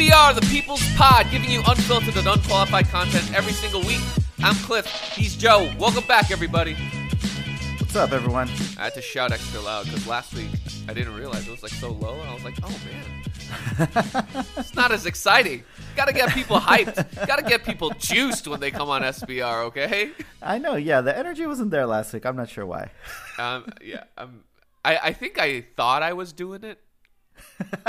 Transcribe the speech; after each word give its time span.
SBR, 0.00 0.34
the 0.34 0.46
People's 0.46 0.82
Pod, 0.94 1.26
giving 1.30 1.50
you 1.50 1.60
unfiltered 1.66 2.16
and 2.16 2.26
unqualified 2.26 2.88
content 2.88 3.34
every 3.34 3.52
single 3.52 3.82
week. 3.82 4.00
I'm 4.42 4.54
Cliff. 4.54 4.86
He's 5.14 5.36
Joe. 5.36 5.70
Welcome 5.78 6.04
back, 6.06 6.30
everybody. 6.30 6.72
What's 7.78 7.94
up, 7.96 8.12
everyone? 8.12 8.48
I 8.78 8.84
had 8.84 8.94
to 8.94 9.02
shout 9.02 9.30
extra 9.30 9.60
loud 9.60 9.84
because 9.84 10.06
last 10.06 10.32
week 10.32 10.48
I 10.88 10.94
didn't 10.94 11.14
realize 11.16 11.46
it 11.46 11.50
was 11.50 11.62
like 11.62 11.72
so 11.72 11.90
low, 11.92 12.18
and 12.18 12.30
I 12.30 12.32
was 12.32 12.44
like, 12.44 12.54
"Oh 12.62 12.80
man, 12.86 14.46
it's 14.56 14.74
not 14.74 14.90
as 14.90 15.04
exciting." 15.04 15.64
Got 15.96 16.06
to 16.06 16.14
get 16.14 16.30
people 16.30 16.58
hyped. 16.58 17.26
Got 17.26 17.36
to 17.36 17.44
get 17.44 17.62
people 17.62 17.90
juiced 17.98 18.48
when 18.48 18.58
they 18.58 18.70
come 18.70 18.88
on 18.88 19.02
SBR. 19.02 19.64
Okay? 19.64 20.12
I 20.40 20.56
know. 20.56 20.76
Yeah, 20.76 21.02
the 21.02 21.14
energy 21.16 21.44
wasn't 21.44 21.72
there 21.72 21.84
last 21.84 22.14
week. 22.14 22.24
I'm 22.24 22.36
not 22.36 22.48
sure 22.48 22.64
why. 22.64 22.90
Um, 23.38 23.70
yeah. 23.82 24.04
Um, 24.16 24.44
I 24.82 24.96
I 24.96 25.12
think 25.12 25.38
I 25.38 25.60
thought 25.76 26.02
I 26.02 26.14
was 26.14 26.32
doing 26.32 26.64
it, 26.64 26.80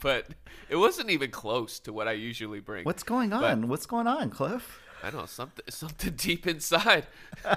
but 0.00 0.26
it 0.68 0.76
wasn't 0.76 1.10
even 1.10 1.30
close 1.30 1.78
to 1.80 1.92
what 1.92 2.08
I 2.08 2.12
usually 2.12 2.60
bring. 2.60 2.84
What's 2.84 3.02
going 3.02 3.32
on? 3.32 3.68
What's 3.68 3.86
going 3.86 4.06
on, 4.06 4.30
Cliff? 4.30 4.80
I 5.02 5.10
don't 5.10 5.20
know 5.20 5.26
something 5.26 5.64
something 5.68 6.14
deep 6.14 6.46
inside. 6.46 7.06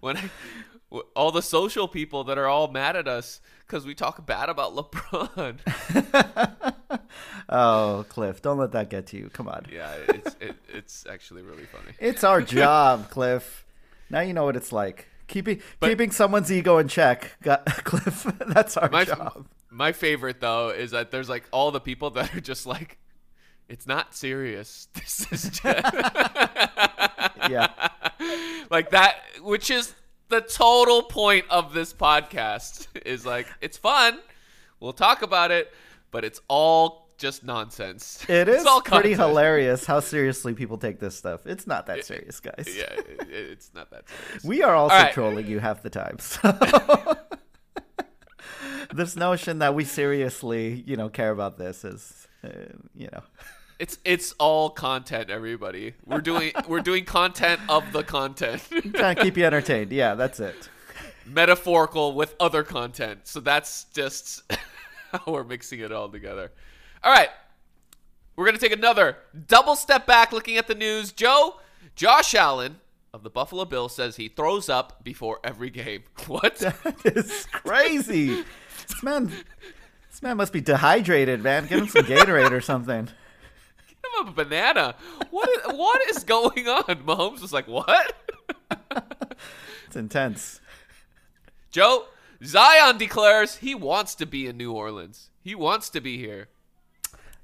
when 0.00 0.16
I 0.16 0.30
all 1.14 1.32
the 1.32 1.42
social 1.42 1.88
people 1.88 2.24
that 2.24 2.38
are 2.38 2.46
all 2.46 2.68
mad 2.68 2.94
at 2.94 3.08
us 3.08 3.40
because 3.66 3.84
we 3.86 3.94
talk 3.94 4.24
bad 4.26 4.48
about 4.48 4.74
LeBron. 4.74 5.58
Oh, 7.48 8.04
Cliff, 8.08 8.40
don't 8.42 8.58
let 8.58 8.72
that 8.72 8.88
get 8.90 9.06
to 9.08 9.18
you. 9.18 9.28
Come 9.28 9.48
on. 9.48 9.66
yeah, 9.70 9.92
it's 10.08 10.34
it, 10.40 10.56
it's 10.72 11.04
actually 11.08 11.42
really 11.42 11.64
funny. 11.66 11.92
It's 12.00 12.24
our 12.24 12.40
job, 12.40 13.10
Cliff. 13.10 13.66
Now 14.10 14.20
you 14.20 14.32
know 14.32 14.44
what 14.44 14.56
it's 14.56 14.72
like. 14.72 15.08
Keeping 15.26 15.60
But- 15.78 15.88
keeping 15.90 16.10
someone's 16.10 16.50
ego 16.50 16.78
in 16.78 16.88
check. 16.88 17.36
Got, 17.42 17.66
Cliff, 17.84 18.26
that's 18.48 18.76
our 18.76 18.88
My 18.88 19.04
job. 19.04 19.46
My 19.74 19.92
favorite 19.92 20.40
though 20.40 20.68
is 20.70 20.92
that 20.92 21.10
there's 21.10 21.28
like 21.28 21.44
all 21.50 21.70
the 21.70 21.80
people 21.80 22.10
that 22.10 22.34
are 22.34 22.40
just 22.40 22.66
like, 22.66 22.98
it's 23.68 23.86
not 23.86 24.14
serious. 24.14 24.88
This 24.94 25.26
is 25.32 25.42
just 25.60 25.64
Yeah. 27.50 27.68
like 28.70 28.90
that, 28.90 29.16
which 29.42 29.70
is 29.70 29.94
the 30.28 30.40
total 30.40 31.02
point 31.02 31.44
of 31.50 31.74
this 31.74 31.92
podcast. 31.92 32.86
Is 33.04 33.26
like 33.26 33.46
it's 33.60 33.76
fun. 33.76 34.18
We'll 34.80 34.92
talk 34.92 35.22
about 35.22 35.50
it, 35.50 35.72
but 36.10 36.24
it's 36.24 36.40
all 36.48 37.08
just 37.18 37.44
nonsense. 37.44 38.24
It 38.28 38.48
It's 38.48 38.66
all 38.66 38.80
pretty 38.80 39.14
hilarious 39.14 39.84
how 39.86 40.00
seriously 40.00 40.54
people 40.54 40.78
take 40.78 40.98
this 41.00 41.16
stuff. 41.16 41.46
It's 41.46 41.66
not 41.66 41.86
that 41.86 42.04
serious, 42.04 42.40
guys. 42.40 42.68
Yeah, 42.68 42.84
it, 42.92 43.28
it's 43.30 43.70
not 43.74 43.90
that 43.90 44.04
serious. 44.08 44.44
We 44.44 44.62
are 44.62 44.74
also 44.74 44.94
All 44.96 45.02
right. 45.02 45.12
trolling 45.12 45.46
you 45.46 45.58
half 45.60 45.82
the 45.82 45.90
time. 45.90 46.18
So 46.18 46.50
this 48.92 49.16
notion 49.16 49.58
that 49.60 49.74
we 49.74 49.84
seriously, 49.84 50.82
you 50.86 50.96
know, 50.96 51.08
care 51.08 51.30
about 51.30 51.58
this 51.58 51.84
is, 51.84 52.26
uh, 52.42 52.48
you 52.94 53.08
know, 53.12 53.22
It's 53.78 53.98
it's 54.04 54.32
all 54.38 54.70
content, 54.70 55.30
everybody. 55.30 55.94
We're 56.06 56.20
doing 56.20 56.52
we're 56.68 56.80
doing 56.80 57.04
content 57.04 57.60
of 57.68 57.92
the 57.92 58.02
content. 58.04 58.62
trying 58.94 59.16
to 59.16 59.22
keep 59.22 59.36
you 59.36 59.44
entertained. 59.44 59.90
Yeah, 59.92 60.14
that's 60.14 60.38
it. 60.40 60.68
Metaphorical 61.26 62.14
with 62.14 62.34
other 62.38 62.62
content. 62.62 63.20
So 63.24 63.40
that's 63.40 63.84
just 63.94 64.42
how 65.12 65.20
we're 65.26 65.44
mixing 65.44 65.80
it 65.80 65.90
all 65.90 66.08
together. 66.08 66.52
All 67.02 67.12
right. 67.12 67.30
We're 68.36 68.44
going 68.46 68.56
to 68.56 68.60
take 68.60 68.76
another 68.76 69.16
double 69.46 69.76
step 69.76 70.06
back 70.06 70.32
looking 70.32 70.56
at 70.56 70.66
the 70.66 70.74
news. 70.74 71.12
Joe, 71.12 71.56
Josh 71.94 72.34
Allen 72.34 72.80
of 73.12 73.22
the 73.22 73.30
Buffalo 73.30 73.64
Bills 73.64 73.94
says 73.94 74.16
he 74.16 74.26
throws 74.28 74.68
up 74.68 75.04
before 75.04 75.38
every 75.44 75.70
game. 75.70 76.02
What? 76.26 76.62
It's 77.04 77.46
crazy. 77.46 78.44
This 78.88 79.02
man, 79.02 79.32
this 80.10 80.22
man 80.22 80.36
must 80.36 80.52
be 80.52 80.60
dehydrated, 80.60 81.42
man. 81.42 81.66
Give 81.66 81.80
him 81.80 81.88
some 81.88 82.04
Gatorade 82.04 82.50
or 82.50 82.60
something. 82.60 83.04
Give 83.88 84.26
him 84.26 84.28
a 84.28 84.32
banana. 84.32 84.94
What 85.30 85.48
is, 85.48 85.76
what 85.76 86.10
is 86.10 86.24
going 86.24 86.68
on? 86.68 86.84
Mahomes 87.04 87.40
was 87.40 87.52
like, 87.52 87.68
"What?" 87.68 88.14
It's 89.86 89.96
intense. 89.96 90.60
Joe, 91.70 92.06
Zion 92.44 92.98
declares 92.98 93.58
he 93.58 93.76
wants 93.76 94.16
to 94.16 94.26
be 94.26 94.48
in 94.48 94.56
New 94.56 94.72
Orleans. 94.72 95.30
He 95.40 95.54
wants 95.54 95.88
to 95.90 96.00
be 96.00 96.18
here. 96.18 96.48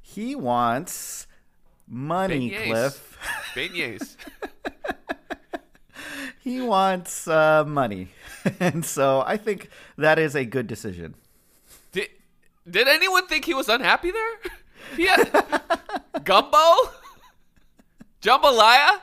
He 0.02 0.34
wants 0.34 1.28
money, 1.86 2.50
Beignets. 2.50 2.66
Cliff. 2.66 3.18
Beignets. 3.54 4.16
He 6.42 6.62
wants 6.62 7.28
uh, 7.28 7.64
money, 7.66 8.08
and 8.58 8.82
so 8.82 9.22
I 9.26 9.36
think 9.36 9.68
that 9.98 10.18
is 10.18 10.34
a 10.34 10.46
good 10.46 10.66
decision. 10.66 11.14
Did 12.70 12.88
anyone 12.88 13.26
think 13.26 13.44
he 13.44 13.54
was 13.54 13.68
unhappy 13.68 14.10
there? 14.10 14.38
He 14.96 15.06
had 15.06 15.30
gumbo, 16.24 16.58
jambalaya. 18.22 19.00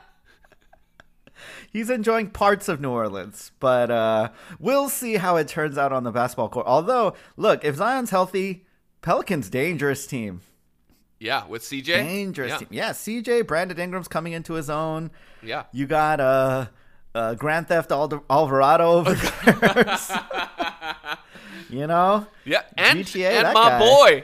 He's 1.71 1.89
enjoying 1.89 2.31
parts 2.31 2.67
of 2.67 2.81
New 2.81 2.89
Orleans, 2.89 3.51
but 3.61 3.89
uh, 3.89 4.31
we'll 4.59 4.89
see 4.89 5.15
how 5.15 5.37
it 5.37 5.47
turns 5.47 5.77
out 5.77 5.93
on 5.93 6.03
the 6.03 6.11
basketball 6.11 6.49
court. 6.49 6.65
Although, 6.67 7.13
look, 7.37 7.63
if 7.63 7.75
Zion's 7.77 8.09
healthy, 8.09 8.65
Pelicans 9.01 9.49
dangerous 9.49 10.05
team. 10.07 10.41
Yeah, 11.19 11.45
with 11.47 11.61
CJ. 11.61 11.85
Dangerous 11.85 12.51
yeah. 12.51 12.57
team. 12.57 12.67
Yeah, 12.71 12.89
CJ 12.89 13.47
Brandon 13.47 13.79
Ingram's 13.79 14.07
coming 14.07 14.33
into 14.33 14.53
his 14.53 14.69
own. 14.69 15.11
Yeah. 15.41 15.65
You 15.71 15.87
got 15.87 16.19
uh, 16.19 16.67
uh 17.15 17.35
Grand 17.35 17.67
Theft 17.67 17.91
Aldo- 17.91 18.25
Alvarado 18.29 18.91
over 18.91 19.13
there. 19.45 19.97
You 21.69 21.87
know, 21.87 22.25
Yeah, 22.45 22.61
and, 22.77 22.99
GTA, 22.99 23.43
and 23.43 23.53
my 23.53 23.69
guy. 23.69 23.79
boy, 23.79 24.23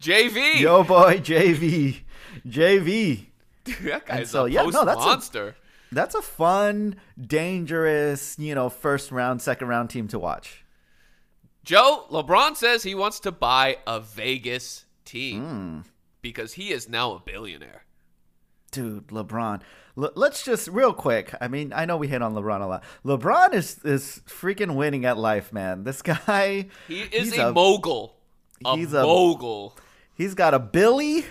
JV. 0.00 0.60
yo 0.60 0.82
boy 0.84 1.18
JV, 1.18 2.00
JV. 2.46 3.26
that 3.82 4.06
guy's 4.06 4.30
so, 4.30 4.46
a 4.46 4.48
yeah, 4.50 4.62
no, 4.62 4.84
that's 4.84 5.02
a- 5.02 5.06
monster. 5.06 5.56
That's 5.92 6.14
a 6.14 6.22
fun, 6.22 6.94
dangerous, 7.20 8.36
you 8.38 8.54
know, 8.54 8.68
first 8.70 9.10
round, 9.10 9.42
second 9.42 9.66
round 9.68 9.90
team 9.90 10.06
to 10.08 10.18
watch. 10.20 10.64
Joe, 11.64 12.06
LeBron 12.10 12.56
says 12.56 12.84
he 12.84 12.94
wants 12.94 13.18
to 13.20 13.32
buy 13.32 13.78
a 13.86 13.98
Vegas 14.00 14.84
team 15.04 15.42
Hmm. 15.42 15.80
because 16.22 16.52
he 16.54 16.70
is 16.70 16.88
now 16.88 17.12
a 17.14 17.18
billionaire. 17.18 17.84
Dude, 18.70 19.08
LeBron. 19.08 19.62
L- 19.98 20.12
let's 20.14 20.42
just 20.44 20.68
real 20.68 20.92
quick. 20.92 21.34
I 21.40 21.48
mean, 21.48 21.72
I 21.74 21.84
know 21.84 21.96
we 21.96 22.08
hit 22.08 22.22
on 22.22 22.34
LeBron 22.34 22.60
a 22.62 22.66
lot. 22.66 22.84
LeBron 23.04 23.54
is 23.54 23.78
is 23.84 24.20
freaking 24.26 24.74
winning 24.74 25.04
at 25.04 25.16
life, 25.18 25.52
man. 25.52 25.84
This 25.84 26.02
guy, 26.26 26.68
He 26.88 27.00
is 27.02 27.30
he's 27.30 27.38
a, 27.38 27.52
mogul. 27.52 28.16
A 28.64 28.76
he's 28.76 28.92
a- 28.92 29.02
mogul. 29.02 29.76
He's 30.14 30.34
got 30.34 30.52
a 30.54 30.58
Billy, 30.58 31.24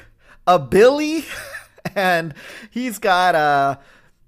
a 0.47 0.57
Billy, 0.57 1.25
and 1.95 2.33
he's 2.71 2.97
got 2.99 3.35
a 3.35 3.79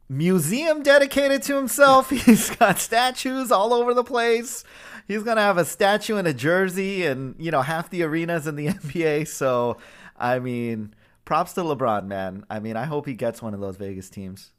museum 0.08 0.84
dedicated 0.84 1.42
to 1.44 1.56
himself. 1.56 2.10
He's 2.10 2.50
got 2.56 2.78
statues 2.80 3.52
all 3.52 3.74
over 3.74 3.94
the 3.94 4.04
place. 4.04 4.64
He's 5.08 5.24
gonna 5.24 5.42
have 5.42 5.58
a 5.58 5.66
statue 5.66 6.18
in 6.18 6.28
a 6.28 6.34
jersey, 6.34 7.06
and 7.06 7.36
you 7.40 7.50
know 7.50 7.62
half 7.62 7.90
the 7.90 8.04
arenas 8.04 8.46
in 8.46 8.56
the 8.56 8.68
NBA. 8.68 9.28
So, 9.28 9.78
I 10.18 10.40
mean, 10.40 10.94
props 11.26 11.54
to 11.54 11.62
LeBron, 11.62 12.08
man. 12.08 12.46
I 12.50 12.60
mean, 12.60 12.76
I 12.76 12.86
hope 12.86 13.06
he 13.06 13.14
gets 13.14 13.42
one 13.42 13.54
of 13.54 13.60
those 13.60 13.78
Vegas 13.78 14.10
teams. 14.10 14.52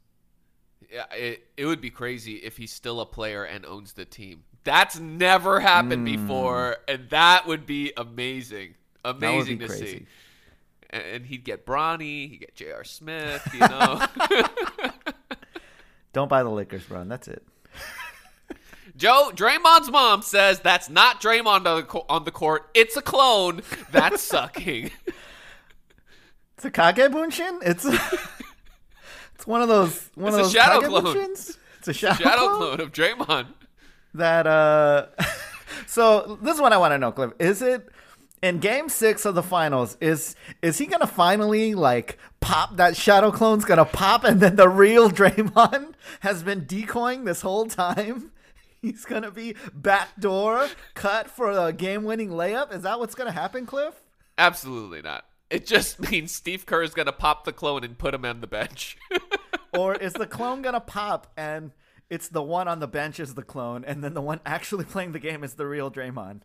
Yeah, 0.91 1.05
it, 1.13 1.47
it 1.57 1.65
would 1.65 1.81
be 1.81 1.89
crazy 1.89 2.35
if 2.35 2.57
he's 2.57 2.71
still 2.71 3.01
a 3.01 3.05
player 3.05 3.43
and 3.43 3.65
owns 3.65 3.93
the 3.93 4.05
team. 4.05 4.43
That's 4.63 4.99
never 4.99 5.59
happened 5.59 6.07
mm. 6.07 6.17
before, 6.17 6.77
and 6.87 7.09
that 7.09 7.47
would 7.47 7.65
be 7.65 7.91
amazing. 7.97 8.75
Amazing 9.03 9.57
be 9.57 9.67
to 9.67 9.73
see. 9.73 9.79
crazy. 9.79 10.05
And, 10.89 11.03
and 11.03 11.25
he'd 11.25 11.43
get 11.43 11.65
Bronny, 11.65 12.29
he'd 12.29 12.37
get 12.37 12.55
J.R. 12.55 12.83
Smith, 12.83 13.47
you 13.53 13.59
know. 13.59 14.05
Don't 16.13 16.29
buy 16.29 16.43
the 16.43 16.49
Lakers, 16.49 16.83
Bron. 16.83 17.09
That's 17.09 17.27
it. 17.27 17.43
Joe, 18.95 19.31
Draymond's 19.33 19.89
mom 19.89 20.21
says 20.21 20.59
that's 20.59 20.89
not 20.89 21.19
Draymond 21.19 21.47
on 21.47 21.63
the, 21.63 22.03
on 22.07 22.23
the 22.23 22.31
court. 22.31 22.69
It's 22.75 22.95
a 22.95 23.01
clone. 23.01 23.63
That's 23.91 24.21
sucking. 24.21 24.91
It's 26.63 26.77
a 26.77 26.81
Kage 26.81 27.11
Bunshin. 27.11 27.59
It's 27.61 27.83
it's 29.35 29.45
one 29.45 29.61
of 29.61 29.67
those 29.67 30.09
one 30.15 30.27
It's 30.29 30.35
of 30.35 30.39
a 30.39 30.43
those 30.43 30.51
shadow 30.53 30.79
Kage 30.79 30.89
clone. 30.89 31.03
Bunshins? 31.03 31.57
It's 31.79 31.87
a 31.89 31.93
shadow, 31.93 32.23
Shadow 32.23 32.47
clone? 32.47 32.57
clone 32.77 32.81
of 32.81 32.91
Draymond. 32.93 33.47
that 34.13 34.47
uh 34.47 35.07
so 35.87 36.37
this 36.41 36.55
is 36.55 36.61
what 36.61 36.71
I 36.71 36.77
want 36.77 36.93
to 36.93 36.97
know, 36.97 37.11
Cliff. 37.11 37.33
Is 37.39 37.61
it 37.61 37.89
in 38.41 38.59
game 38.59 38.87
six 38.87 39.25
of 39.25 39.35
the 39.35 39.43
finals, 39.43 39.97
is 39.99 40.37
is 40.61 40.77
he 40.77 40.85
gonna 40.85 41.05
finally 41.07 41.75
like 41.75 42.17
pop 42.39 42.77
that 42.77 42.95
shadow 42.95 43.29
clone's 43.31 43.65
gonna 43.65 43.83
pop 43.83 44.23
and 44.23 44.39
then 44.39 44.55
the 44.55 44.69
real 44.69 45.09
Draymond 45.11 45.95
has 46.21 46.43
been 46.43 46.65
decoying 46.65 47.25
this 47.25 47.41
whole 47.41 47.65
time? 47.65 48.31
He's 48.81 49.03
gonna 49.03 49.31
be 49.31 49.55
backdoor 49.73 50.69
cut 50.93 51.29
for 51.29 51.51
a 51.51 51.73
game 51.73 52.05
winning 52.05 52.29
layup. 52.29 52.73
Is 52.73 52.83
that 52.83 52.99
what's 52.99 53.15
gonna 53.15 53.31
happen, 53.33 53.65
Cliff? 53.65 53.95
Absolutely 54.37 55.01
not. 55.01 55.25
It 55.53 55.65
just 55.65 55.99
means 56.11 56.31
Steve 56.31 56.65
Kerr 56.65 56.83
is 56.83 56.93
going 56.93 57.05
to 57.05 57.11
pop 57.11 57.45
the 57.45 57.53
clone 57.53 57.83
and 57.83 57.97
put 57.97 58.13
him 58.13 58.25
on 58.25 58.41
the 58.41 58.47
bench. 58.47 58.97
Or 59.75 59.95
is 59.95 60.13
the 60.13 60.27
clone 60.27 60.61
gonna 60.61 60.79
pop 60.79 61.31
and 61.35 61.71
it's 62.09 62.27
the 62.27 62.43
one 62.43 62.67
on 62.67 62.79
the 62.79 62.87
bench 62.87 63.19
is 63.19 63.33
the 63.33 63.41
clone, 63.41 63.83
and 63.83 64.03
then 64.03 64.13
the 64.13 64.21
one 64.21 64.39
actually 64.45 64.85
playing 64.93 65.13
the 65.13 65.19
game 65.19 65.43
is 65.43 65.55
the 65.55 65.65
real 65.65 65.89
Draymond? 65.89 66.41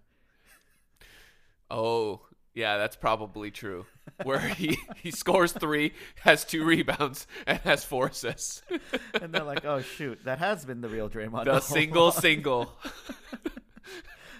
oh, 1.70 2.22
Yeah, 2.54 2.78
that's 2.78 2.96
probably 2.96 3.50
true. 3.50 3.84
Where 4.22 4.38
he, 4.40 4.78
he 4.96 5.10
scores 5.10 5.52
three, 5.52 5.92
has 6.20 6.44
two 6.44 6.64
rebounds, 6.64 7.26
and 7.46 7.58
has 7.58 7.84
four 7.84 8.06
assists. 8.06 8.62
And 9.20 9.32
they're 9.32 9.44
like, 9.44 9.66
"Oh 9.66 9.82
shoot, 9.82 10.24
that 10.24 10.38
has 10.38 10.64
been 10.64 10.80
the 10.80 10.88
real 10.88 11.10
Draymond." 11.10 11.44
The 11.44 11.52
all 11.54 11.60
single 11.60 12.04
along." 12.04 12.20
single. 12.20 12.72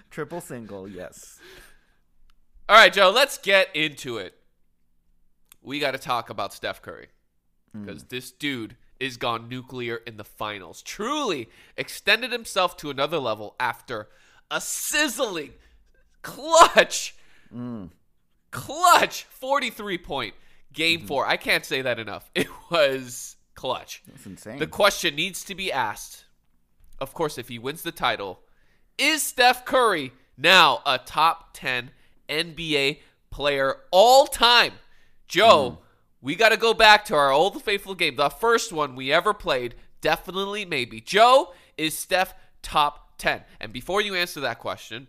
triple 0.09 0.41
single, 0.41 0.87
yes. 0.87 1.39
All 2.67 2.75
right, 2.75 2.91
Joe, 2.91 3.11
let's 3.11 3.37
get 3.37 3.73
into 3.75 4.17
it. 4.17 4.38
We 5.61 5.79
got 5.79 5.91
to 5.91 5.97
talk 5.97 6.29
about 6.29 6.53
Steph 6.53 6.81
Curry 6.81 7.07
hmm. 7.73 7.85
because 7.85 8.03
this 8.05 8.31
dude 8.31 8.75
is 8.99 9.17
gone 9.17 9.47
nuclear 9.47 9.97
in 9.97 10.17
the 10.17 10.23
finals. 10.23 10.81
Truly 10.81 11.49
extended 11.77 12.31
himself 12.31 12.77
to 12.77 12.89
another 12.89 13.17
level 13.17 13.55
after 13.59 14.09
a 14.51 14.59
sizzling, 14.59 15.53
clutch, 16.21 17.15
hmm. 17.51 17.85
clutch 18.51 19.23
43 19.23 19.97
point 19.97 20.33
game 20.73 21.01
hmm. 21.01 21.05
four. 21.07 21.25
I 21.25 21.37
can't 21.37 21.65
say 21.65 21.81
that 21.81 21.99
enough. 21.99 22.29
It 22.35 22.47
was 22.71 23.35
clutch. 23.55 24.03
That's 24.07 24.25
insane. 24.25 24.59
The 24.59 24.67
question 24.67 25.15
needs 25.15 25.43
to 25.45 25.55
be 25.55 25.71
asked. 25.71 26.25
Of 26.99 27.13
course, 27.13 27.37
if 27.37 27.47
he 27.47 27.57
wins 27.57 27.81
the 27.81 27.91
title, 27.91 28.41
is 28.97 29.23
Steph 29.23 29.65
Curry 29.65 30.11
now 30.37 30.81
a 30.85 30.97
top 30.97 31.51
10 31.53 31.91
NBA 32.27 32.99
player 33.31 33.77
all 33.91 34.27
time? 34.27 34.73
Joe, 35.29 35.69
hmm. 35.69 35.83
we 36.21 36.35
got 36.35 36.49
to 36.49 36.57
go 36.57 36.73
back 36.73 37.05
to 37.05 37.15
our 37.15 37.31
old 37.31 37.63
faithful 37.63 37.95
game. 37.95 38.17
The 38.17 38.29
first 38.29 38.73
one 38.73 38.95
we 38.95 39.13
ever 39.13 39.33
played, 39.33 39.75
definitely 40.01 40.65
maybe. 40.65 40.99
Joe, 40.99 41.53
is 41.77 41.97
Steph 41.97 42.33
top 42.61 43.17
10? 43.19 43.43
And 43.61 43.71
before 43.71 44.01
you 44.01 44.15
answer 44.15 44.41
that 44.41 44.59
question, 44.59 45.07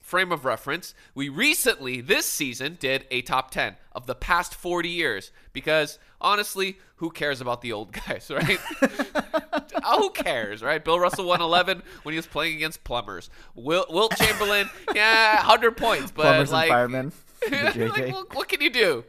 frame 0.00 0.32
of 0.32 0.44
reference, 0.44 0.94
we 1.14 1.28
recently, 1.28 2.00
this 2.00 2.26
season, 2.26 2.76
did 2.80 3.06
a 3.12 3.22
top 3.22 3.52
10 3.52 3.76
of 3.92 4.06
the 4.06 4.14
past 4.16 4.54
40 4.54 4.88
years 4.88 5.30
because 5.52 6.00
honestly, 6.20 6.78
who 6.96 7.10
cares 7.10 7.40
about 7.40 7.62
the 7.62 7.72
old 7.72 7.92
guys, 8.06 8.30
right? 8.30 8.58
who 9.96 10.10
cares, 10.10 10.60
right? 10.60 10.84
Bill 10.84 10.98
Russell 10.98 11.26
won 11.26 11.40
11 11.40 11.82
when 12.02 12.12
he 12.12 12.16
was 12.16 12.26
playing 12.26 12.56
against 12.56 12.82
plumbers. 12.82 13.30
Will, 13.54 13.86
Wilt 13.88 14.16
Chamberlain, 14.16 14.68
yeah, 14.92 15.36
100 15.36 15.76
points, 15.76 16.10
but 16.10 16.22
Plumbers 16.24 16.50
like, 16.50 16.70
and 16.70 16.74
firemen. 16.74 17.12
Like, 17.50 18.12
what, 18.12 18.34
what 18.34 18.48
can 18.48 18.60
you 18.60 18.68
do? 18.68 19.04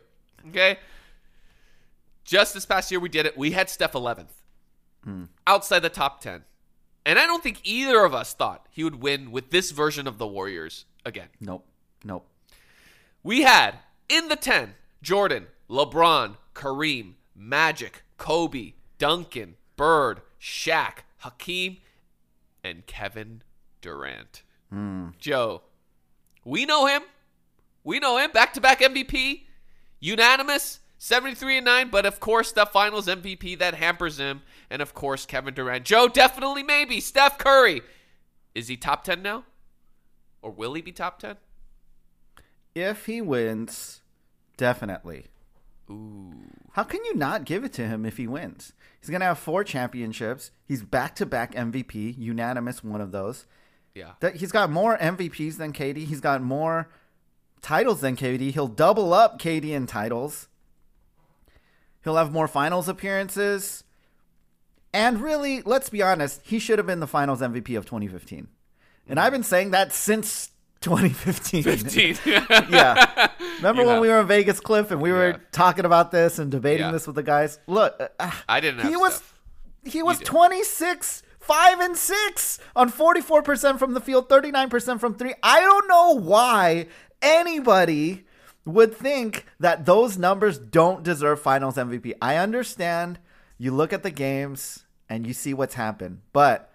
Okay. 0.50 0.78
Just 2.24 2.54
this 2.54 2.66
past 2.66 2.92
year, 2.92 3.00
we 3.00 3.10
did 3.10 3.26
it. 3.26 3.38
We 3.38 3.52
had 3.52 3.70
Steph 3.70 3.94
11th 3.94 4.34
hmm. 5.04 5.26
outside 5.48 5.80
the 5.80 5.90
top 5.90 6.22
10. 6.22 6.44
And 7.06 7.18
I 7.18 7.26
don't 7.26 7.42
think 7.42 7.62
either 7.64 8.04
of 8.04 8.14
us 8.14 8.34
thought 8.34 8.68
he 8.70 8.84
would 8.84 9.02
win 9.02 9.32
with 9.32 9.50
this 9.50 9.72
version 9.72 10.08
of 10.08 10.18
the 10.18 10.28
Warriors 10.28 10.86
again. 11.06 11.30
Nope. 11.40 11.66
Nope. 12.04 12.28
We 13.24 13.42
had 13.42 13.80
in 14.08 14.28
the 14.28 14.36
10 14.36 14.76
Jordan, 15.02 15.48
LeBron, 15.70 16.38
Kareem, 16.54 17.14
Magic, 17.36 18.04
Kobe, 18.18 18.74
Duncan, 18.98 19.56
Bird, 19.76 20.22
Shaq, 20.40 21.00
Hakeem, 21.20 21.78
and 22.64 22.86
Kevin 22.86 23.42
Durant. 23.82 24.44
Hmm. 24.70 25.10
Joe, 25.20 25.64
we 26.46 26.66
know 26.66 26.86
him. 26.86 27.02
We 27.84 28.00
know 28.00 28.18
him. 28.18 28.32
Back 28.32 28.54
to 28.54 28.62
back 28.62 28.80
MVP, 28.80 29.44
unanimous, 30.02 30.80
73 30.98 31.58
and 31.58 31.66
9, 31.66 31.90
but 31.90 32.06
of 32.06 32.20
course, 32.20 32.52
the 32.52 32.66
finals 32.66 33.08
MVP 33.08 33.58
that 33.60 33.76
hampers 33.76 34.20
him. 34.20 34.42
And 34.70 34.82
of 34.82 34.94
course, 34.94 35.26
Kevin 35.26 35.54
Durant. 35.54 35.86
Joe, 35.86 36.10
definitely 36.10 36.64
maybe. 36.64 37.00
Steph 37.00 37.38
Curry. 37.38 37.82
Is 38.54 38.68
he 38.68 38.76
top 38.76 39.06
10 39.06 39.22
now? 39.22 39.46
Or 40.42 40.52
will 40.52 40.74
he 40.74 40.82
be 40.82 40.92
top 40.92 41.20
10? 41.20 41.38
If 42.76 43.06
he 43.06 43.22
wins, 43.22 44.02
definitely. 44.58 45.28
Ooh. 45.90 46.34
How 46.74 46.84
can 46.84 47.04
you 47.06 47.16
not 47.16 47.46
give 47.46 47.64
it 47.64 47.74
to 47.74 47.88
him 47.88 48.06
if 48.06 48.18
he 48.18 48.28
wins? 48.28 48.74
He's 49.00 49.10
going 49.10 49.22
to 49.22 49.26
have 49.26 49.40
four 49.40 49.64
championships. 49.64 50.52
He's 50.66 50.84
back 50.84 51.16
to 51.16 51.26
back 51.26 51.54
MVP, 51.54 52.16
unanimous 52.18 52.84
one 52.84 53.02
of 53.02 53.12
those. 53.12 53.46
Yeah. 53.94 54.14
He's 54.36 54.52
got 54.52 54.72
more 54.72 54.98
MVPs 54.98 55.58
than 55.58 55.74
KD. 55.74 56.06
He's 56.06 56.22
got 56.22 56.42
more 56.42 56.90
titles 57.62 58.02
than 58.02 58.16
KD. 58.16 58.52
He'll 58.52 58.68
double 58.68 59.14
up 59.14 59.40
KD 59.40 59.70
in 59.72 59.88
titles. 59.88 60.48
He'll 62.04 62.16
have 62.16 62.32
more 62.32 62.48
finals 62.48 62.88
appearances. 62.90 63.84
And 64.94 65.22
really, 65.22 65.62
let's 65.62 65.90
be 65.90 66.02
honest, 66.02 66.42
he 66.44 66.60
should 66.60 66.80
have 66.80 66.88
been 66.88 67.00
the 67.00 67.08
finals 67.08 67.42
MVP 67.42 67.78
of 67.78 67.86
2015. 67.86 68.48
And 69.08 69.20
I've 69.20 69.32
been 69.32 69.44
saying 69.44 69.72
that 69.72 69.94
since 69.94 70.50
2015. 70.82 71.64
15. 71.64 72.18
yeah. 72.72 73.30
Remember 73.58 73.86
when 73.86 74.02
we 74.02 74.10
were 74.10 74.20
in 74.22 74.28
Vegas, 74.28 74.60
Cliff, 74.60 74.92
and 74.92 75.02
we 75.02 75.12
were 75.12 75.30
Yeah. 75.32 75.38
talking 75.52 75.86
about 75.86 76.12
this 76.12 76.40
and 76.40 76.50
debating 76.52 76.88
Yeah. 76.88 76.92
this 76.92 77.06
with 77.08 77.16
the 77.16 77.24
guys? 77.24 77.60
Look, 77.68 77.96
uh, 78.20 78.32
I 78.50 78.60
didn't 78.60 78.88
he 78.88 78.96
was 78.96 79.22
he 79.84 80.04
was 80.04 80.20
26 80.20 81.24
5 81.40 81.80
and 81.80 81.98
6 81.98 82.60
on 82.76 82.92
44% 82.92 83.80
from 83.80 83.94
the 83.94 84.00
field 84.02 84.30
39% 84.30 85.00
from 85.00 85.16
3 85.16 85.34
i 85.42 85.60
don't 85.60 85.88
know 85.88 86.12
why 86.20 86.86
anybody 87.22 88.26
would 88.66 88.94
think 88.94 89.46
that 89.60 89.86
those 89.86 90.18
numbers 90.18 90.58
don't 90.58 91.04
deserve 91.04 91.40
finals 91.40 91.76
mvp 91.76 92.14
i 92.22 92.36
understand 92.36 93.20
you 93.58 93.72
look 93.72 93.92
at 93.92 94.04
the 94.04 94.12
games 94.12 94.86
and 95.10 95.26
you 95.26 95.34
see 95.34 95.54
what's 95.54 95.76
happened 95.76 96.22
but 96.34 96.72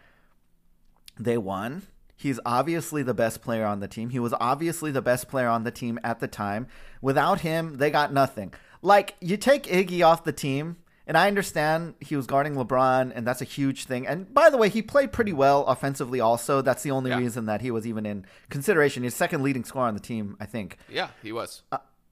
they 1.18 1.38
won 1.38 1.82
He's 2.18 2.40
obviously 2.46 3.02
the 3.02 3.14
best 3.14 3.42
player 3.42 3.66
on 3.66 3.80
the 3.80 3.88
team. 3.88 4.08
He 4.08 4.18
was 4.18 4.34
obviously 4.40 4.90
the 4.90 5.02
best 5.02 5.28
player 5.28 5.48
on 5.48 5.64
the 5.64 5.70
team 5.70 5.98
at 6.02 6.18
the 6.18 6.26
time. 6.26 6.66
Without 7.02 7.40
him, 7.40 7.76
they 7.76 7.90
got 7.90 8.12
nothing. 8.12 8.54
Like, 8.80 9.16
you 9.20 9.36
take 9.36 9.64
Iggy 9.64 10.04
off 10.04 10.24
the 10.24 10.32
team, 10.32 10.76
and 11.06 11.16
I 11.16 11.28
understand 11.28 11.94
he 12.00 12.16
was 12.16 12.26
guarding 12.26 12.54
LeBron, 12.54 13.12
and 13.14 13.26
that's 13.26 13.40
a 13.40 13.44
huge 13.44 13.84
thing. 13.84 14.06
And 14.06 14.32
by 14.34 14.50
the 14.50 14.56
way, 14.56 14.68
he 14.68 14.82
played 14.82 15.12
pretty 15.12 15.32
well 15.32 15.64
offensively, 15.66 16.20
also. 16.20 16.60
That's 16.62 16.82
the 16.82 16.90
only 16.90 17.10
Yeah. 17.10 17.18
reason 17.18 17.46
that 17.46 17.60
he 17.60 17.70
was 17.70 17.86
even 17.86 18.04
in 18.06 18.26
consideration. 18.50 19.02
He's 19.04 19.14
second 19.14 19.42
leading 19.42 19.64
scorer 19.64 19.86
on 19.86 19.94
the 19.94 20.00
team, 20.00 20.36
I 20.40 20.46
think. 20.46 20.78
Yeah, 20.88 21.08
he 21.22 21.30
was. 21.32 21.62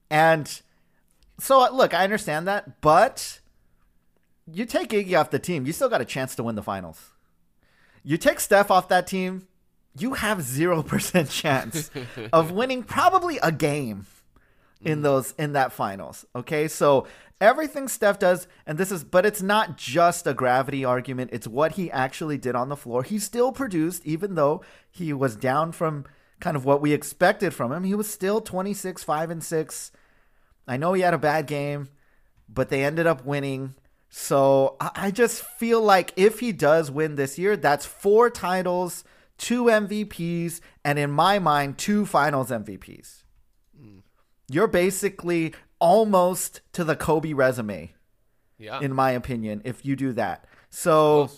And 0.09 0.61
so, 1.39 1.61
uh, 1.65 1.69
look, 1.71 1.93
I 1.93 2.03
understand 2.03 2.47
that, 2.47 2.79
but 2.81 3.39
you 4.49 4.65
take 4.65 4.89
Iggy 4.89 5.19
off 5.19 5.29
the 5.31 5.39
team, 5.39 5.65
you 5.65 5.73
still 5.73 5.89
got 5.89 6.01
a 6.01 6.05
chance 6.05 6.35
to 6.35 6.43
win 6.43 6.55
the 6.55 6.63
finals. 6.63 7.11
You 8.03 8.17
take 8.17 8.39
Steph 8.39 8.69
off 8.69 8.87
that 8.89 9.07
team, 9.07 9.47
you 9.97 10.13
have 10.13 10.37
0% 10.39 11.29
chance 11.31 11.89
of 12.31 12.51
winning 12.59 12.83
probably 12.83 13.39
a 13.41 13.51
game 13.51 14.05
in 14.83 15.01
those 15.01 15.33
in 15.39 15.53
that 15.53 15.71
finals. 15.71 16.25
Okay? 16.35 16.67
So, 16.67 17.07
everything 17.41 17.87
Steph 17.87 18.19
does 18.19 18.47
and 18.65 18.77
this 18.77 18.91
is 18.91 19.03
but 19.03 19.25
it's 19.25 19.41
not 19.41 19.77
just 19.77 20.27
a 20.27 20.33
gravity 20.33 20.85
argument, 20.85 21.31
it's 21.33 21.47
what 21.47 21.73
he 21.73 21.91
actually 21.91 22.37
did 22.37 22.55
on 22.55 22.69
the 22.69 22.75
floor. 22.75 23.03
He 23.03 23.19
still 23.19 23.51
produced 23.51 24.05
even 24.05 24.35
though 24.35 24.63
he 24.89 25.13
was 25.13 25.35
down 25.35 25.71
from 25.71 26.05
kind 26.39 26.57
of 26.57 26.65
what 26.65 26.81
we 26.81 26.93
expected 26.93 27.53
from 27.53 27.71
him. 27.71 27.83
He 27.83 27.95
was 27.95 28.09
still 28.09 28.41
26 28.41 29.03
5 29.03 29.29
and 29.29 29.43
6. 29.43 29.91
I 30.67 30.77
know 30.77 30.93
he 30.93 31.01
had 31.01 31.13
a 31.13 31.19
bad 31.19 31.47
game, 31.47 31.89
but 32.49 32.69
they 32.69 32.83
ended 32.83 33.07
up 33.07 33.25
winning. 33.25 33.75
So 34.09 34.77
I 34.79 34.91
I 34.95 35.11
just 35.11 35.43
feel 35.43 35.81
like 35.81 36.13
if 36.15 36.39
he 36.39 36.51
does 36.51 36.89
win 36.89 37.15
this 37.15 37.37
year, 37.37 37.57
that's 37.57 37.85
four 37.85 38.29
titles, 38.29 39.03
two 39.37 39.65
MVPs, 39.65 40.61
and 40.83 40.97
in 40.97 41.11
my 41.11 41.39
mind, 41.39 41.77
two 41.77 42.05
finals 42.05 42.49
MVPs. 42.49 43.23
Hmm. 43.77 43.99
You're 44.49 44.67
basically 44.67 45.53
almost 45.79 46.61
to 46.73 46.83
the 46.83 46.95
Kobe 46.95 47.33
resume, 47.33 47.93
Yeah. 48.57 48.79
in 48.79 48.93
my 48.93 49.11
opinion, 49.11 49.61
if 49.65 49.85
you 49.85 49.95
do 49.95 50.13
that. 50.13 50.45
So 50.69 51.29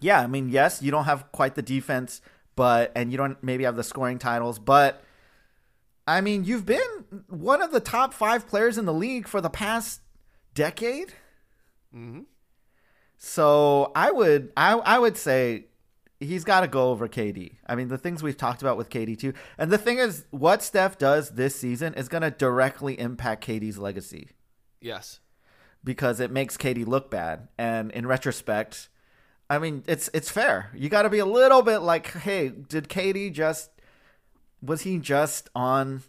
yeah, 0.00 0.20
I 0.20 0.26
mean, 0.26 0.48
yes, 0.48 0.82
you 0.82 0.90
don't 0.90 1.04
have 1.04 1.30
quite 1.32 1.54
the 1.54 1.62
defense, 1.62 2.20
but 2.56 2.92
and 2.94 3.10
you 3.10 3.16
don't 3.18 3.42
maybe 3.42 3.64
have 3.64 3.76
the 3.76 3.84
scoring 3.84 4.18
titles, 4.18 4.58
but 4.58 5.02
I 6.06 6.20
mean, 6.20 6.44
you've 6.44 6.66
been 6.66 7.04
one 7.28 7.62
of 7.62 7.70
the 7.72 7.80
top 7.80 8.12
five 8.12 8.46
players 8.46 8.76
in 8.76 8.84
the 8.84 8.92
league 8.92 9.26
for 9.26 9.40
the 9.40 9.48
past 9.50 10.00
decade. 10.54 11.14
hmm 11.92 12.20
So 13.16 13.90
I 13.94 14.10
would 14.10 14.52
I 14.56 14.72
I 14.74 14.98
would 14.98 15.16
say 15.16 15.66
he's 16.24 16.44
got 16.44 16.60
to 16.60 16.68
go 16.68 16.90
over 16.90 17.08
KD. 17.08 17.52
I 17.66 17.74
mean, 17.74 17.88
the 17.88 17.98
things 17.98 18.22
we've 18.22 18.36
talked 18.36 18.62
about 18.62 18.76
with 18.76 18.90
KD 18.90 19.18
too, 19.18 19.32
and 19.58 19.70
the 19.70 19.78
thing 19.78 19.98
is, 19.98 20.24
what 20.30 20.62
Steph 20.62 20.98
does 20.98 21.30
this 21.30 21.54
season 21.56 21.94
is 21.94 22.08
going 22.08 22.22
to 22.22 22.30
directly 22.30 22.98
impact 22.98 23.46
KD's 23.46 23.78
legacy 23.78 24.28
Yes. 24.80 25.20
because 25.82 26.20
it 26.20 26.30
makes 26.30 26.56
KD 26.56 26.86
look 26.86 27.10
bad. 27.10 27.48
And 27.58 27.90
in 27.92 28.06
retrospect, 28.06 28.88
I 29.50 29.58
mean, 29.58 29.82
it's 29.86 30.08
it's 30.14 30.30
fair. 30.30 30.70
You 30.74 30.88
got 30.88 31.02
to 31.02 31.10
be 31.10 31.18
a 31.18 31.26
little 31.26 31.62
bit 31.62 31.78
like, 31.78 32.10
hey, 32.12 32.48
did 32.48 32.88
KD 32.88 33.32
just 33.32 33.70
was 34.62 34.82
he 34.82 34.98
just 34.98 35.50
on 35.54 36.02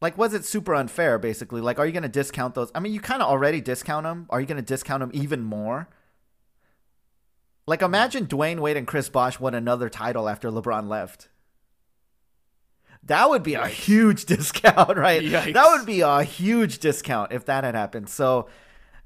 like 0.00 0.18
was 0.18 0.34
it 0.34 0.44
super 0.44 0.74
unfair 0.74 1.18
basically? 1.18 1.60
Like 1.60 1.78
are 1.78 1.86
you 1.86 1.92
going 1.92 2.02
to 2.02 2.08
discount 2.08 2.54
those? 2.54 2.70
I 2.74 2.80
mean, 2.80 2.92
you 2.92 3.00
kind 3.00 3.22
of 3.22 3.28
already 3.28 3.60
discount 3.60 4.04
them. 4.04 4.26
Are 4.30 4.40
you 4.40 4.46
going 4.46 4.56
to 4.56 4.62
discount 4.62 5.00
them 5.00 5.10
even 5.14 5.42
more? 5.42 5.88
Like 7.66 7.82
imagine 7.82 8.26
Dwyane 8.26 8.60
Wade 8.60 8.76
and 8.76 8.86
Chris 8.86 9.08
Bosh 9.08 9.40
won 9.40 9.54
another 9.54 9.88
title 9.88 10.28
after 10.28 10.50
LeBron 10.50 10.88
left. 10.88 11.28
That 13.02 13.28
would 13.28 13.42
be 13.42 13.54
a 13.54 13.66
huge 13.68 14.24
discount, 14.26 14.96
right? 14.96 15.22
Yikes. 15.22 15.54
That 15.54 15.76
would 15.76 15.86
be 15.86 16.00
a 16.00 16.22
huge 16.22 16.78
discount 16.78 17.32
if 17.32 17.44
that 17.46 17.64
had 17.64 17.74
happened. 17.74 18.08
So, 18.08 18.48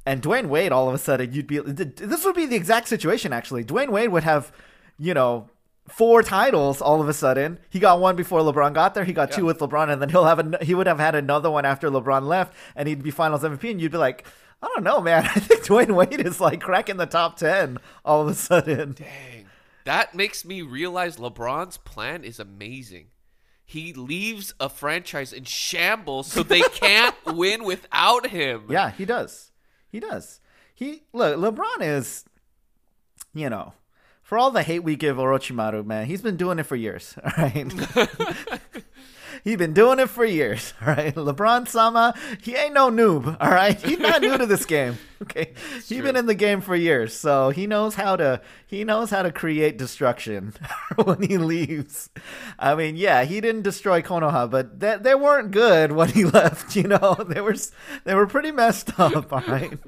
and 0.07 0.23
Dwyane 0.23 0.49
Wade, 0.49 0.73
all 0.73 0.89
of 0.89 0.95
a 0.95 0.99
sudden, 0.99 1.33
you'd 1.33 1.47
be. 1.47 1.59
This 1.59 2.25
would 2.25 2.37
be 2.37 2.47
the 2.47 2.57
exact 2.57 2.89
situation, 2.89 3.33
actually. 3.33 3.65
Dwyane 3.65 3.91
Wade 3.91 4.11
would 4.11 4.25
have, 4.25 4.53
you 4.99 5.15
know, 5.15 5.51
four 5.89 6.23
titles 6.23 6.81
all 6.81 7.01
of 7.01 7.09
a 7.09 7.13
sudden. 7.13 7.59
He 7.69 7.79
got 7.79 8.01
one 8.01 8.17
before 8.17 8.41
LeBron 8.41 8.73
got 8.73 8.95
there. 8.95 9.05
He 9.05 9.13
got 9.13 9.33
two 9.33 9.45
with 9.45 9.59
LeBron, 9.59 9.91
and 9.91 10.01
then 10.01 10.09
he'll 10.09 10.25
have 10.25 10.39
a, 10.39 10.65
he 10.65 10.75
would 10.75 10.87
have 10.87 10.99
had 10.99 11.15
another 11.15 11.51
one 11.51 11.65
after 11.65 11.91
LeBron 11.91 12.23
left, 12.23 12.55
and 12.77 12.89
he'd 12.89 13.03
be 13.03 13.11
Finals 13.11 13.43
MVP. 13.43 13.71
And 13.71 13.81
you'd 13.81 13.93
be 13.93 13.99
like, 13.99 14.27
I 14.63 14.69
don't 14.75 14.85
know, 14.85 15.01
man. 15.01 15.25
I 15.35 15.41
think 15.41 15.65
Dwyane 15.65 15.95
Wade 15.95 16.21
is 16.21 16.41
like 16.41 16.61
cracking 16.61 16.97
the 16.97 17.07
top 17.07 17.37
ten 17.37 17.79
all 18.05 18.23
of 18.23 18.29
a 18.29 18.35
sudden. 18.35 18.93
Dang. 18.93 19.47
That 19.85 20.15
makes 20.15 20.45
me 20.45 20.63
realize 20.63 21.17
LeBron's 21.17 21.79
plan 21.79 22.25
is 22.25 22.39
amazing. 22.39 23.07
He 23.65 23.93
leaves 23.93 24.55
a 24.59 24.69
franchise 24.69 25.33
in 25.33 25.45
shambles 25.45 26.31
so 26.33 26.43
they 26.43 26.61
can't 26.61 27.15
win 27.27 27.65
without 27.65 28.29
him. 28.29 28.65
Yeah, 28.69 28.91
he 28.91 29.05
does. 29.05 29.51
He 29.89 30.01
does. 30.01 30.41
He 30.75 31.03
look. 31.13 31.39
LeBron 31.39 31.81
is, 31.81 32.25
you 33.35 33.51
know, 33.51 33.75
for 34.23 34.37
all 34.37 34.51
the 34.51 34.63
hate 34.63 34.85
we 34.85 34.95
give 34.95 35.17
Orochimaru, 35.17 35.87
man, 35.87 36.05
he's 36.07 36.21
been 36.21 36.37
doing 36.37 36.59
it 36.59 36.65
for 36.65 36.77
years. 36.77 37.15
All 37.25 37.33
right. 37.39 37.73
He's 39.45 39.57
been 39.57 39.73
doing 39.73 39.99
it 39.99 40.09
for 40.09 40.25
years, 40.25 40.75
all 40.81 40.89
right? 40.95 41.15
LeBron 41.15 41.69
Sama, 41.69 42.15
he 42.41 42.55
ain't 42.55 42.75
no 42.75 42.91
noob, 42.91 43.37
all 43.41 43.51
right? 43.51 43.81
He's 43.81 43.99
not 43.99 44.21
new 44.23 44.37
to 44.37 44.47
this 44.47 44.65
game, 44.65 44.99
okay? 45.23 45.53
He's 45.75 45.89
true. 45.89 46.03
been 46.03 46.17
in 46.17 46.27
the 46.27 46.35
game 46.35 46.61
for 46.61 46.75
years, 46.77 47.15
so 47.15 47.51
he 47.51 47.67
knows 47.67 47.95
how 47.95 48.17
to 48.17 48.41
he 48.67 48.85
knows 48.85 49.11
how 49.11 49.23
to 49.23 49.33
create 49.33 49.79
destruction 49.79 50.55
when 51.05 51.23
he 51.23 51.39
leaves. 51.39 52.11
I 52.59 52.75
mean, 52.75 52.97
yeah, 52.97 53.25
he 53.25 53.41
didn't 53.41 53.63
destroy 53.63 54.03
Konoha, 54.03 54.51
but 54.51 54.81
they, 54.81 54.97
they 55.01 55.15
weren't 55.15 55.51
good 55.51 55.93
when 55.93 56.11
he 56.11 56.25
left, 56.25 56.77
you 56.77 56.85
know? 56.85 57.15
They 57.29 57.41
were 57.41 57.57
they 58.05 58.15
were 58.15 58.27
pretty 58.27 58.53
messed 58.53 58.99
up, 58.99 59.33
all 59.33 59.43
right? 59.47 59.79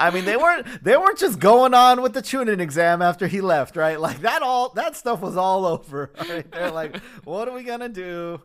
I 0.00 0.10
mean, 0.10 0.24
they 0.24 0.36
weren't 0.36 0.66
they 0.84 0.96
weren't 0.96 1.18
just 1.18 1.38
going 1.40 1.74
on 1.74 2.02
with 2.02 2.12
the 2.14 2.22
Chunin 2.22 2.60
exam 2.60 3.02
after 3.02 3.26
he 3.26 3.40
left, 3.40 3.76
right? 3.76 3.98
Like 4.00 4.20
that 4.20 4.42
all 4.42 4.68
that 4.74 4.94
stuff 4.96 5.20
was 5.20 5.36
all 5.36 5.66
over. 5.66 6.12
Right, 6.28 6.50
they're 6.50 6.70
like, 6.70 6.98
what 7.24 7.48
are 7.48 7.54
we 7.54 7.62
gonna 7.64 7.88
do? 7.88 8.40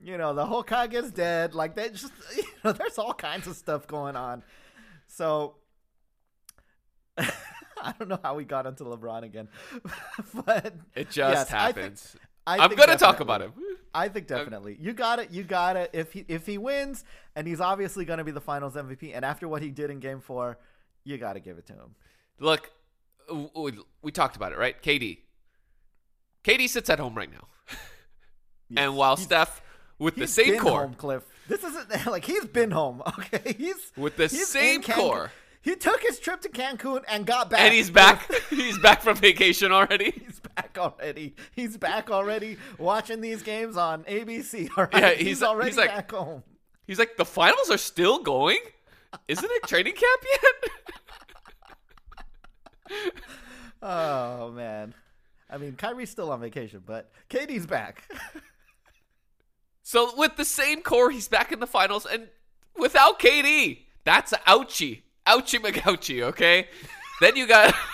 You 0.00 0.18
know, 0.18 0.34
the 0.34 0.44
Hokage's 0.44 1.12
dead. 1.12 1.54
Like 1.54 1.76
they 1.76 1.90
just, 1.90 2.12
you 2.36 2.42
know, 2.64 2.72
there's 2.72 2.98
all 2.98 3.14
kinds 3.14 3.46
of 3.46 3.54
stuff 3.56 3.86
going 3.86 4.16
on. 4.16 4.42
So 5.06 5.54
I 7.18 7.94
don't 7.98 8.08
know 8.08 8.18
how 8.22 8.34
we 8.34 8.44
got 8.44 8.66
into 8.66 8.84
LeBron 8.84 9.22
again, 9.24 9.48
but 10.46 10.74
It 10.94 11.10
just 11.10 11.16
yes, 11.16 11.52
I 11.52 11.72
think- 11.72 11.76
happens. 11.76 12.16
I 12.44 12.58
I'm 12.58 12.74
going 12.74 12.88
to 12.88 12.96
talk 12.96 13.20
about 13.20 13.40
him. 13.40 13.52
I 13.94 14.08
think 14.08 14.26
definitely. 14.26 14.76
You 14.80 14.92
got 14.94 15.20
it. 15.20 15.30
You 15.30 15.44
got 15.44 15.76
it. 15.76 15.90
If 15.92 16.12
he 16.12 16.24
if 16.26 16.44
he 16.44 16.58
wins, 16.58 17.04
and 17.36 17.46
he's 17.46 17.60
obviously 17.60 18.04
going 18.04 18.18
to 18.18 18.24
be 18.24 18.32
the 18.32 18.40
Finals 18.40 18.74
MVP, 18.74 19.12
and 19.14 19.24
after 19.24 19.46
what 19.46 19.62
he 19.62 19.68
did 19.70 19.90
in 19.90 20.00
Game 20.00 20.18
Four, 20.20 20.58
you 21.04 21.18
got 21.18 21.34
to 21.34 21.40
give 21.40 21.58
it 21.58 21.66
to 21.66 21.72
him. 21.74 21.94
Look, 22.38 22.70
we 24.02 24.10
talked 24.12 24.36
about 24.36 24.52
it, 24.52 24.58
right? 24.58 24.80
KD. 24.82 25.18
KD 26.44 26.68
sits 26.68 26.90
at 26.90 26.98
home 26.98 27.14
right 27.14 27.30
now. 27.30 27.46
and 28.76 28.96
while 28.96 29.16
Steph, 29.16 29.62
with 29.98 30.16
the 30.16 30.26
same 30.26 30.52
been 30.52 30.60
core, 30.60 30.80
home, 30.82 30.94
Cliff. 30.94 31.22
This 31.48 31.62
isn't 31.64 32.06
like 32.06 32.24
he's 32.24 32.44
been 32.46 32.70
home. 32.70 33.02
Okay, 33.18 33.54
he's 33.56 33.92
With 33.96 34.16
the 34.16 34.24
he's 34.28 34.48
same 34.48 34.82
Cancun. 34.82 34.94
core. 34.94 35.32
He 35.60 35.76
took 35.76 36.00
his 36.02 36.18
trip 36.18 36.40
to 36.40 36.48
Cancun 36.48 37.04
and 37.08 37.24
got 37.24 37.48
back. 37.50 37.60
and 37.60 37.72
he's 37.72 37.88
back. 37.90 38.28
he's 38.50 38.78
back 38.78 39.00
from 39.00 39.16
vacation 39.16 39.70
already. 39.70 40.10
He's 40.10 40.40
back 40.40 40.76
already. 40.76 41.36
He's 41.54 41.76
back 41.76 42.10
already 42.10 42.56
watching 42.78 43.20
these 43.20 43.42
games 43.42 43.76
on 43.76 44.02
ABC. 44.04 44.68
All 44.76 44.84
right, 44.92 44.94
Yeah, 44.94 45.10
he's, 45.10 45.26
he's- 45.26 45.42
already 45.42 45.70
he's 45.70 45.76
like- 45.78 45.90
back 45.90 46.10
home. 46.10 46.42
He's 46.84 46.98
like, 46.98 47.16
the 47.16 47.24
finals 47.24 47.70
are 47.70 47.78
still 47.78 48.18
going? 48.24 48.58
Isn't 49.28 49.50
it 49.50 49.62
training 49.64 49.94
camp 49.94 50.24
yet? 50.32 50.70
Oh 53.84 54.52
man, 54.52 54.94
I 55.50 55.58
mean 55.58 55.74
Kyrie's 55.74 56.10
still 56.10 56.30
on 56.30 56.40
vacation, 56.40 56.84
but 56.86 57.10
KD's 57.28 57.66
back. 57.66 58.08
so 59.82 60.12
with 60.16 60.36
the 60.36 60.44
same 60.44 60.82
core, 60.82 61.10
he's 61.10 61.26
back 61.26 61.50
in 61.50 61.58
the 61.58 61.66
finals, 61.66 62.06
and 62.06 62.28
without 62.78 63.18
KD, 63.18 63.78
that's 64.04 64.32
a 64.32 64.36
ouchie, 64.46 65.02
ouchie 65.26 65.58
McOuchie. 65.58 66.22
Okay, 66.22 66.68
then 67.20 67.34
you 67.34 67.48
got 67.48 67.74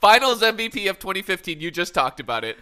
Finals 0.00 0.42
MVP 0.42 0.88
of 0.88 0.98
2015. 0.98 1.60
You 1.60 1.70
just 1.70 1.94
talked 1.94 2.20
about 2.20 2.44
it. 2.44 2.56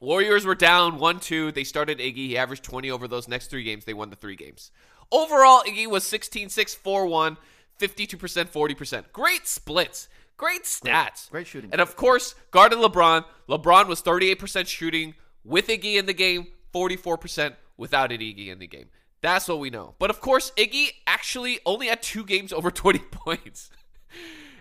Warriors 0.00 0.44
were 0.44 0.54
down 0.56 0.98
1 0.98 1.20
2. 1.20 1.52
They 1.52 1.64
started 1.64 1.98
Iggy. 1.98 2.16
He 2.16 2.36
averaged 2.36 2.64
20 2.64 2.90
over 2.90 3.06
those 3.06 3.28
next 3.28 3.48
three 3.48 3.62
games. 3.62 3.84
They 3.84 3.94
won 3.94 4.10
the 4.10 4.16
three 4.16 4.36
games. 4.36 4.70
Overall, 5.14 5.62
Iggy 5.62 5.86
was 5.86 6.02
16 6.04 6.48
6 6.48 6.74
4 6.74 7.06
1, 7.06 7.36
52%, 7.80 8.48
40%. 8.50 9.04
Great 9.12 9.46
splits. 9.46 10.08
Great 10.36 10.64
stats. 10.64 11.30
Great 11.30 11.46
shooting. 11.46 11.70
And 11.70 11.80
of 11.80 11.94
course, 11.94 12.34
guarded 12.50 12.80
LeBron. 12.80 13.24
LeBron 13.48 13.86
was 13.86 14.02
38% 14.02 14.66
shooting 14.66 15.14
with 15.44 15.68
Iggy 15.68 15.94
in 15.94 16.06
the 16.06 16.12
game, 16.12 16.48
44% 16.74 17.54
without 17.76 18.10
it 18.10 18.20
Iggy 18.20 18.48
in 18.48 18.58
the 18.58 18.66
game. 18.66 18.86
That's 19.20 19.46
what 19.46 19.60
we 19.60 19.70
know. 19.70 19.94
But 20.00 20.10
of 20.10 20.20
course, 20.20 20.52
Iggy 20.56 20.88
actually 21.06 21.60
only 21.64 21.86
had 21.86 22.02
two 22.02 22.24
games 22.24 22.52
over 22.52 22.72
20 22.72 22.98
points. 23.12 23.70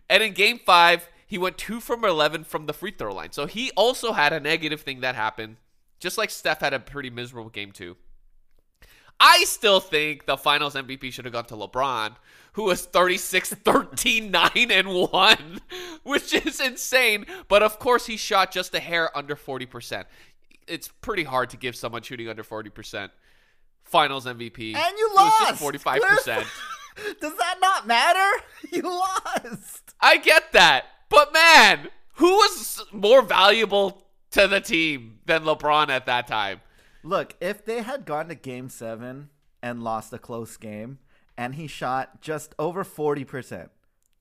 And 0.07 0.21
in 0.21 0.33
game 0.33 0.59
five, 0.63 1.09
he 1.25 1.39
went 1.39 1.57
two 1.57 1.79
from 1.79 2.05
11 2.05 2.43
from 2.43 2.67
the 2.67 2.73
free 2.73 2.91
throw 2.91 3.11
line. 3.11 3.31
So 3.31 3.47
he 3.47 3.71
also 3.71 4.11
had 4.11 4.33
a 4.33 4.39
negative 4.39 4.81
thing 4.81 5.01
that 5.01 5.15
happened, 5.15 5.57
just 5.99 6.19
like 6.19 6.29
Steph 6.29 6.59
had 6.59 6.75
a 6.75 6.79
pretty 6.79 7.09
miserable 7.09 7.49
game 7.49 7.71
two. 7.71 7.97
I 9.25 9.45
still 9.45 9.79
think 9.79 10.25
the 10.25 10.35
finals 10.35 10.75
MVP 10.75 11.13
should 11.13 11.23
have 11.23 11.33
gone 11.33 11.45
to 11.45 11.55
LeBron, 11.55 12.15
who 12.53 12.63
was 12.63 12.81
36, 12.85 13.53
13, 13.63 14.29
9, 14.31 14.49
and 14.69 14.89
1, 14.89 15.61
which 16.03 16.33
is 16.33 16.59
insane. 16.59 17.25
But 17.47 17.63
of 17.63 17.79
course, 17.79 18.05
he 18.05 18.17
shot 18.17 18.51
just 18.51 18.75
a 18.75 18.81
hair 18.81 19.15
under 19.17 19.37
40%. 19.37 20.03
It's 20.67 20.89
pretty 20.89 21.23
hard 21.23 21.49
to 21.51 21.57
give 21.57 21.73
someone 21.73 22.01
shooting 22.01 22.27
under 22.27 22.43
40% 22.43 23.11
finals 23.83 24.25
MVP. 24.25 24.75
And 24.75 24.97
you 24.97 25.09
lost. 25.15 25.61
just 25.61 25.63
45%. 25.63 26.45
Does 27.21 27.37
that 27.37 27.57
not 27.61 27.87
matter? 27.87 28.43
You 28.71 28.81
lost. 28.81 29.93
I 30.01 30.17
get 30.17 30.51
that. 30.53 30.85
But 31.09 31.31
man, 31.31 31.89
who 32.15 32.31
was 32.31 32.83
more 32.91 33.21
valuable 33.21 34.03
to 34.31 34.47
the 34.47 34.59
team 34.59 35.19
than 35.27 35.43
LeBron 35.43 35.89
at 35.89 36.07
that 36.07 36.25
time? 36.27 36.61
Look, 37.03 37.35
if 37.41 37.65
they 37.65 37.81
had 37.81 38.05
gone 38.05 38.29
to 38.29 38.35
game 38.35 38.69
seven 38.69 39.29
and 39.61 39.83
lost 39.83 40.13
a 40.13 40.17
close 40.17 40.57
game 40.57 40.99
and 41.37 41.55
he 41.55 41.67
shot 41.67 42.21
just 42.21 42.55
over 42.57 42.83
40%, 42.83 43.69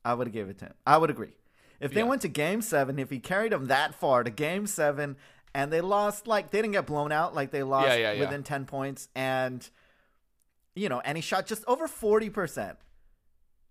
I 0.05 0.15
would 0.15 0.33
give 0.33 0.49
it 0.49 0.59
to 0.59 0.67
him. 0.67 0.75
I 0.87 0.99
would 0.99 1.11
agree. 1.11 1.33
If 1.81 1.93
they 1.93 2.01
Yeah. 2.01 2.07
went 2.07 2.23
to 2.23 2.29
game 2.29 2.63
seven, 2.63 2.99
if 2.99 3.11
he 3.11 3.19
carried 3.19 3.53
them 3.53 3.67
that 3.67 3.95
far 3.95 4.25
to 4.25 4.31
game 4.31 4.67
seven 4.67 5.17
and 5.55 5.73
they 5.73 5.81
lost, 5.81 6.27
like, 6.27 6.51
they 6.51 6.59
didn't 6.63 6.73
get 6.73 6.87
blown 6.87 7.13
out, 7.13 7.35
like 7.35 7.51
they 7.51 7.63
lost 7.63 7.99
Yeah, 7.99 8.13
yeah, 8.13 8.21
within 8.21 8.43
10 8.43 8.67
points 8.67 9.09
and, 9.15 9.69
you 10.75 10.89
know, 10.89 11.01
and 11.01 11.19
he 11.19 11.23
shot 11.23 11.47
just 11.47 11.65
over 11.67 11.87
40%. 11.87 12.77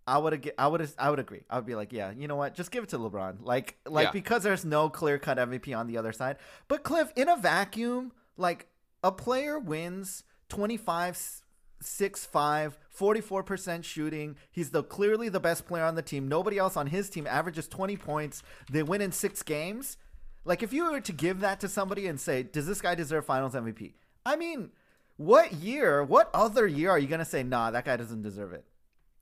I 0.08 0.18
would. 0.18 0.52
I 0.58 0.68
would. 0.68 0.92
I 0.98 1.10
would 1.12 1.20
agree. 1.20 1.44
I 1.48 1.58
would 1.58 1.66
be 1.68 1.76
like, 1.76 1.94
yeah, 1.94 2.12
you 2.12 2.28
know 2.28 2.36
what? 2.36 2.56
Just 2.56 2.72
give 2.72 2.84
it 2.84 2.90
to 2.90 2.98
LeBron. 2.98 3.38
Like, 3.42 3.78
like 3.86 4.06
Yeah. 4.08 4.12
because 4.12 4.42
there's 4.42 4.66
no 4.66 4.90
clear 4.90 5.20
cut 5.20 5.38
MVP 5.38 5.74
on 5.78 5.86
the 5.86 5.96
other 5.98 6.12
side. 6.12 6.38
But 6.68 6.82
Cliff, 6.84 7.14
in 7.16 7.30
a 7.30 7.38
vacuum, 7.38 8.12
like 8.36 8.68
a 9.04 9.12
player 9.12 9.60
wins 9.60 10.24
25 10.50 11.42
6 11.84 12.26
5 12.26 12.78
44% 12.98 13.84
shooting 13.84 14.36
he's 14.52 14.70
the 14.70 14.84
clearly 14.84 15.30
the 15.30 15.40
best 15.40 15.66
player 15.66 15.84
on 15.84 15.96
the 15.96 16.02
team 16.02 16.28
nobody 16.28 16.58
else 16.58 16.78
on 16.78 16.88
his 16.88 17.10
team 17.10 17.26
averages 17.26 17.68
20 17.68 17.98
points 17.98 18.44
they 18.70 18.84
win 18.84 19.02
in 19.02 19.12
6 19.12 19.44
games 19.44 19.98
like 20.46 20.62
if 20.62 20.72
you 20.74 20.92
were 20.92 21.02
to 21.02 21.14
give 21.14 21.40
that 21.40 21.60
to 21.60 21.68
somebody 21.68 22.08
and 22.08 22.20
say 22.20 22.44
does 22.44 22.68
this 22.68 22.82
guy 22.82 22.94
deserve 22.94 23.26
finals 23.26 23.54
mvp 23.54 23.94
i 24.26 24.36
mean 24.36 24.70
what 25.18 25.54
year 25.54 26.04
what 26.04 26.30
other 26.34 26.68
year 26.68 26.92
are 26.92 27.00
you 27.00 27.08
going 27.08 27.20
to 27.20 27.26
say 27.26 27.42
nah 27.42 27.72
that 27.72 27.86
guy 27.86 27.98
doesn't 27.98 28.22
deserve 28.22 28.54
it 28.54 28.66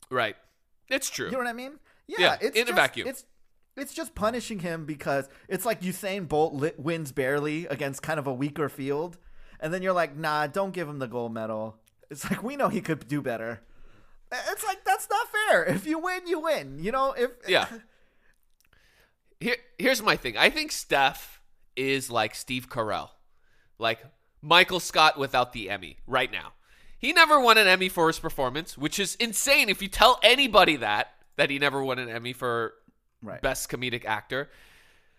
Right. 0.09 0.36
It's 0.89 1.09
true. 1.09 1.27
you 1.27 1.31
know 1.33 1.38
what 1.38 1.48
I 1.48 1.53
mean? 1.53 1.74
Yeah, 2.07 2.17
Yeah, 2.19 2.38
it's 2.41 2.57
in 2.57 2.69
a 2.69 2.74
vacuum. 2.74 3.07
It's 3.07 3.25
it's 3.77 3.93
just 3.93 4.15
punishing 4.15 4.59
him 4.59 4.86
because 4.86 5.29
it's 5.48 5.65
like 5.65 5.81
Usain 5.81 6.27
Bolt 6.27 6.77
wins 6.77 7.12
barely 7.12 7.65
against 7.67 8.01
kind 8.01 8.19
of 8.19 8.27
a 8.27 8.33
weaker 8.33 8.67
field, 8.67 9.17
and 9.59 9.73
then 9.73 9.81
you're 9.81 9.93
like, 9.93 10.15
nah, 10.15 10.47
don't 10.47 10.73
give 10.73 10.87
him 10.87 10.99
the 10.99 11.07
gold 11.07 11.33
medal. 11.33 11.77
It's 12.09 12.29
like 12.29 12.41
we 12.43 12.55
know 12.55 12.69
he 12.69 12.81
could 12.81 13.07
do 13.07 13.21
better. 13.21 13.61
It's 14.31 14.63
like 14.65 14.83
that's 14.85 15.07
not 15.09 15.27
fair. 15.49 15.63
If 15.65 15.85
you 15.87 15.99
win, 15.99 16.27
you 16.27 16.39
win. 16.39 16.77
You 16.79 16.91
know 16.91 17.13
if 17.17 17.31
Yeah. 17.47 17.67
Here, 19.39 19.55
here's 19.77 20.01
my 20.01 20.15
thing. 20.17 20.37
I 20.37 20.49
think 20.49 20.71
Steph 20.71 21.39
is 21.75 22.09
like 22.11 22.35
Steve 22.35 22.69
Carell, 22.69 23.09
like 23.77 23.99
Michael 24.41 24.79
Scott 24.81 25.17
without 25.17 25.53
the 25.53 25.69
Emmy 25.69 25.97
right 26.05 26.31
now. 26.31 26.53
He 26.97 27.13
never 27.13 27.39
won 27.39 27.57
an 27.57 27.65
Emmy 27.67 27.87
for 27.87 28.07
his 28.07 28.19
performance, 28.19 28.77
which 28.77 28.99
is 28.99 29.15
insane. 29.15 29.69
If 29.69 29.81
you 29.81 29.87
tell 29.87 30.19
anybody 30.23 30.75
that 30.77 31.13
that 31.37 31.49
he 31.49 31.57
never 31.57 31.81
won 31.83 31.99
an 31.99 32.09
Emmy 32.09 32.33
for 32.33 32.73
Right. 33.21 33.41
best 33.41 33.69
comedic 33.69 34.05
actor, 34.05 34.49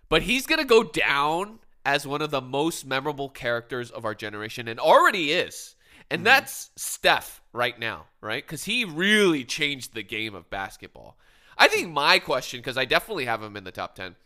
but 0.08 0.22
he's 0.22 0.46
gonna 0.46 0.64
go 0.64 0.82
down 0.82 1.58
as 1.84 2.06
one 2.06 2.22
of 2.22 2.30
the 2.30 2.40
most 2.40 2.86
memorable 2.86 3.28
characters 3.28 3.90
of 3.90 4.04
our 4.04 4.14
generation 4.14 4.68
and 4.68 4.78
already 4.78 5.32
is. 5.32 5.76
And 6.10 6.20
mm-hmm. 6.20 6.24
that's 6.24 6.70
Steph 6.76 7.40
right 7.52 7.78
now, 7.78 8.06
right? 8.20 8.44
Because 8.44 8.64
he 8.64 8.84
really 8.84 9.44
changed 9.44 9.94
the 9.94 10.02
game 10.02 10.34
of 10.34 10.50
basketball. 10.50 11.16
I 11.56 11.68
think 11.68 11.92
my 11.92 12.18
question, 12.18 12.60
because 12.60 12.78
I 12.78 12.84
definitely 12.84 13.26
have 13.26 13.42
him 13.42 13.56
in 13.56 13.64
the 13.64 13.70
top 13.70 13.94
10, 13.94 14.16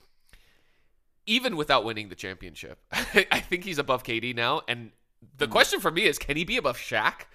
even 1.26 1.56
without 1.56 1.84
winning 1.84 2.08
the 2.08 2.14
championship, 2.14 2.78
I 2.92 3.40
think 3.40 3.64
he's 3.64 3.78
above 3.78 4.04
KD 4.04 4.34
now. 4.34 4.62
And 4.68 4.92
the 5.36 5.46
mm. 5.46 5.50
question 5.50 5.80
for 5.80 5.90
me 5.90 6.04
is 6.04 6.18
can 6.18 6.36
he 6.36 6.44
be 6.44 6.56
above 6.56 6.78
Shaq? 6.78 7.26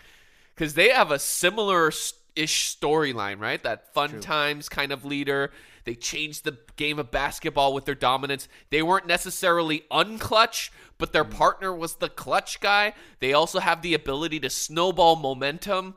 Because 0.55 0.73
they 0.73 0.89
have 0.89 1.11
a 1.11 1.19
similar 1.19 1.91
ish 2.39 2.75
storyline, 2.75 3.39
right? 3.39 3.61
That 3.61 3.93
fun 3.93 4.21
times 4.21 4.69
kind 4.69 4.91
of 4.91 5.03
leader. 5.03 5.51
They 5.83 5.95
changed 5.95 6.43
the 6.45 6.57
game 6.75 6.99
of 6.99 7.11
basketball 7.11 7.73
with 7.73 7.85
their 7.85 7.95
dominance. 7.95 8.47
They 8.69 8.81
weren't 8.81 9.07
necessarily 9.07 9.85
unclutch, 9.91 10.69
but 10.97 11.13
their 11.13 11.25
mm. 11.25 11.31
partner 11.31 11.73
was 11.73 11.95
the 11.95 12.09
clutch 12.09 12.61
guy. 12.61 12.93
They 13.19 13.33
also 13.33 13.59
have 13.59 13.81
the 13.81 13.93
ability 13.93 14.39
to 14.41 14.49
snowball 14.49 15.15
momentum. 15.15 15.95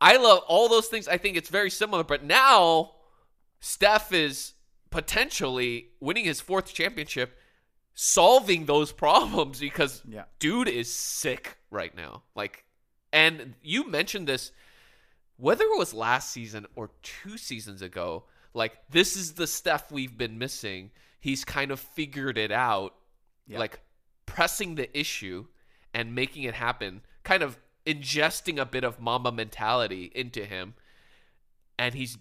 I 0.00 0.16
love 0.16 0.42
all 0.46 0.68
those 0.68 0.86
things. 0.86 1.08
I 1.08 1.16
think 1.18 1.36
it's 1.36 1.48
very 1.48 1.70
similar, 1.70 2.04
but 2.04 2.22
now 2.22 2.92
Steph 3.60 4.12
is 4.12 4.54
potentially 4.90 5.88
winning 6.00 6.24
his 6.24 6.40
fourth 6.40 6.72
championship, 6.72 7.36
solving 7.94 8.66
those 8.66 8.92
problems 9.04 9.58
because 9.58 10.02
Yeah. 10.08 10.24
dude 10.38 10.68
is 10.68 10.92
sick 10.94 11.58
right 11.70 11.94
now. 11.94 12.22
Like, 12.34 12.64
and 13.12 13.54
you 13.62 13.88
mentioned 13.88 14.28
this, 14.28 14.52
whether 15.38 15.64
it 15.64 15.78
was 15.78 15.94
last 15.94 16.30
season 16.30 16.66
or 16.76 16.90
two 17.02 17.38
seasons 17.38 17.80
ago, 17.80 18.24
like, 18.54 18.76
this 18.90 19.16
is 19.16 19.32
the 19.34 19.46
Steph 19.46 19.90
we've 19.90 20.18
been 20.18 20.36
missing. 20.38 20.90
He's 21.20 21.44
kind 21.44 21.70
of 21.70 21.80
figured 21.80 22.36
it 22.36 22.52
out, 22.52 22.94
Yeah. 23.46 23.58
like 23.60 23.80
pressing 24.26 24.74
the 24.74 24.96
issue 24.98 25.46
and 25.94 26.14
making 26.14 26.42
it 26.42 26.54
happen, 26.54 27.02
kind 27.22 27.42
of 27.42 27.58
ingesting 27.86 28.60
a 28.60 28.66
bit 28.66 28.84
of 28.84 29.00
Mamba 29.00 29.32
mentality 29.32 30.12
into 30.14 30.44
him, 30.44 30.74
and 31.78 31.94
he's 31.94 32.18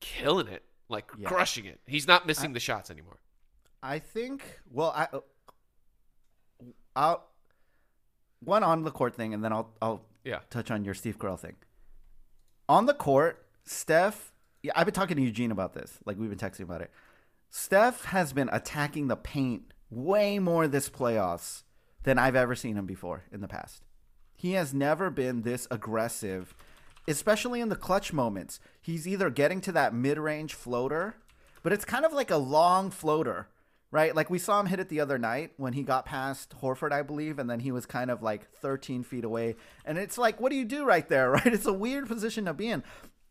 killing 0.00 0.48
it, 0.48 0.64
like 0.88 1.10
Yeah. 1.16 1.28
crushing 1.28 1.64
it. 1.64 1.80
He's 1.86 2.06
not 2.06 2.26
missing 2.26 2.52
the 2.52 2.60
shots 2.60 2.90
anymore. 2.90 3.18
I 3.82 3.98
think. 4.00 4.60
Well, 4.70 4.90
I. 4.90 5.08
I'll 6.96 7.28
one 8.40 8.62
on 8.64 8.82
the 8.82 8.90
court 8.90 9.14
thing, 9.14 9.32
and 9.34 9.42
then 9.44 9.52
I'll 9.52 9.72
I'll 9.80 10.04
Yeah. 10.24 10.40
touch 10.50 10.70
on 10.70 10.84
your 10.84 10.94
Steve 10.94 11.18
Carell 11.18 11.38
thing. 11.38 11.56
On 12.68 12.86
the 12.86 12.94
court, 12.94 13.46
Steph. 13.64 14.32
Yeah, 14.62 14.72
I've 14.76 14.86
been 14.86 14.94
talking 14.94 15.16
to 15.16 15.22
Eugene 15.22 15.50
about 15.50 15.72
this. 15.72 15.98
Like 16.04 16.18
we've 16.18 16.28
been 16.28 16.38
texting 16.38 16.64
about 16.64 16.82
it. 16.82 16.90
Steph 17.50 18.04
has 18.06 18.32
been 18.32 18.50
attacking 18.52 19.08
the 19.08 19.16
paint 19.16 19.72
way 19.90 20.38
more 20.38 20.68
this 20.68 20.90
playoffs 20.90 21.62
than 22.02 22.18
I've 22.18 22.36
ever 22.36 22.54
seen 22.54 22.76
him 22.76 22.86
before 22.86 23.24
in 23.32 23.40
the 23.40 23.48
past. 23.48 23.84
He 24.36 24.52
has 24.52 24.74
never 24.74 25.10
been 25.10 25.42
this 25.42 25.66
aggressive, 25.70 26.54
especially 27.08 27.60
in 27.60 27.70
the 27.70 27.76
clutch 27.76 28.12
moments. 28.12 28.60
He's 28.80 29.08
either 29.08 29.30
getting 29.30 29.60
to 29.62 29.72
that 29.72 29.94
mid 29.94 30.18
range 30.18 30.54
floater, 30.54 31.16
but 31.62 31.72
it's 31.72 31.84
kind 31.84 32.04
of 32.04 32.12
like 32.12 32.30
a 32.30 32.36
long 32.36 32.90
floater, 32.90 33.48
right? 33.90 34.14
Like 34.14 34.28
we 34.30 34.38
saw 34.38 34.60
him 34.60 34.66
hit 34.66 34.80
it 34.80 34.88
the 34.88 35.00
other 35.00 35.18
night 35.18 35.52
when 35.56 35.72
he 35.72 35.82
got 35.82 36.04
past 36.04 36.54
Horford, 36.62 36.92
I 36.92 37.02
believe, 37.02 37.38
and 37.38 37.48
then 37.48 37.60
he 37.60 37.72
was 37.72 37.86
kind 37.86 38.10
of 38.10 38.22
like 38.22 38.50
13 38.56 39.02
feet 39.02 39.24
away. 39.24 39.56
And 39.84 39.96
it's 39.98 40.18
like, 40.18 40.40
what 40.40 40.50
do 40.50 40.56
you 40.56 40.64
do 40.64 40.84
right 40.84 41.08
there, 41.08 41.30
right? 41.32 41.46
It's 41.46 41.66
a 41.66 41.72
weird 41.72 42.06
position 42.06 42.44
to 42.46 42.54
be 42.54 42.68
in. 42.68 42.82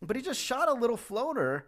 But 0.02 0.16
he 0.16 0.22
just 0.22 0.40
shot 0.40 0.68
a 0.68 0.74
little 0.74 0.96
floater 0.96 1.66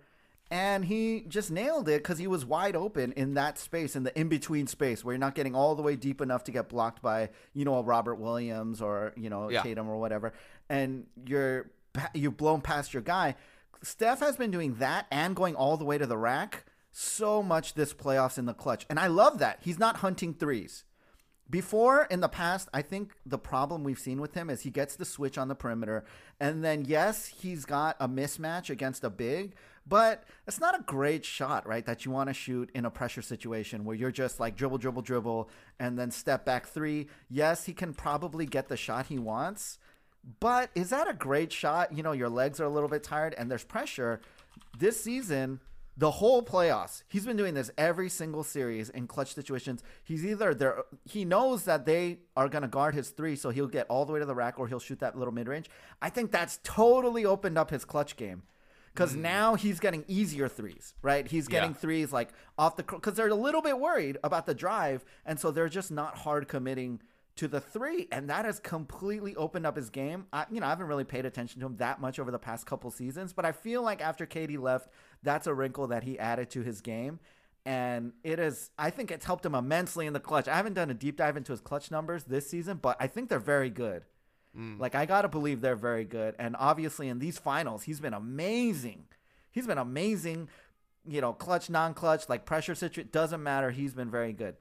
and 0.52 0.84
he 0.84 1.24
just 1.28 1.50
nailed 1.52 1.88
it 1.88 2.02
because 2.02 2.18
he 2.18 2.26
was 2.26 2.44
wide 2.44 2.74
open 2.74 3.12
in 3.12 3.34
that 3.34 3.56
space, 3.56 3.94
in 3.94 4.02
the 4.02 4.18
in 4.18 4.28
between 4.28 4.66
space 4.66 5.04
where 5.04 5.12
you're 5.14 5.20
not 5.20 5.36
getting 5.36 5.54
all 5.54 5.76
the 5.76 5.82
way 5.82 5.94
deep 5.94 6.20
enough 6.20 6.42
to 6.44 6.50
get 6.50 6.68
blocked 6.68 7.00
by, 7.02 7.30
you 7.54 7.64
know, 7.64 7.76
a 7.76 7.82
Robert 7.82 8.16
Williams 8.16 8.82
or, 8.82 9.12
you 9.16 9.30
know, 9.30 9.48
Yeah. 9.48 9.62
Tatum 9.62 9.88
or 9.88 9.98
whatever. 10.00 10.32
And 10.68 11.06
you're, 11.24 11.70
you've 12.14 12.36
blown 12.36 12.60
past 12.62 12.92
your 12.92 13.02
guy. 13.02 13.36
Steph 13.82 14.18
has 14.20 14.36
been 14.36 14.50
doing 14.50 14.74
that 14.76 15.06
and 15.12 15.36
going 15.36 15.54
all 15.54 15.76
the 15.76 15.84
way 15.84 15.98
to 15.98 16.06
the 16.06 16.18
rack 16.18 16.64
so 16.92 17.42
much 17.42 17.74
this 17.74 17.94
playoffs 17.94 18.38
in 18.38 18.46
the 18.46 18.54
clutch. 18.54 18.86
And 18.90 18.98
I 18.98 19.06
love 19.06 19.38
that. 19.38 19.58
He's 19.62 19.78
not 19.78 19.98
hunting 19.98 20.34
threes. 20.34 20.84
Before 21.48 22.04
in 22.04 22.20
the 22.20 22.28
past, 22.28 22.68
I 22.72 22.82
think 22.82 23.12
the 23.26 23.38
problem 23.38 23.82
we've 23.82 23.98
seen 23.98 24.20
with 24.20 24.34
him 24.34 24.48
is 24.50 24.60
he 24.60 24.70
gets 24.70 24.94
the 24.94 25.04
switch 25.04 25.36
on 25.36 25.48
the 25.48 25.56
perimeter, 25.56 26.04
and 26.38 26.64
then 26.64 26.84
yes, 26.84 27.26
he's 27.26 27.64
got 27.64 27.96
a 27.98 28.08
mismatch 28.08 28.70
against 28.70 29.02
a 29.02 29.10
big, 29.10 29.56
but 29.84 30.22
it's 30.46 30.60
not 30.60 30.78
a 30.78 30.84
great 30.84 31.24
shot, 31.24 31.66
right? 31.66 31.84
That 31.84 32.04
you 32.04 32.12
want 32.12 32.30
to 32.30 32.34
shoot 32.34 32.70
in 32.72 32.84
a 32.84 32.90
pressure 32.90 33.22
situation 33.22 33.84
where 33.84 33.96
you're 33.96 34.12
just 34.12 34.38
like 34.38 34.54
dribble, 34.54 34.78
dribble, 34.78 35.02
dribble, 35.02 35.50
and 35.80 35.98
then 35.98 36.12
step 36.12 36.44
back 36.44 36.68
three. 36.68 37.08
Yes, 37.28 37.64
he 37.64 37.72
can 37.72 37.94
probably 37.94 38.46
get 38.46 38.68
the 38.68 38.76
shot 38.76 39.06
he 39.06 39.18
wants, 39.18 39.78
but 40.38 40.70
is 40.76 40.90
that 40.90 41.10
a 41.10 41.14
great 41.14 41.52
shot? 41.52 41.92
You 41.96 42.04
know, 42.04 42.12
your 42.12 42.28
legs 42.28 42.60
are 42.60 42.64
a 42.64 42.70
little 42.70 42.88
bit 42.88 43.02
tired 43.02 43.34
and 43.36 43.50
there's 43.50 43.64
pressure. 43.64 44.20
This 44.78 45.02
season, 45.02 45.58
the 46.00 46.12
whole 46.12 46.42
playoffs, 46.42 47.02
he's 47.08 47.26
been 47.26 47.36
doing 47.36 47.52
this 47.52 47.70
every 47.76 48.08
single 48.08 48.42
series 48.42 48.88
in 48.88 49.06
clutch 49.06 49.34
situations. 49.34 49.82
He's 50.02 50.24
either 50.24 50.54
there, 50.54 50.84
he 51.04 51.26
knows 51.26 51.64
that 51.64 51.84
they 51.84 52.20
are 52.34 52.48
going 52.48 52.62
to 52.62 52.68
guard 52.68 52.94
his 52.94 53.10
three, 53.10 53.36
so 53.36 53.50
he'll 53.50 53.66
get 53.66 53.86
all 53.90 54.06
the 54.06 54.14
way 54.14 54.18
to 54.18 54.24
the 54.24 54.34
rack 54.34 54.58
or 54.58 54.66
he'll 54.66 54.80
shoot 54.80 54.98
that 55.00 55.18
little 55.18 55.34
mid 55.34 55.46
range. 55.46 55.68
I 56.00 56.08
think 56.08 56.32
that's 56.32 56.58
totally 56.64 57.26
opened 57.26 57.58
up 57.58 57.68
his 57.68 57.84
clutch 57.84 58.16
game 58.16 58.44
because 58.94 59.12
hmm. 59.12 59.20
now 59.20 59.56
he's 59.56 59.78
getting 59.78 60.06
easier 60.08 60.48
threes, 60.48 60.94
right? 61.02 61.28
He's 61.28 61.48
getting 61.48 61.72
Yeah. 61.72 61.76
threes 61.76 62.14
like 62.14 62.30
off 62.56 62.76
the 62.76 62.82
because 62.82 63.12
they're 63.12 63.28
a 63.28 63.34
little 63.34 63.60
bit 63.60 63.78
worried 63.78 64.16
about 64.24 64.46
the 64.46 64.54
drive, 64.54 65.04
and 65.26 65.38
so 65.38 65.50
they're 65.50 65.68
just 65.68 65.90
not 65.90 66.16
hard 66.16 66.48
committing 66.48 67.02
to 67.40 67.48
the 67.48 67.60
three, 67.60 68.06
and 68.12 68.28
that 68.28 68.44
has 68.44 68.60
completely 68.60 69.34
opened 69.34 69.66
up 69.66 69.74
his 69.74 69.88
game. 69.88 70.26
I, 70.30 70.44
you 70.50 70.60
know, 70.60 70.66
I 70.66 70.68
haven't 70.70 70.88
really 70.88 71.04
paid 71.04 71.24
attention 71.24 71.60
to 71.60 71.66
him 71.66 71.76
that 71.76 71.98
much 71.98 72.18
over 72.18 72.30
the 72.30 72.38
past 72.38 72.66
couple 72.66 72.90
seasons, 72.90 73.32
but 73.32 73.46
I 73.46 73.52
feel 73.52 73.82
like 73.82 74.02
after 74.02 74.26
KD 74.26 74.58
left, 74.58 74.90
that's 75.22 75.46
a 75.46 75.54
wrinkle 75.54 75.88
that 75.88 76.04
he 76.04 76.18
added 76.18 76.50
to 76.50 76.62
his 76.62 76.80
game. 76.80 77.20
And 77.66 78.12
it 78.24 78.38
is, 78.38 78.70
I 78.78 78.90
think 78.90 79.10
it's 79.10 79.26
helped 79.26 79.44
him 79.44 79.54
immensely 79.54 80.06
in 80.06 80.12
the 80.12 80.20
clutch. 80.20 80.48
I 80.48 80.56
haven't 80.56 80.74
done 80.74 80.90
a 80.90 80.94
deep 80.94 81.16
dive 81.16 81.36
into 81.36 81.52
his 81.52 81.60
clutch 81.60 81.90
numbers 81.90 82.24
this 82.24 82.48
season, 82.48 82.78
but 82.80 82.96
I 82.98 83.06
think 83.06 83.28
they're 83.28 83.38
very 83.38 83.70
good. 83.70 84.04
Mm. 84.56 84.80
Like, 84.80 84.94
I 84.94 85.06
got 85.06 85.22
to 85.22 85.28
believe 85.28 85.60
they're 85.60 85.76
very 85.76 86.04
good. 86.04 86.34
And 86.38 86.56
obviously, 86.58 87.08
in 87.08 87.18
these 87.18 87.38
finals, 87.38 87.82
he's 87.82 88.00
been 88.00 88.14
amazing. 88.14 89.04
He's 89.52 89.66
been 89.66 89.78
amazing, 89.78 90.48
you 91.06 91.20
know, 91.20 91.32
clutch, 91.32 91.68
non 91.68 91.94
clutch, 91.94 92.28
like 92.28 92.44
pressure 92.44 92.74
situation, 92.74 93.10
doesn't 93.12 93.42
matter. 93.42 93.70
He's 93.70 93.94
been 93.94 94.10
very 94.10 94.32
good. 94.32 94.56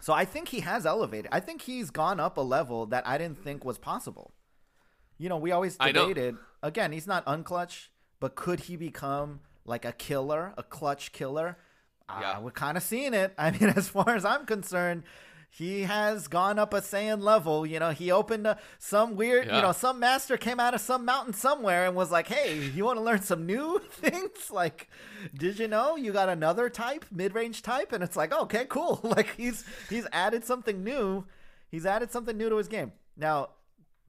So 0.00 0.12
I 0.12 0.24
think 0.24 0.48
he 0.48 0.60
has 0.60 0.86
elevated. 0.86 1.28
I 1.32 1.40
think 1.40 1.62
he's 1.62 1.90
gone 1.90 2.20
up 2.20 2.36
a 2.36 2.42
level 2.42 2.86
that 2.86 3.06
I 3.06 3.18
didn't 3.18 3.42
think 3.42 3.64
was 3.64 3.78
possible. 3.78 4.32
You 5.18 5.28
know, 5.28 5.36
we 5.36 5.50
always 5.50 5.76
debated. 5.76 6.36
Again, 6.62 6.92
he's 6.92 7.06
not 7.06 7.26
unclutch, 7.26 7.88
but 8.20 8.34
could 8.34 8.60
he 8.60 8.76
become 8.76 9.40
like 9.64 9.84
a 9.84 9.92
killer, 9.92 10.54
a 10.56 10.62
clutch 10.62 11.12
killer? 11.12 11.58
Yeah. 12.08 12.38
Uh, 12.38 12.40
we're 12.40 12.50
kind 12.52 12.76
of 12.76 12.82
seeing 12.82 13.14
it. 13.14 13.34
I 13.38 13.50
mean, 13.50 13.70
as 13.70 13.88
far 13.88 14.10
as 14.16 14.24
I'm 14.24 14.46
concerned, 14.46 15.02
he 15.50 15.82
has 15.82 16.28
gone 16.28 16.58
up 16.58 16.72
a 16.74 16.80
Saiyan 16.80 17.22
level. 17.22 17.66
You 17.66 17.78
know, 17.80 17.90
he 17.90 18.10
opened 18.10 18.46
a, 18.46 18.58
some 18.78 19.16
weird, 19.16 19.46
Yeah. 19.46 19.56
you 19.56 19.62
know, 19.62 19.72
some 19.72 19.98
master 20.00 20.36
came 20.36 20.60
out 20.60 20.74
of 20.74 20.80
some 20.80 21.04
mountain 21.04 21.32
somewhere 21.34 21.86
and 21.86 21.94
was 21.96 22.10
like, 22.10 22.28
hey, 22.28 22.58
you 22.74 22.84
want 22.84 22.98
to 22.98 23.02
learn 23.02 23.22
some 23.22 23.46
new 23.46 23.78
things? 23.90 24.50
Like, 24.50 24.88
did 25.34 25.58
you 25.58 25.68
know 25.68 25.96
you 25.96 26.12
got 26.12 26.28
another 26.28 26.68
type, 26.70 27.04
mid 27.10 27.34
range 27.34 27.62
type? 27.62 27.92
And 27.92 28.02
it's 28.02 28.16
like, 28.16 28.32
okay, 28.32 28.64
cool. 28.68 29.00
Like, 29.04 29.34
he's 29.36 29.64
he's 29.90 30.06
added 30.12 30.44
something 30.44 30.82
new. 30.84 31.24
He's 31.70 31.84
added 31.86 32.10
something 32.10 32.36
new 32.36 32.48
to 32.48 32.56
his 32.56 32.68
game. 32.68 32.92
Now, 33.16 33.50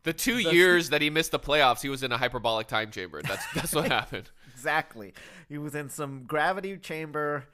The 0.03 0.13
two 0.13 0.37
years 0.39 0.89
that 0.89 1.01
he 1.01 1.09
missed 1.09 1.31
the 1.31 1.39
playoffs, 1.39 1.81
he 1.81 1.89
was 1.89 2.03
in 2.03 2.11
a 2.11 2.17
hyperbolic 2.17 2.67
time 2.67 2.89
chamber. 2.91 3.21
That's 3.21 3.45
that's 3.53 3.73
what 3.75 3.91
happened. 3.91 4.29
exactly. 4.53 5.13
He 5.49 5.57
was 5.57 5.75
in 5.75 5.89
some 5.89 6.23
gravity 6.23 6.77
chamber 6.77 7.45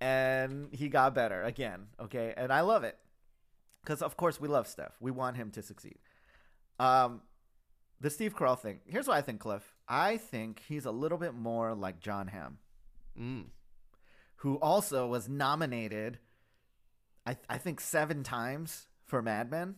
and 0.00 0.68
he 0.72 0.88
got 0.88 1.14
better 1.14 1.42
again. 1.42 1.86
Okay. 2.00 2.34
And 2.36 2.52
I 2.52 2.62
love 2.62 2.82
it. 2.84 2.98
Because, 3.82 4.00
of 4.02 4.16
course, 4.16 4.40
we 4.40 4.46
love 4.48 4.66
Steph. 4.68 4.92
We 5.00 5.10
want 5.10 5.36
him 5.36 5.50
to 5.52 5.62
succeed. 5.62 5.98
Um, 6.78 7.20
the 8.00 8.10
Steve 8.10 8.34
Carell 8.36 8.58
thing. 8.58 8.80
Here's 8.86 9.06
what 9.08 9.16
I 9.16 9.22
think, 9.22 9.40
Cliff. 9.40 9.74
I 9.88 10.16
think 10.18 10.62
he's 10.68 10.84
a 10.86 10.90
little 10.92 11.18
bit 11.18 11.34
more 11.34 11.74
like 11.74 12.00
Jon 12.00 12.28
Hamm, 12.28 12.58
Mm. 13.20 13.46
who 14.36 14.54
also 14.56 15.06
was 15.06 15.28
nominated, 15.28 16.18
I, 17.26 17.36
I 17.48 17.58
think, 17.58 17.80
seven 17.80 18.22
times 18.22 18.86
for 19.04 19.20
Mad 19.20 19.50
Men 19.50 19.74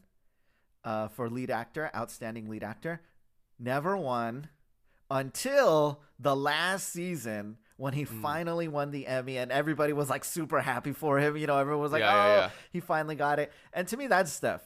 uh, 0.84 1.08
for 1.08 1.28
lead 1.30 1.50
actor, 1.50 1.90
outstanding 1.94 2.48
lead 2.48 2.62
actor. 2.62 3.00
Never 3.58 3.96
won 3.96 4.48
until 5.10 6.00
the 6.18 6.34
last 6.34 6.88
season 6.90 7.56
when 7.76 7.92
he 7.94 8.02
Hmm. 8.02 8.22
finally 8.22 8.68
won 8.68 8.90
the 8.90 9.06
Emmy 9.06 9.36
and 9.36 9.50
everybody 9.50 9.92
was 9.92 10.08
like 10.10 10.24
super 10.24 10.60
happy 10.60 10.92
for 10.92 11.18
him. 11.18 11.36
You 11.36 11.46
know, 11.46 11.58
everyone 11.58 11.82
was 11.82 11.92
like, 11.92 12.00
Yeah, 12.00 12.12
oh, 12.12 12.26
yeah, 12.28 12.36
yeah. 12.36 12.50
he 12.72 12.80
finally 12.80 13.16
got 13.16 13.38
it. 13.38 13.52
And 13.72 13.86
to 13.88 13.96
me, 13.96 14.06
that's 14.06 14.32
Steph. 14.32 14.62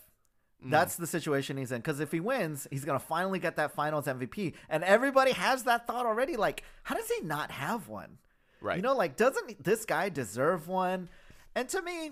Hmm. 0.63 0.71
That's 0.71 0.97
the 0.97 1.07
situation 1.07 1.57
he's 1.57 1.73
in. 1.73 1.79
Because 1.79 2.01
if 2.01 2.13
he 2.13 2.21
wins, 2.21 2.67
he's 2.71 2.85
going 2.85 2.99
to 2.99 3.05
finally 3.05 3.39
get 3.39 3.57
that 3.57 3.73
finals 3.75 4.07
MVP. 4.07 4.55
And 4.69 4.83
everybody 4.85 5.33
has 5.33 5.63
that 5.65 5.87
thought 5.87 6.05
already. 6.07 6.37
Like, 6.37 6.65
how 6.83 6.95
does 6.97 7.09
he 7.09 7.25
not 7.25 7.51
have 7.53 7.89
one? 7.89 8.19
Right. 8.61 8.77
You 8.77 8.83
know, 8.83 8.97
like, 8.97 9.17
doesn't 9.17 9.63
this 9.63 9.85
guy 9.85 10.09
deserve 10.09 10.67
one? 10.69 11.09
And 11.55 11.69
to 11.71 11.81
me, 11.81 12.11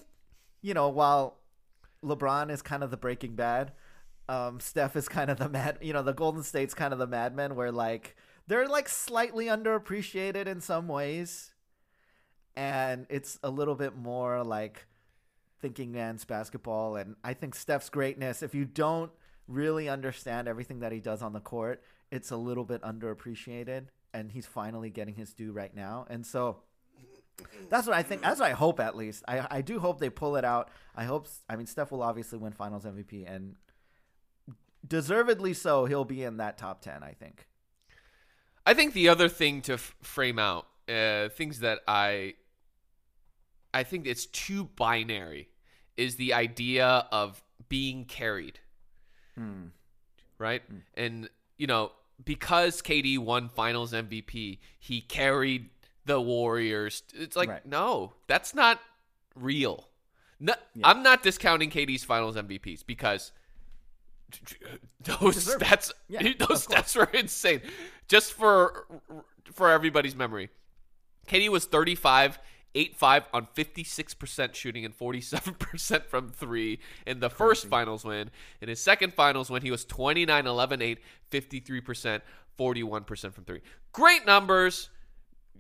you 0.63 0.75
know, 0.75 0.89
while 0.89 1.39
LeBron 2.05 2.51
is 2.51 2.63
kind 2.63 2.83
of 2.85 2.91
the 2.91 2.97
Breaking 2.97 3.35
Bad, 3.35 3.73
um, 4.29 4.61
Steph 4.61 4.97
is 4.97 5.09
kind 5.09 5.31
of 5.31 5.39
the 5.39 5.49
mad. 5.49 5.79
You 5.81 5.93
know, 5.93 6.03
the 6.03 6.13
Golden 6.13 6.43
State's 6.43 6.75
kind 6.75 6.93
of 6.93 6.99
the 6.99 7.07
madmen, 7.07 7.55
where 7.55 7.73
like 7.73 8.17
they're 8.47 8.69
like 8.69 8.89
slightly 8.89 9.47
underappreciated 9.47 10.47
in 10.47 10.61
some 10.61 10.89
ways, 10.89 11.53
and 12.57 13.07
it's 13.09 13.39
a 13.43 13.51
little 13.51 13.75
bit 13.75 13.97
more 13.97 14.43
like 14.43 14.87
thinking 15.61 15.93
man's 15.93 16.25
basketball. 16.25 16.97
And 16.97 17.17
I 17.25 17.35
think 17.35 17.55
Steph's 17.55 17.89
greatness, 17.89 18.43
if 18.43 18.55
you 18.55 18.65
don't 18.65 19.11
really 19.49 19.89
understand 19.89 20.49
everything 20.49 20.81
that 20.81 20.93
he 20.93 21.01
does 21.01 21.23
on 21.23 21.33
the 21.33 21.41
court, 21.41 21.83
it's 22.11 22.31
a 22.31 22.37
little 22.37 22.65
bit 22.65 22.83
underappreciated, 22.83 23.87
and 24.13 24.33
he's 24.33 24.47
finally 24.47 24.91
getting 24.91 25.15
his 25.15 25.33
due 25.33 25.53
right 25.53 25.75
now. 25.75 26.07
And 26.11 26.27
so 26.27 26.59
that's 27.69 27.87
what 27.87 27.97
I 27.97 28.03
think. 28.03 28.23
That's 28.23 28.41
what 28.41 28.51
I 28.51 28.55
hope, 28.55 28.81
at 28.81 28.97
least. 28.97 29.25
I 29.29 29.47
I 29.51 29.61
do 29.61 29.79
hope 29.79 30.01
they 30.01 30.11
pull 30.11 30.37
it 30.37 30.45
out. 30.45 30.71
I 30.95 31.05
hope. 31.05 31.29
I 31.49 31.57
mean, 31.57 31.67
Steph 31.67 31.91
will 31.91 32.03
obviously 32.03 32.39
win 32.39 32.53
Finals 32.53 32.85
MVP, 32.85 33.25
and 33.31 33.57
deservedly 34.87 35.55
so. 35.55 35.85
He'll 35.87 36.05
be 36.05 36.23
in 36.23 36.37
that 36.39 36.59
top 36.59 36.81
ten. 36.83 37.03
I 37.03 37.13
think. 37.13 37.47
I 38.65 38.75
think 38.75 38.95
the 38.95 39.09
other 39.09 39.29
thing 39.29 39.63
to 39.63 39.75
f- 39.75 39.95
frame 40.03 40.39
out 40.39 40.67
uh, 40.89 41.29
things 41.31 41.61
that 41.61 41.81
I 41.87 42.35
I 43.75 43.83
think 43.83 44.07
it's 44.07 44.27
too 44.27 44.65
binary 44.77 45.49
is 45.97 46.17
the 46.17 46.33
idea 46.35 47.07
of 47.13 47.43
being 47.69 48.05
carried, 48.05 48.61
Hmm. 49.37 49.69
right? 50.39 50.63
And 50.95 51.29
you 51.57 51.67
know 51.67 51.93
because 52.25 52.81
KD 52.81 53.19
won 53.19 53.49
Finals 53.51 53.93
MVP, 53.93 54.59
he 54.79 55.01
carried 55.03 55.69
the 56.07 56.19
Warriors. 56.21 57.03
It's 57.15 57.37
like 57.37 57.49
Right. 57.51 57.67
no, 57.67 58.15
that's 58.27 58.55
not 58.55 58.81
real. 59.35 59.89
No, 60.41 60.55
I'm 60.85 61.03
not 61.03 61.23
discounting 61.23 61.71
KD's 61.71 62.05
Finals 62.05 62.37
MVPs 62.37 62.87
because 62.87 63.33
those 65.01 65.47
stats 65.47 65.93
Yeah, 66.09 66.23
those 66.39 66.67
stats 66.67 66.97
were 66.97 67.09
insane. 67.13 67.61
Just 68.09 68.33
for 68.33 68.87
for 69.53 69.71
everybody's 69.71 70.15
memory, 70.15 70.51
KD 71.29 71.49
was 71.49 71.65
35, 71.65 72.39
8 72.75 72.97
5 72.97 73.23
on 73.33 73.49
56% 73.57 74.55
shooting 74.55 74.85
and 74.85 74.97
47% 74.97 76.05
from 76.07 76.29
three 76.31 76.81
in 77.07 77.21
the 77.21 77.31
first 77.31 77.67
finals 77.67 78.05
win. 78.05 78.31
In 78.61 78.69
his 78.69 78.81
second 78.81 79.15
finals 79.15 79.51
win, 79.51 79.63
he 79.63 79.71
was 79.71 79.85
29, 79.85 80.47
11, 80.47 80.83
8, 80.83 80.99
53%, 81.31 82.21
41% 82.59 83.33
from 83.33 83.45
three. 83.45 83.61
Great 83.93 84.27
numbers. 84.27 84.91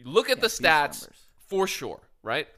Look 0.04 0.28
at 0.28 0.40
the 0.40 0.48
stats 0.48 1.08
for 1.48 1.66
sure, 1.66 2.00
right? 2.22 2.48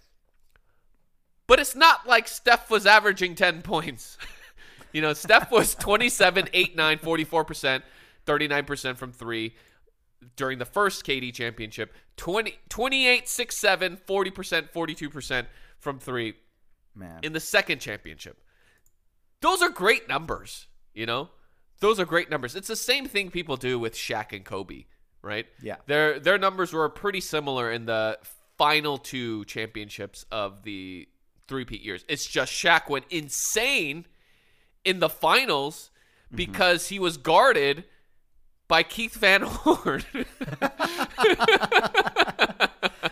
But 1.46 1.60
it's 1.60 1.74
not 1.74 2.06
like 2.06 2.28
Steph 2.28 2.68
was 2.68 2.84
averaging 2.84 3.34
10 3.34 3.62
points. 3.62 4.18
you 4.92 5.02
know, 5.02 5.12
Steph 5.12 5.50
was 5.50 5.74
27, 5.74 6.48
8, 6.52 6.76
9, 6.76 6.98
44%, 6.98 7.82
39% 8.26 8.96
from 8.96 9.12
three 9.12 9.54
during 10.36 10.58
the 10.58 10.64
first 10.64 11.04
KD 11.04 11.32
championship, 11.32 11.94
20, 12.16 12.58
28, 12.68 13.28
6, 13.28 13.56
7, 13.56 13.98
40%, 14.06 14.72
42% 14.72 15.46
from 15.78 15.98
three 15.98 16.34
Man. 16.94 17.20
in 17.22 17.32
the 17.32 17.40
second 17.40 17.80
championship. 17.80 18.38
Those 19.40 19.62
are 19.62 19.70
great 19.70 20.08
numbers, 20.08 20.66
you 20.94 21.06
know? 21.06 21.30
Those 21.80 22.00
are 22.00 22.04
great 22.04 22.28
numbers. 22.28 22.56
It's 22.56 22.66
the 22.68 22.76
same 22.76 23.06
thing 23.06 23.30
people 23.30 23.56
do 23.56 23.78
with 23.78 23.94
Shaq 23.94 24.32
and 24.32 24.44
Kobe, 24.44 24.86
right? 25.22 25.46
Yeah. 25.62 25.76
Their 25.86 26.18
their 26.18 26.36
numbers 26.36 26.72
were 26.72 26.88
pretty 26.88 27.20
similar 27.20 27.70
in 27.70 27.86
the 27.86 28.18
final 28.56 28.98
two 28.98 29.44
championships 29.44 30.24
of 30.32 30.64
the 30.64 31.08
three-peat 31.46 31.80
years. 31.82 32.04
It's 32.08 32.26
just 32.26 32.52
Shaq 32.52 32.88
went 32.90 33.04
insane 33.10 34.06
in 34.88 35.00
the 35.00 35.08
finals 35.08 35.90
because 36.34 36.88
he 36.88 36.98
was 36.98 37.16
guarded 37.18 37.84
by 38.68 38.82
Keith 38.82 39.14
Van 39.14 39.42
Horn. 39.42 40.04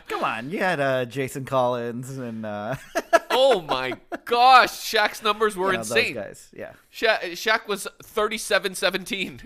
Come 0.08 0.24
on, 0.24 0.50
you 0.50 0.58
had 0.58 0.80
uh, 0.80 1.04
Jason 1.04 1.44
Collins 1.44 2.16
and 2.16 2.46
uh, 2.46 2.76
oh 3.30 3.60
my 3.60 3.92
gosh, 4.24 4.70
Shaq's 4.70 5.22
numbers 5.22 5.56
were 5.56 5.72
know, 5.72 5.78
those 5.78 5.90
insane. 5.90 6.14
guys. 6.14 6.48
Yeah. 6.56 6.72
Sha- 6.90 7.18
Shaq 7.20 7.68
was 7.68 7.86
37-17. 8.02 9.42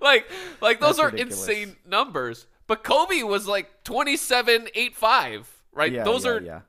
like 0.00 0.26
like 0.60 0.80
those 0.80 0.96
That's 0.96 0.98
are 1.00 1.10
ridiculous. 1.10 1.48
insane 1.48 1.76
numbers. 1.86 2.46
But 2.66 2.84
Kobe 2.84 3.22
was 3.22 3.46
like 3.48 3.84
27-8-5, 3.84 5.44
right? 5.72 5.90
Yeah, 5.92 6.04
those 6.04 6.24
yeah, 6.24 6.30
are 6.30 6.40
yeah. 6.40 6.60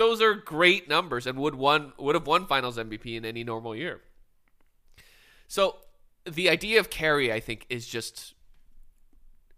Those 0.00 0.22
are 0.22 0.34
great 0.34 0.88
numbers 0.88 1.26
and 1.26 1.38
would 1.38 1.54
won 1.54 1.92
would 1.98 2.14
have 2.14 2.26
won 2.26 2.46
finals 2.46 2.78
MVP 2.78 3.16
in 3.16 3.24
any 3.26 3.44
normal 3.44 3.76
year. 3.76 4.00
So 5.46 5.76
the 6.24 6.48
idea 6.48 6.80
of 6.80 6.88
carry 6.88 7.30
I 7.30 7.38
think 7.38 7.66
is 7.68 7.86
just 7.86 8.32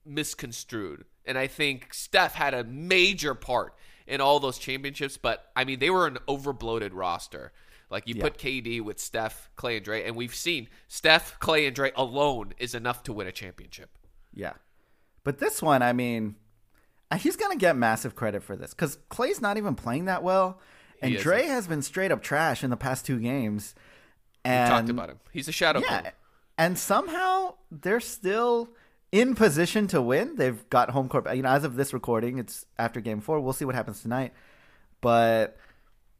misconstrued. 0.04 1.04
And 1.24 1.38
I 1.38 1.46
think 1.46 1.94
Steph 1.94 2.34
had 2.34 2.54
a 2.54 2.64
major 2.64 3.34
part 3.34 3.74
in 4.08 4.20
all 4.20 4.40
those 4.40 4.58
championships, 4.58 5.16
but 5.16 5.50
I 5.54 5.64
mean 5.64 5.78
they 5.78 5.90
were 5.90 6.08
an 6.08 6.18
overbloated 6.26 6.90
roster. 6.92 7.52
Like 7.88 8.08
you 8.08 8.16
Yeah. 8.16 8.22
put 8.24 8.36
KD 8.38 8.80
with 8.80 8.98
Steph, 8.98 9.48
Clay, 9.54 9.76
and 9.76 9.84
Dre, 9.84 10.02
and 10.02 10.16
we've 10.16 10.34
seen 10.34 10.68
Steph, 10.88 11.38
Clay, 11.38 11.66
and 11.66 11.76
Dre 11.76 11.92
alone 11.94 12.52
is 12.58 12.74
enough 12.74 13.04
to 13.04 13.12
win 13.12 13.28
a 13.28 13.32
championship. 13.32 13.96
Yeah. 14.34 14.54
But 15.22 15.38
this 15.38 15.62
one, 15.62 15.82
I 15.82 15.92
mean, 15.92 16.34
Uh, 17.12 17.16
he's 17.18 17.36
going 17.36 17.52
to 17.52 17.58
get 17.58 17.76
massive 17.76 18.14
credit 18.14 18.42
for 18.42 18.56
this 18.56 18.72
because 18.72 18.96
Clay's 19.10 19.40
not 19.40 19.58
even 19.58 19.74
playing 19.74 20.06
that 20.06 20.22
well. 20.22 20.58
And 21.02 21.16
Dre 21.18 21.46
has 21.46 21.66
been 21.66 21.82
straight 21.82 22.10
up 22.12 22.22
trash 22.22 22.62
in 22.64 22.70
the 22.70 22.76
past 22.76 23.04
two 23.04 23.18
games. 23.18 23.74
We 24.44 24.50
And 24.52 24.70
talked 24.70 24.88
about 24.88 25.10
him. 25.10 25.18
He's 25.32 25.48
a 25.48 25.52
shadow 25.52 25.80
Yeah. 25.80 26.00
clone. 26.00 26.12
And 26.58 26.78
somehow 26.78 27.54
they're 27.70 28.00
still 28.00 28.70
in 29.10 29.34
position 29.34 29.88
to 29.88 30.00
win. 30.00 30.36
They've 30.36 30.68
got 30.70 30.90
home 30.90 31.08
court. 31.08 31.26
You 31.34 31.42
know, 31.42 31.48
as 31.50 31.64
of 31.64 31.74
this 31.76 31.92
recording, 31.92 32.38
it's 32.38 32.66
after 32.78 33.00
game 33.00 33.20
four. 33.20 33.40
We'll 33.40 33.52
see 33.52 33.64
what 33.64 33.74
happens 33.74 34.00
tonight. 34.00 34.32
But 35.00 35.56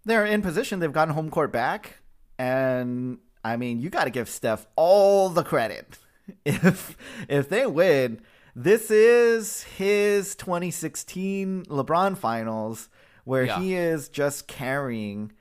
they're 0.05 0.27
in 0.27 0.43
position. 0.43 0.81
They've 0.81 0.93
gotten 0.93 1.15
home 1.15 1.31
court 1.31 1.53
back. 1.53 1.99
And 2.39 3.19
I 3.45 3.57
mean, 3.57 3.81
you 3.81 3.89
got 3.89 4.05
to 4.05 4.11
give 4.11 4.29
Steph 4.29 4.67
all 4.77 5.29
the 5.31 5.45
credit. 5.45 5.99
If 6.45 6.97
if 7.29 7.49
they 7.49 7.67
win, 7.67 8.21
this 8.55 8.91
is 8.91 9.63
his 9.63 10.35
2016 10.37 11.65
LeBron 11.67 12.17
finals 12.17 12.89
where 13.25 13.45
Yeah. 13.45 13.61
he 13.61 13.75
is 13.75 14.09
just 14.09 14.47
carrying 14.49 15.33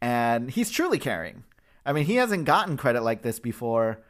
and 0.00 0.50
he's 0.50 0.70
truly 0.70 0.98
carrying. 0.98 1.44
I 1.84 1.92
mean, 1.92 2.04
he 2.04 2.16
hasn't 2.16 2.44
gotten 2.44 2.76
credit 2.76 3.02
like 3.02 3.22
this 3.22 3.40
before 3.40 4.00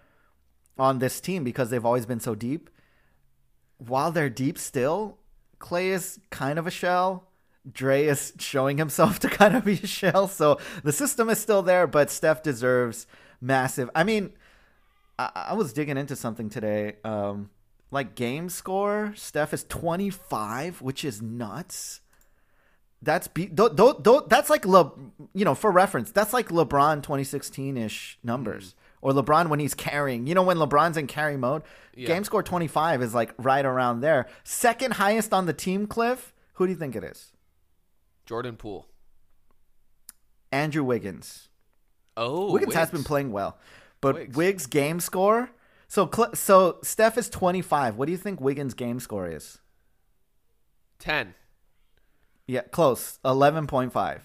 on 0.78 0.98
this 0.98 1.20
team 1.20 1.44
because 1.44 1.70
they've 1.70 1.84
always 1.84 2.06
been 2.06 2.20
so 2.20 2.34
deep. 2.34 2.68
While 3.78 4.10
they're 4.12 4.28
deep 4.30 4.58
still, 4.58 5.18
Clay 5.58 5.88
is 5.90 6.20
kind 6.30 6.58
of 6.58 6.66
a 6.66 6.70
shell. 6.70 7.28
Dre 7.70 8.04
is 8.06 8.32
showing 8.38 8.78
himself 8.78 9.18
to 9.20 9.28
kind 9.28 9.56
of 9.56 9.64
be 9.64 9.74
a 9.82 9.86
shell. 9.86 10.28
So 10.28 10.58
the 10.84 10.92
system 10.92 11.28
is 11.30 11.38
still 11.38 11.62
there, 11.62 11.86
but 11.86 12.10
Steph 12.10 12.42
deserves 12.42 13.06
massive. 13.40 13.88
I 13.94 14.04
mean, 14.04 14.32
I, 15.18 15.30
I 15.50 15.54
was 15.54 15.72
digging 15.72 15.96
into 15.96 16.16
something 16.16 16.50
today. 16.50 16.96
Um, 17.04 17.50
like 17.90 18.14
game 18.14 18.48
score, 18.48 19.12
Steph 19.16 19.54
is 19.54 19.64
25, 19.64 20.82
which 20.82 21.04
is 21.04 21.22
nuts. 21.22 22.00
That's 23.00 23.28
be 23.28 23.46
that's 23.46 24.50
like 24.50 24.66
Le, 24.66 24.92
you 25.32 25.44
know 25.44 25.54
for 25.54 25.70
reference 25.70 26.10
that's 26.10 26.32
like 26.32 26.48
LeBron 26.48 26.96
2016 27.00 27.76
ish 27.76 28.18
numbers 28.24 28.74
mm-hmm. 28.74 29.18
or 29.18 29.22
LeBron 29.22 29.48
when 29.48 29.60
he's 29.60 29.72
carrying 29.74 30.26
you 30.26 30.34
know 30.34 30.42
when 30.42 30.56
LeBron's 30.56 30.96
in 30.96 31.06
carry 31.06 31.36
mode 31.36 31.62
Yeah. 31.94 32.08
game 32.08 32.24
score 32.24 32.42
25 32.42 33.00
is 33.02 33.14
like 33.14 33.32
right 33.38 33.64
around 33.64 34.00
there 34.00 34.26
second 34.42 34.94
highest 34.94 35.32
on 35.32 35.46
the 35.46 35.52
team 35.52 35.86
Cliff 35.86 36.34
who 36.54 36.66
do 36.66 36.72
you 36.72 36.76
think 36.78 36.96
it 36.96 37.04
is 37.04 37.30
Jordan 38.26 38.56
Poole. 38.56 38.88
Andrew 40.50 40.82
Wiggins 40.82 41.48
Oh, 42.16 42.50
Wiggins 42.52 42.74
has 42.74 42.90
been 42.90 43.04
playing 43.04 43.30
well 43.30 43.58
but 44.00 44.16
Wiggs. 44.16 44.36
Wiggs 44.36 44.66
game 44.66 44.98
score 44.98 45.50
so 45.88 46.08
so 46.34 46.78
Steph 46.82 47.18
is 47.18 47.28
25 47.28 47.96
what 47.96 48.06
do 48.06 48.12
you 48.12 48.18
think 48.18 48.40
Wiggins 48.40 48.74
game 48.74 49.00
score 49.00 49.26
is 49.26 49.58
10. 50.98 51.34
Yeah, 52.46 52.62
close. 52.62 53.18
11.5. 53.24 54.20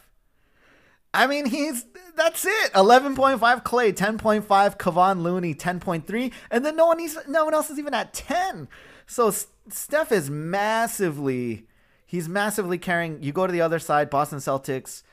I 1.16 1.28
mean, 1.28 1.46
he's 1.46 1.86
that's 2.16 2.46
it. 2.46 2.74
11.5 2.74 3.64
Clay, 3.64 3.92
10.5 3.92 4.46
Kevon 4.78 5.22
Looney, 5.22 5.54
10.3, 5.54 6.34
and 6.50 6.66
then 6.66 6.76
no 6.76 6.88
one 6.88 7.00
he's, 7.00 7.18
no 7.28 7.46
one 7.46 7.54
else 7.54 7.70
is 7.70 7.78
even 7.78 7.94
at 7.94 8.14
10. 8.14 8.68
So 9.06 9.32
Steph 9.70 10.12
is 10.12 10.30
massively 10.30 11.68
he's 12.06 12.28
massively 12.28 12.78
carrying. 12.78 13.22
You 13.22 13.32
go 13.32 13.46
to 13.46 13.54
the 13.54 13.62
other 13.62 13.80
side, 13.80 14.10
Boston 14.10 14.40
Celtics, 14.40 15.04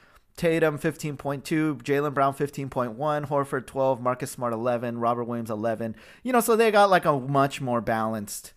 Tatum 0.40 0.78
15.2, 0.78 1.82
Jaylen 1.82 2.14
Brown 2.14 2.32
15.1, 2.32 2.96
Horford 3.28 3.66
12, 3.66 4.00
Marcus 4.00 4.30
Smart 4.30 4.54
11, 4.54 4.96
Robert 4.96 5.24
Williams 5.24 5.50
11. 5.50 5.94
You 6.22 6.32
know, 6.32 6.40
so 6.40 6.56
they 6.56 6.70
got 6.70 6.88
like 6.88 7.04
a 7.04 7.20
much 7.20 7.60
more 7.60 7.82
balanced 7.82 8.54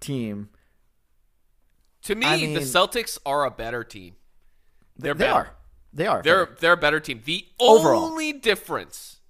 team. 0.00 0.50
To 2.02 2.14
me, 2.14 2.26
I 2.26 2.38
the 2.52 2.60
Celtics 2.60 3.18
are 3.24 3.46
a 3.46 3.50
better 3.50 3.84
team. 3.84 4.16
They're 4.98 5.14
they 5.14 5.24
better. 5.24 5.32
are. 5.32 5.54
They 5.94 6.06
are. 6.06 6.20
They're 6.20 6.50
they're 6.60 6.72
a 6.74 6.76
better 6.76 7.00
team. 7.00 7.22
The 7.24 7.46
Overall. 7.58 8.04
only 8.04 8.34
difference 8.34 9.20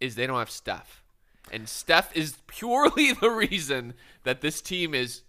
is 0.00 0.14
they 0.14 0.26
don't 0.26 0.38
have 0.38 0.50
Steph. 0.50 1.04
And 1.52 1.68
Steph 1.68 2.16
is 2.16 2.38
purely 2.46 3.12
the 3.20 3.28
reason 3.28 3.92
that 4.22 4.40
this 4.40 4.62
team 4.62 4.94
is 4.94 5.20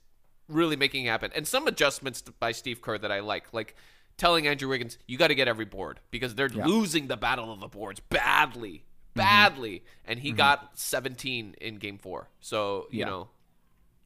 really 0.48 0.78
making 0.78 1.04
it 1.04 1.10
happen. 1.10 1.32
And 1.36 1.46
some 1.46 1.68
adjustments 1.68 2.22
by 2.22 2.54
Steve 2.54 2.82
Kerr 2.82 2.98
that 3.00 3.12
I 3.12 3.20
like, 3.20 3.52
like 3.52 3.76
telling 4.18 4.48
Andrew 4.48 4.68
Wiggins, 4.70 4.98
you 5.08 5.18
got 5.18 5.28
to 5.28 5.36
get 5.36 5.48
every 5.48 5.66
board 5.66 6.00
because 6.12 6.36
they're 6.36 6.50
losing 6.50 7.08
the 7.08 7.18
battle 7.18 7.52
of 7.54 7.60
the 7.60 7.68
boards 7.68 8.00
badly, 8.10 8.84
Mm-hmm. 9.16 9.20
badly. 9.26 9.84
And 10.06 10.20
he 10.20 10.32
got 10.32 10.78
17 10.78 11.56
in 11.60 11.78
game 11.78 11.98
four. 11.98 12.30
So, 12.40 12.88
you 12.92 13.00
Yeah. 13.00 13.06
know, 13.06 13.30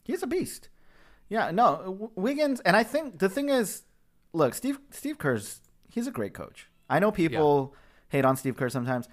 He's 0.03 0.23
a 0.23 0.27
beast. 0.27 0.69
Yeah, 1.29 1.51
no, 1.51 2.11
Wiggins, 2.15 2.59
and 2.61 2.75
I 2.75 2.83
think 2.83 3.19
the 3.19 3.29
thing 3.29 3.49
is, 3.49 3.83
look, 4.33 4.53
Steve 4.53 4.79
Steve 4.89 5.17
Kerr's 5.17 5.61
he's 5.89 6.07
a 6.07 6.11
great 6.11 6.33
coach. 6.33 6.67
I 6.89 6.99
know 6.99 7.11
people 7.11 7.75
hate 8.09 8.25
on 8.25 8.35
Steve 8.35 8.57
Kerr 8.57 8.67
sometimes. 8.69 9.07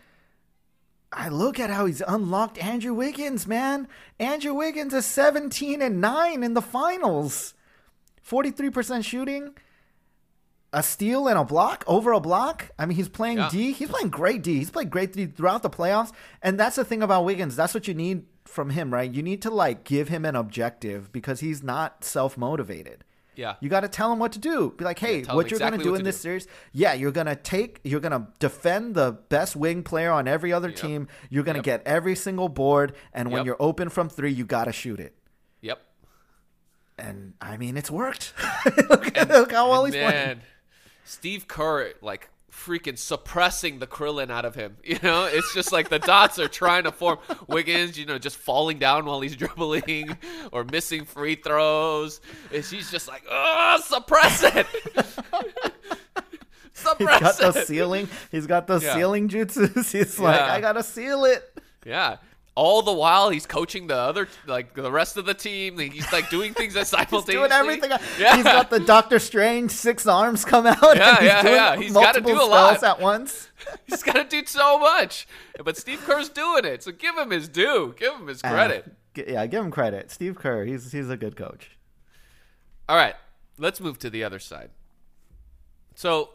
I 1.13 1.29
look 1.29 1.59
at 1.61 1.71
how 1.71 1.87
he's 1.87 2.01
unlocked 2.07 2.59
Andrew 2.59 2.93
Wiggins, 2.95 3.47
man. 3.47 3.87
Andrew 4.19 4.55
Wiggins 4.55 4.93
is 4.95 5.07
17 5.07 5.81
and 5.83 6.01
9 6.01 6.43
in 6.43 6.55
the 6.55 6.63
finals. 6.63 7.55
43% 8.29 9.05
shooting, 9.05 9.55
a 10.73 10.83
steal 10.83 11.29
and 11.29 11.39
a 11.39 11.45
block, 11.45 11.83
over 11.87 12.13
a 12.13 12.21
block. 12.21 12.71
I 12.79 12.85
mean, 12.87 12.97
he's 12.97 13.09
playing 13.09 13.39
Yeah. 13.39 13.49
D. 13.51 13.73
He's 13.73 13.89
playing 13.89 14.11
great 14.11 14.43
D. 14.43 14.59
He's 14.59 14.71
played 14.71 14.91
great 14.91 15.13
D 15.15 15.27
throughout 15.27 15.63
the 15.63 15.71
playoffs. 15.71 16.13
And 16.43 16.59
that's 16.61 16.77
the 16.77 16.85
thing 16.85 17.03
about 17.03 17.25
Wiggins. 17.25 17.57
That's 17.57 17.73
what 17.73 17.89
you 17.89 17.95
need 17.95 18.25
from 18.45 18.71
him, 18.71 18.93
right? 18.93 19.11
You 19.13 19.23
need 19.23 19.41
to 19.43 19.51
like 19.51 19.85
give 19.85 20.09
him 20.09 20.25
an 20.25 20.37
objective 20.37 21.11
because 21.13 21.41
he's 21.41 21.63
not 21.63 22.05
self-motivated. 22.05 23.05
yeah. 23.35 23.55
You 23.61 23.69
got 23.71 23.81
to 23.81 23.89
tell 23.89 24.13
him 24.13 24.19
what 24.19 24.33
to 24.33 24.39
do. 24.39 24.75
Be 24.77 24.85
like, 24.85 24.99
hey, 24.99 25.23
tell 25.23 25.37
what 25.37 25.51
you're 25.51 25.61
going 25.61 25.73
to 25.79 25.79
do 25.79 25.95
in 25.95 26.03
this 26.05 26.17
do. 26.17 26.23
series, 26.23 26.47
yeah, 26.73 26.93
you're 26.93 27.13
going 27.13 27.29
to 27.29 27.37
take, 27.37 27.81
you're 27.85 28.01
going 28.01 28.13
to 28.13 28.27
defend 28.39 28.95
the 28.95 29.13
best 29.29 29.55
wing 29.57 29.83
player 29.83 30.11
on 30.11 30.27
every 30.29 30.53
other 30.53 30.69
Yep. 30.69 30.77
team. 30.77 31.09
You're 31.31 31.45
going 31.45 31.55
to 31.55 31.59
Yep. 31.61 31.85
get 31.85 31.87
every 31.87 32.17
single 32.17 32.49
board. 32.49 32.95
And 33.15 33.29
when 33.31 33.41
Yep. 33.41 33.47
you're 33.47 33.57
open 33.61 33.89
from 33.91 34.09
three, 34.09 34.33
you 34.33 34.45
got 34.45 34.65
to 34.65 34.73
shoot 34.73 34.99
it. 35.01 35.15
Yep. 35.63 35.79
And 36.99 37.35
I 37.41 37.57
mean, 37.59 37.77
it's 37.77 37.91
worked. 37.91 38.35
look, 38.91 39.17
at- 39.17 39.29
look 39.29 39.53
how 39.53 39.71
well 39.71 39.85
he's 39.85 39.95
playing. 39.95 40.41
Steve 41.09 41.49
Kerr, 41.49 41.93
like 42.03 42.29
freaking 42.53 42.99
suppressing 42.99 43.79
the 43.79 43.87
Krillin 43.87 44.31
out 44.31 44.45
of 44.45 44.55
him. 44.55 44.77
You 44.85 44.99
know, 45.03 45.27
it's 45.27 45.55
just 45.55 45.73
like 45.73 45.89
the 45.89 45.99
dots 45.99 46.39
are 46.39 46.49
trying 46.49 46.85
to 46.85 46.93
form. 46.93 47.19
Wiggins, 47.47 47.99
you 47.99 48.05
know, 48.07 48.19
just 48.19 48.37
falling 48.37 48.79
down 48.79 49.05
while 49.07 49.21
he's 49.21 49.37
dribbling 49.43 50.17
or 50.53 50.65
missing 50.65 51.05
free 51.05 51.35
throws. 51.37 52.21
And 52.53 52.65
she's 52.65 52.91
just 52.91 53.09
like, 53.09 53.23
oh, 53.31 53.81
suppress 53.85 54.43
it. 54.45 54.67
He's 56.79 56.87
suppress 56.87 57.21
got 57.21 57.39
those 57.39 57.57
it. 57.57 57.67
sealing. 57.67 58.09
He's 58.31 58.47
got 58.47 58.67
the 58.69 58.79
Yeah. 58.79 58.95
sealing 58.95 59.29
jutsus. 59.29 59.91
He's 59.91 60.19
like, 60.19 60.39
Yeah. 60.39 60.53
I 60.55 60.61
gotta 60.61 60.83
seal 60.85 61.25
it. 61.25 61.43
Yeah. 61.85 62.19
All 62.59 62.83
the 62.83 62.93
while 62.93 63.31
he's 63.31 63.47
coaching 63.47 63.87
the 63.87 63.95
other, 63.97 64.27
like 64.49 64.75
the 64.75 64.91
rest 64.91 65.17
of 65.17 65.27
the 65.27 65.33
team. 65.35 65.79
He's 65.79 66.13
like 66.13 66.29
doing 66.29 66.55
things 66.55 66.75
that 66.75 66.81
He's 66.81 66.89
simultaneously. 66.89 67.35
doing 67.35 67.53
everything. 67.53 67.91
Yeah. 68.19 68.35
He's 68.35 68.45
got 68.45 68.69
the 68.69 68.81
Doctor 68.81 69.21
Strange 69.21 69.71
six 69.71 70.09
arms 70.09 70.45
come 70.45 70.67
out. 70.67 70.97
Yeah, 70.97 71.15
he's 71.21 71.25
yeah, 71.25 71.45
yeah. 71.47 71.77
He's 71.77 71.93
gotta 71.93 72.21
do 72.21 72.35
a 72.35 72.43
lot. 72.43 72.83
at 72.83 73.01
once. 73.01 73.49
He's 73.87 74.03
got 74.03 74.15
to 74.15 74.25
do 74.25 74.45
so 74.47 74.79
much. 74.79 75.27
But 75.65 75.77
Steve 75.77 76.01
Kerr's 76.05 76.29
doing 76.29 76.65
it. 76.65 76.83
So 76.83 76.91
give 76.93 77.17
him 77.17 77.31
his 77.31 77.49
due. 77.49 77.95
Give 77.97 78.15
him 78.15 78.27
his 78.27 78.43
credit. 78.43 78.85
Uh, 79.17 79.23
yeah, 79.27 79.47
give 79.47 79.65
him 79.65 79.71
credit. 79.71 80.11
Steve 80.11 80.37
Kerr, 80.37 80.65
he's 80.65 80.91
he's 80.93 81.11
a 81.11 81.17
good 81.17 81.37
coach. 81.37 81.77
All 82.89 82.97
right. 82.97 83.15
Let's 83.57 83.81
move 83.81 83.99
to 84.01 84.11
the 84.11 84.25
other 84.25 84.39
side. 84.41 84.71
So, 85.95 86.31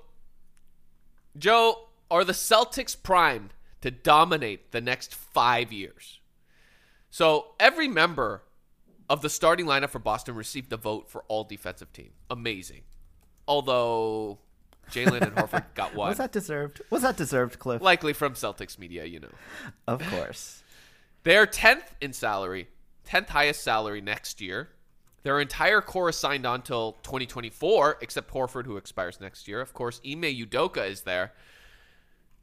Joe, 1.37 1.87
are 2.11 2.23
the 2.23 2.33
Celtics 2.33 2.95
primed 3.01 3.53
to 3.83 3.91
dominate 3.91 4.71
the 4.71 4.81
next 4.81 5.13
five 5.13 5.71
years? 5.71 6.19
So, 7.09 7.47
every 7.59 7.87
member 7.87 8.41
of 9.09 9.21
the 9.21 9.29
starting 9.29 9.65
lineup 9.65 9.89
for 9.89 9.99
Boston 9.99 10.35
received 10.35 10.71
a 10.71 10.77
vote 10.77 11.09
for 11.09 11.23
all 11.27 11.43
defensive 11.43 11.91
team. 11.91 12.11
Amazing. 12.29 12.81
Although 13.45 14.39
Jaylen 14.89 15.21
and 15.21 15.35
Horford 15.35 15.65
got 15.75 15.93
one. 15.95 16.07
Was 16.09 16.17
that 16.17 16.31
deserved? 16.31 16.81
Was 16.89 17.01
that 17.01 17.17
deserved, 17.17 17.59
Cliff? 17.59 17.81
Likely 17.81 18.13
from 18.13 18.33
Celtics 18.33 18.79
media, 18.79 19.03
you 19.03 19.19
know. 19.19 19.33
of 19.87 20.01
course. 20.09 20.63
They're 21.23 21.45
10th 21.45 21.83
in 21.99 22.13
salary, 22.13 22.69
10th 23.07 23.29
highest 23.29 23.63
salary 23.63 23.99
next 24.01 24.39
year. 24.39 24.69
Their 25.23 25.39
entire 25.39 25.81
core 25.81 26.09
is 26.09 26.17
signed 26.17 26.45
on 26.45 26.61
till 26.61 26.93
2024, 27.03 27.97
except 28.01 28.33
Horford, 28.33 28.65
who 28.65 28.77
expires 28.77 29.19
next 29.21 29.47
year. 29.47 29.61
Of 29.61 29.73
course, 29.73 30.01
Ime 30.05 30.23
Udoka 30.23 30.89
is 30.89 31.01
there. 31.01 31.33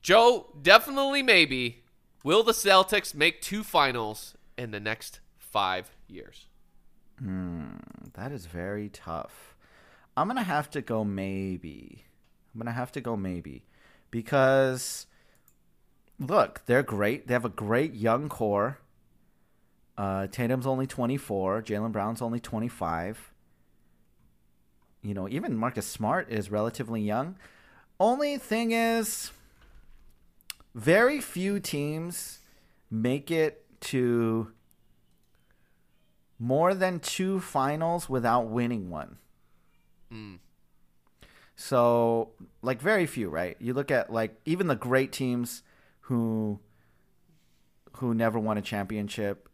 Joe, 0.03 0.55
definitely 0.61 1.23
maybe. 1.23 1.83
Will 2.23 2.43
the 2.43 2.53
Celtics 2.53 3.15
make 3.15 3.41
two 3.41 3.63
finals 3.63 4.35
in 4.57 4.71
the 4.71 4.81
next 4.81 5.21
five 5.39 5.91
years? 6.07 6.47
That 8.15 8.33
is 8.33 8.47
very 8.47 8.89
tough. 8.89 9.57
I'm 10.17 10.27
gonna 10.27 10.43
have 10.43 10.71
to 10.71 10.83
go 10.83 11.05
maybe. 11.05 12.05
I'm 12.55 12.61
gonna 12.61 12.73
have 12.73 12.93
to 12.93 13.01
go 13.01 13.17
maybe 13.17 13.65
because 14.11 15.07
look, 16.19 16.63
they're 16.67 16.83
great. 16.83 17.27
They 17.27 17.35
have 17.35 17.45
a 17.45 17.51
great 17.51 17.95
young 17.95 18.29
core. 18.29 18.79
Uh, 19.97 20.27
Tatum's 20.27 20.67
only 20.67 20.87
24. 20.87 21.63
Jaylen 21.63 21.93
Brown's 21.93 22.23
only 22.23 22.41
25. 22.41 23.33
You 25.03 25.15
know, 25.15 25.29
even 25.29 25.57
Marcus 25.57 25.87
Smart 25.87 26.31
is 26.31 26.51
relatively 26.51 27.01
young. 27.01 27.37
Only 27.99 28.39
thing 28.39 28.73
is, 28.73 29.31
very 30.75 31.21
few 31.21 31.61
teams 31.61 32.41
make 32.91 33.31
it 33.31 33.65
to 33.81 34.53
more 36.39 36.75
than 36.75 37.01
two 37.01 37.41
finals 37.41 38.09
without 38.09 38.49
winning 38.49 38.91
one. 38.91 39.19
Hmm. 40.11 40.37
So, 41.55 42.31
like, 42.63 42.81
very 42.81 43.07
few, 43.07 43.29
right? 43.29 43.57
You 43.61 43.75
look 43.75 43.91
at 43.91 44.11
like 44.11 44.41
even 44.47 44.67
the 44.67 44.77
great 44.77 45.13
teams 45.13 45.63
who 46.01 46.59
who 47.97 48.15
never 48.15 48.39
won 48.39 48.57
a 48.57 48.63
championship, 48.63 49.49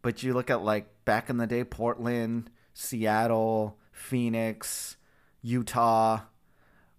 but 0.00 0.22
you 0.22 0.32
look 0.32 0.48
at 0.48 0.62
like 0.62 1.04
back 1.04 1.28
in 1.28 1.36
the 1.36 1.46
day, 1.46 1.64
Portland, 1.64 2.50
Seattle, 2.72 3.78
Phoenix, 3.92 4.96
Utah, 5.42 6.20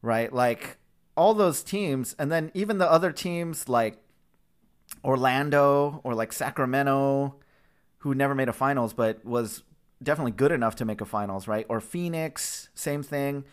right? 0.04 0.32
Like 0.32 0.78
all 1.16 1.34
those 1.34 1.64
teams, 1.64 2.16
and 2.18 2.32
then 2.32 2.52
even 2.54 2.78
the 2.78 2.90
other 2.90 3.12
teams 3.12 3.68
like 3.68 3.98
Orlando 5.04 6.02
or 6.04 6.14
like 6.14 6.34
Sacramento, 6.34 7.36
who 8.00 8.16
never 8.16 8.36
made 8.36 8.50
a 8.50 8.54
finals 8.54 8.94
but 8.94 9.24
was 9.26 9.64
definitely 10.02 10.32
good 10.32 10.52
enough 10.52 10.76
to 10.78 10.86
make 10.86 11.02
a 11.02 11.06
finals, 11.06 11.48
right? 11.48 11.66
Or 11.70 11.80
Phoenix, 11.80 12.70
same 12.74 13.04
thing. 13.04 13.46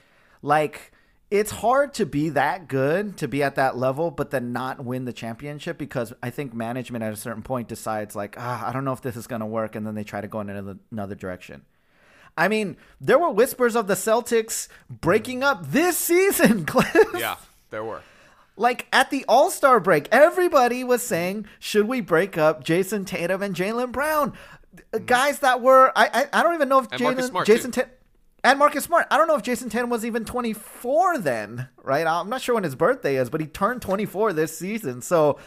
Like 0.43 0.93
it's 1.31 1.51
hard 1.51 1.93
to 1.95 2.07
be 2.07 2.31
that 2.31 2.69
good 2.69 3.17
to 3.19 3.29
be 3.29 3.43
at 3.43 3.55
that 3.57 3.77
level 3.77 4.11
but 4.11 4.31
then 4.31 4.51
not 4.51 4.83
win 4.83 5.05
the 5.05 5.13
championship 5.13 5.77
because 5.77 6.13
I 6.23 6.31
think 6.31 6.55
management 6.55 7.05
at 7.05 7.13
a 7.13 7.17
certain 7.17 7.43
point 7.43 7.69
decides 7.69 8.17
like, 8.17 8.37
ah, 8.39 8.67
I 8.67 8.73
don't 8.73 8.85
know 8.85 8.93
if 8.93 9.03
this 9.03 9.17
is 9.17 9.27
going 9.27 9.41
to 9.41 9.47
work 9.47 9.77
and 9.77 9.87
then 9.87 9.95
they 9.95 10.05
try 10.05 10.21
to 10.21 10.29
go 10.29 10.41
in 10.41 10.49
another, 10.49 10.79
another 10.91 11.15
direction. 11.15 11.63
I 12.37 12.47
mean, 12.47 12.77
there 13.01 13.19
were 13.19 13.31
whispers 13.31 13.75
of 13.75 13.89
the 13.89 13.95
Celtics 13.95 14.69
breaking 14.89 15.43
up 15.43 15.73
this 15.73 15.99
season, 16.09 16.65
Cliff. 16.65 16.97
Yeah, 17.19 17.37
there 17.71 17.85
were. 17.85 18.03
Like 18.57 18.87
at 18.93 19.11
the 19.11 19.25
All 19.29 19.51
Star 19.51 19.79
break, 19.79 20.09
everybody 20.11 20.83
was 20.83 21.03
saying, 21.03 21.47
"Should 21.61 21.87
we 21.87 22.01
break 22.01 22.37
up 22.37 22.65
Jayson 22.65 23.05
Tatum 23.05 23.43
and 23.43 23.55
Jaylen 23.55 23.93
Brown?" 23.93 24.33
Uh, 24.93 24.99
Guys 24.99 25.39
that 25.41 25.61
were 25.61 25.93
I 25.95 26.27
I, 26.33 26.41
I 26.41 26.43
don't 26.43 26.55
even 26.55 26.69
know 26.69 26.81
if 26.81 26.89
Jaylen 26.89 27.45
Jayson. 27.47 27.71
Tatum 27.73 27.91
and 28.45 28.59
Marcus 28.59 28.85
Smart. 28.85 29.07
I 29.11 29.17
don't 29.17 29.29
know 29.29 29.37
if 29.37 29.43
Jayson 29.43 29.71
Tatum 29.71 29.91
was 29.91 30.05
even 30.05 30.25
24 30.25 31.19
then, 31.19 31.69
right? 31.83 32.07
I'm 32.07 32.29
not 32.29 32.41
sure 32.41 32.55
when 32.55 32.65
his 32.65 32.75
birthday 32.77 33.17
is, 33.17 33.31
but 33.31 33.41
he 33.41 33.47
turned 33.47 33.83
24 33.83 34.33
this 34.33 34.57
season. 34.57 35.03
So, 35.03 35.39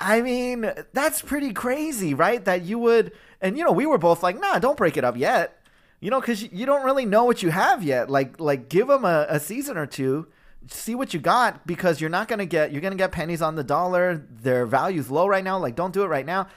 I 0.00 0.20
mean, 0.20 0.70
that's 0.92 1.22
pretty 1.22 1.52
crazy, 1.52 2.12
right? 2.14 2.44
That 2.44 2.62
you 2.62 2.78
would, 2.80 3.12
and 3.40 3.56
you 3.56 3.64
know, 3.64 3.72
we 3.72 3.86
were 3.86 3.98
both 3.98 4.22
like, 4.22 4.38
"Nah, 4.38 4.58
don't 4.58 4.76
break 4.76 4.96
it 4.96 5.04
up 5.04 5.16
yet," 5.16 5.60
you 6.00 6.10
know, 6.10 6.20
because 6.20 6.42
you 6.52 6.66
don't 6.66 6.84
really 6.84 7.06
know 7.06 7.24
what 7.24 7.42
you 7.42 7.50
have 7.50 7.82
yet. 7.82 8.10
Like, 8.10 8.38
like 8.38 8.68
give 8.68 8.88
them 8.88 9.04
a, 9.04 9.26
a 9.28 9.40
season 9.40 9.76
or 9.76 9.86
two, 9.86 10.26
see 10.68 10.94
what 10.94 11.14
you 11.14 11.20
got, 11.20 11.66
because 11.66 12.00
you're 12.00 12.10
not 12.10 12.28
gonna 12.28 12.46
get, 12.46 12.72
you're 12.72 12.80
gonna 12.80 12.96
get 12.96 13.12
pennies 13.12 13.42
on 13.42 13.56
the 13.56 13.64
dollar. 13.64 14.26
Their 14.30 14.66
value's 14.66 15.10
low 15.10 15.26
right 15.26 15.44
now. 15.44 15.58
Like, 15.58 15.74
don't 15.76 15.92
do 15.92 16.02
it 16.02 16.08
right 16.08 16.26
now. 16.26 16.48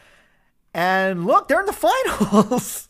And 0.73 1.25
look, 1.25 1.47
they're 1.47 1.59
in 1.59 1.65
the 1.65 1.73
finals. 1.73 2.87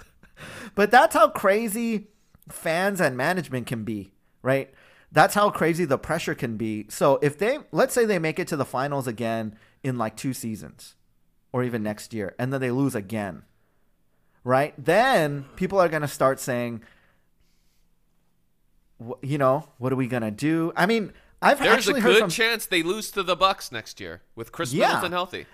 but 0.75 0.91
that's 0.91 1.15
how 1.15 1.29
crazy 1.29 2.07
fans 2.49 3.01
and 3.01 3.17
management 3.17 3.67
can 3.67 3.83
be, 3.83 4.11
right? 4.41 4.73
That's 5.11 5.35
how 5.35 5.49
crazy 5.49 5.85
the 5.85 5.97
pressure 5.97 6.35
can 6.35 6.57
be. 6.57 6.85
So 6.89 7.19
if 7.21 7.37
they, 7.37 7.59
let's 7.71 7.93
say 7.93 8.05
they 8.05 8.19
make 8.19 8.39
it 8.39 8.47
to 8.49 8.57
the 8.57 8.65
finals 8.65 9.07
again 9.07 9.55
in 9.83 9.97
like 9.97 10.17
two 10.17 10.33
seasons 10.33 10.95
or 11.53 11.63
even 11.63 11.81
next 11.81 12.13
year, 12.13 12.35
and 12.37 12.51
then 12.51 12.59
they 12.59 12.71
lose 12.71 12.93
again, 12.93 13.43
right? 14.43 14.73
Then 14.77 15.45
people 15.55 15.79
are 15.79 15.89
going 15.89 16.01
to 16.01 16.07
start 16.07 16.39
saying, 16.39 16.83
you 19.21 19.37
know, 19.37 19.67
what 19.77 19.93
are 19.93 19.95
we 19.95 20.07
gonna 20.07 20.31
do? 20.31 20.73
I 20.75 20.85
mean, 20.85 21.13
I've 21.41 21.59
There's 21.59 21.69
a 21.69 21.73
actually 21.73 22.01
heard 22.01 22.13
good 22.13 22.19
from 22.19 22.29
chance 22.29 22.65
they 22.65 22.83
lose 22.83 23.11
to 23.11 23.23
the 23.23 23.35
Bucks 23.35 23.71
next 23.71 23.99
year 23.99 24.21
with 24.35 24.51
Khris 24.51 24.73
Yeah. 24.73 24.87
Middleton 24.87 25.11
healthy. 25.11 25.45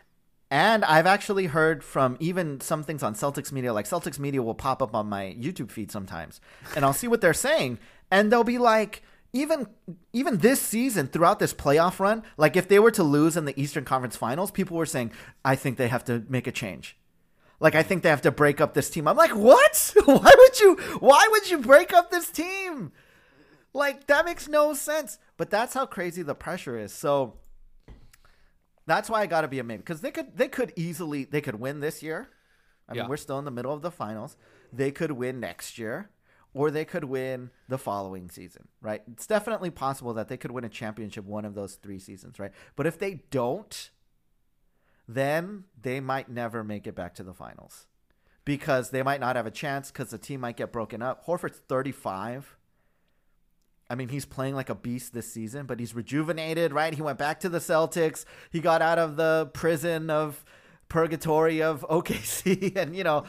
And 0.50 0.86
I've 0.86 1.08
actually 1.08 1.48
heard 1.48 1.84
from 1.84 2.16
even 2.20 2.62
some 2.62 2.84
things 2.84 3.02
on 3.02 3.16
Celtics 3.16 3.52
media, 3.52 3.74
like 3.74 3.88
Celtics 3.88 4.20
media 4.20 4.44
will 4.44 4.54
pop 4.54 4.84
up 4.84 4.94
on 4.94 5.10
my 5.10 5.36
YouTube 5.40 5.72
feed 5.72 5.92
sometimes, 5.92 6.40
and 6.76 6.86
I'll 6.86 6.94
see 6.94 7.08
what 7.08 7.22
they're 7.22 7.34
saying, 7.34 7.80
and 8.12 8.32
they'll 8.32 8.44
be 8.44 8.60
like, 8.60 9.02
even 9.34 9.66
even 10.14 10.38
this 10.38 10.62
season 10.62 11.08
throughout 11.08 11.40
this 11.40 11.54
playoff 11.56 12.00
run, 12.00 12.22
like 12.38 12.56
if 12.56 12.68
they 12.68 12.78
were 12.78 12.92
to 12.92 13.04
lose 13.04 13.36
in 13.36 13.46
the 13.46 13.60
Eastern 13.60 13.84
Conference 13.84 14.16
Finals, 14.16 14.52
people 14.52 14.78
were 14.78 14.86
saying, 14.86 15.12
I 15.44 15.56
think 15.56 15.78
they 15.78 15.88
have 15.88 16.06
to 16.06 16.24
make 16.30 16.46
a 16.46 16.52
change. 16.52 16.98
Like 17.60 17.74
I 17.74 17.82
think 17.82 18.04
they 18.04 18.10
have 18.10 18.22
to 18.22 18.32
break 18.32 18.62
up 18.62 18.76
this 18.76 18.92
team. 18.92 19.08
I'm 19.08 19.18
like, 19.18 19.36
what? 19.36 19.94
why 20.06 20.32
would 20.38 20.60
you? 20.60 20.76
Why 21.00 21.28
would 21.32 21.50
you 21.50 21.58
break 21.58 21.94
up 21.94 22.12
this 22.12 22.30
team? 22.30 22.92
Like 23.74 24.08
that 24.08 24.26
makes 24.26 24.48
no 24.48 24.74
sense. 24.74 25.18
But 25.38 25.50
that's 25.50 25.74
how 25.74 25.86
crazy 25.86 26.22
the 26.22 26.36
pressure 26.36 26.78
is. 26.78 26.94
So 26.94 27.34
that's 28.86 29.10
why 29.10 29.22
I 29.22 29.26
got 29.26 29.42
to 29.42 29.48
be 29.48 29.60
a 29.60 29.64
maybe 29.64 29.80
because 29.80 30.02
they 30.02 30.12
could 30.12 30.38
they 30.38 30.48
could 30.48 30.74
easily 30.76 31.24
they 31.26 31.42
could 31.42 31.60
win 31.60 31.80
this 31.80 32.04
year. 32.04 32.30
I 32.88 32.94
mean, 32.94 33.08
we're 33.08 33.18
still 33.18 33.40
in 33.40 33.46
the 33.46 33.52
middle 33.52 33.74
of 33.74 33.82
the 33.82 33.92
finals. 33.92 34.36
They 34.72 34.92
could 34.92 35.12
win 35.12 35.40
next 35.40 35.78
year, 35.78 36.10
or 36.54 36.70
they 36.70 36.84
could 36.84 37.06
win 37.06 37.50
the 37.70 37.78
following 37.78 38.30
season. 38.30 38.68
Right? 38.82 39.02
It's 39.12 39.26
definitely 39.26 39.72
possible 39.72 40.14
that 40.16 40.28
they 40.28 40.38
could 40.38 40.52
win 40.52 40.66
a 40.66 40.70
championship 40.70 41.26
one 41.26 41.46
of 41.46 41.56
those 41.56 41.76
three 41.76 42.00
seasons. 42.00 42.40
Right? 42.40 42.52
But 42.76 42.86
if 42.86 43.00
they 43.00 43.24
don't, 43.32 43.90
then 45.08 45.64
they 45.82 46.00
might 46.00 46.30
never 46.30 46.64
make 46.64 46.88
it 46.88 46.96
back 46.96 47.16
to 47.16 47.24
the 47.24 47.34
finals 47.34 47.88
because 48.46 48.90
they 48.90 49.02
might 49.02 49.22
not 49.22 49.38
have 49.38 49.48
a 49.48 49.52
chance 49.52 49.92
because 49.92 50.10
the 50.10 50.18
team 50.18 50.42
might 50.42 50.58
get 50.58 50.74
broken 50.74 51.02
up. 51.02 51.26
Horford's 51.26 51.62
35. 51.70 52.58
I 53.94 53.96
mean, 53.96 54.10
he's 54.10 54.26
playing 54.26 54.56
like 54.56 54.72
a 54.72 54.76
beast 54.76 55.14
this 55.14 55.32
season, 55.32 55.68
but 55.68 55.80
he's 55.80 55.94
rejuvenated, 55.94 56.74
right? 56.74 56.92
He 56.92 57.04
went 57.04 57.20
back 57.20 57.42
to 57.42 57.50
the 57.50 57.60
Celtics. 57.60 58.26
He 58.50 58.60
got 58.60 58.82
out 58.82 58.98
of 58.98 59.18
the 59.18 59.52
prison 59.54 60.10
of 60.10 60.44
purgatory 60.90 61.62
of 61.62 61.82
OKC, 61.92 62.76
and 62.76 62.96
you 62.96 63.04
know, 63.04 63.26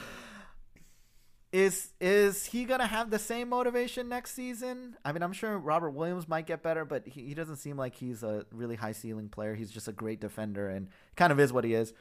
is 1.52 1.92
is 2.00 2.46
he 2.46 2.64
gonna 2.64 2.86
have 2.86 3.10
the 3.10 3.18
same 3.18 3.50
motivation 3.50 4.08
next 4.08 4.32
season? 4.32 4.96
I 5.04 5.12
mean, 5.12 5.22
I'm 5.22 5.34
sure 5.34 5.58
Robert 5.58 5.90
Williams 5.90 6.26
might 6.26 6.46
get 6.46 6.62
better, 6.62 6.86
but 6.86 7.06
he, 7.06 7.26
he 7.26 7.34
doesn't 7.34 7.56
seem 7.56 7.76
like 7.76 7.94
he's 7.94 8.22
a 8.22 8.46
really 8.50 8.76
high 8.76 8.92
ceiling 8.92 9.28
player. 9.28 9.54
He's 9.54 9.70
just 9.70 9.86
a 9.86 9.92
great 9.92 10.18
defender, 10.18 10.70
and 10.70 10.88
kind 11.14 11.30
of 11.30 11.38
is 11.38 11.52
what 11.52 11.64
he 11.64 11.74
is. 11.74 11.92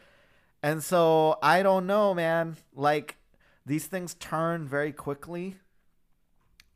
And 0.63 0.81
so 0.81 1.37
I 1.43 1.63
don't 1.63 1.85
know, 1.85 2.13
man. 2.13 2.55
Like 2.73 3.17
these 3.65 3.87
things 3.87 4.13
turn 4.13 4.69
very 4.69 4.93
quickly, 4.93 5.57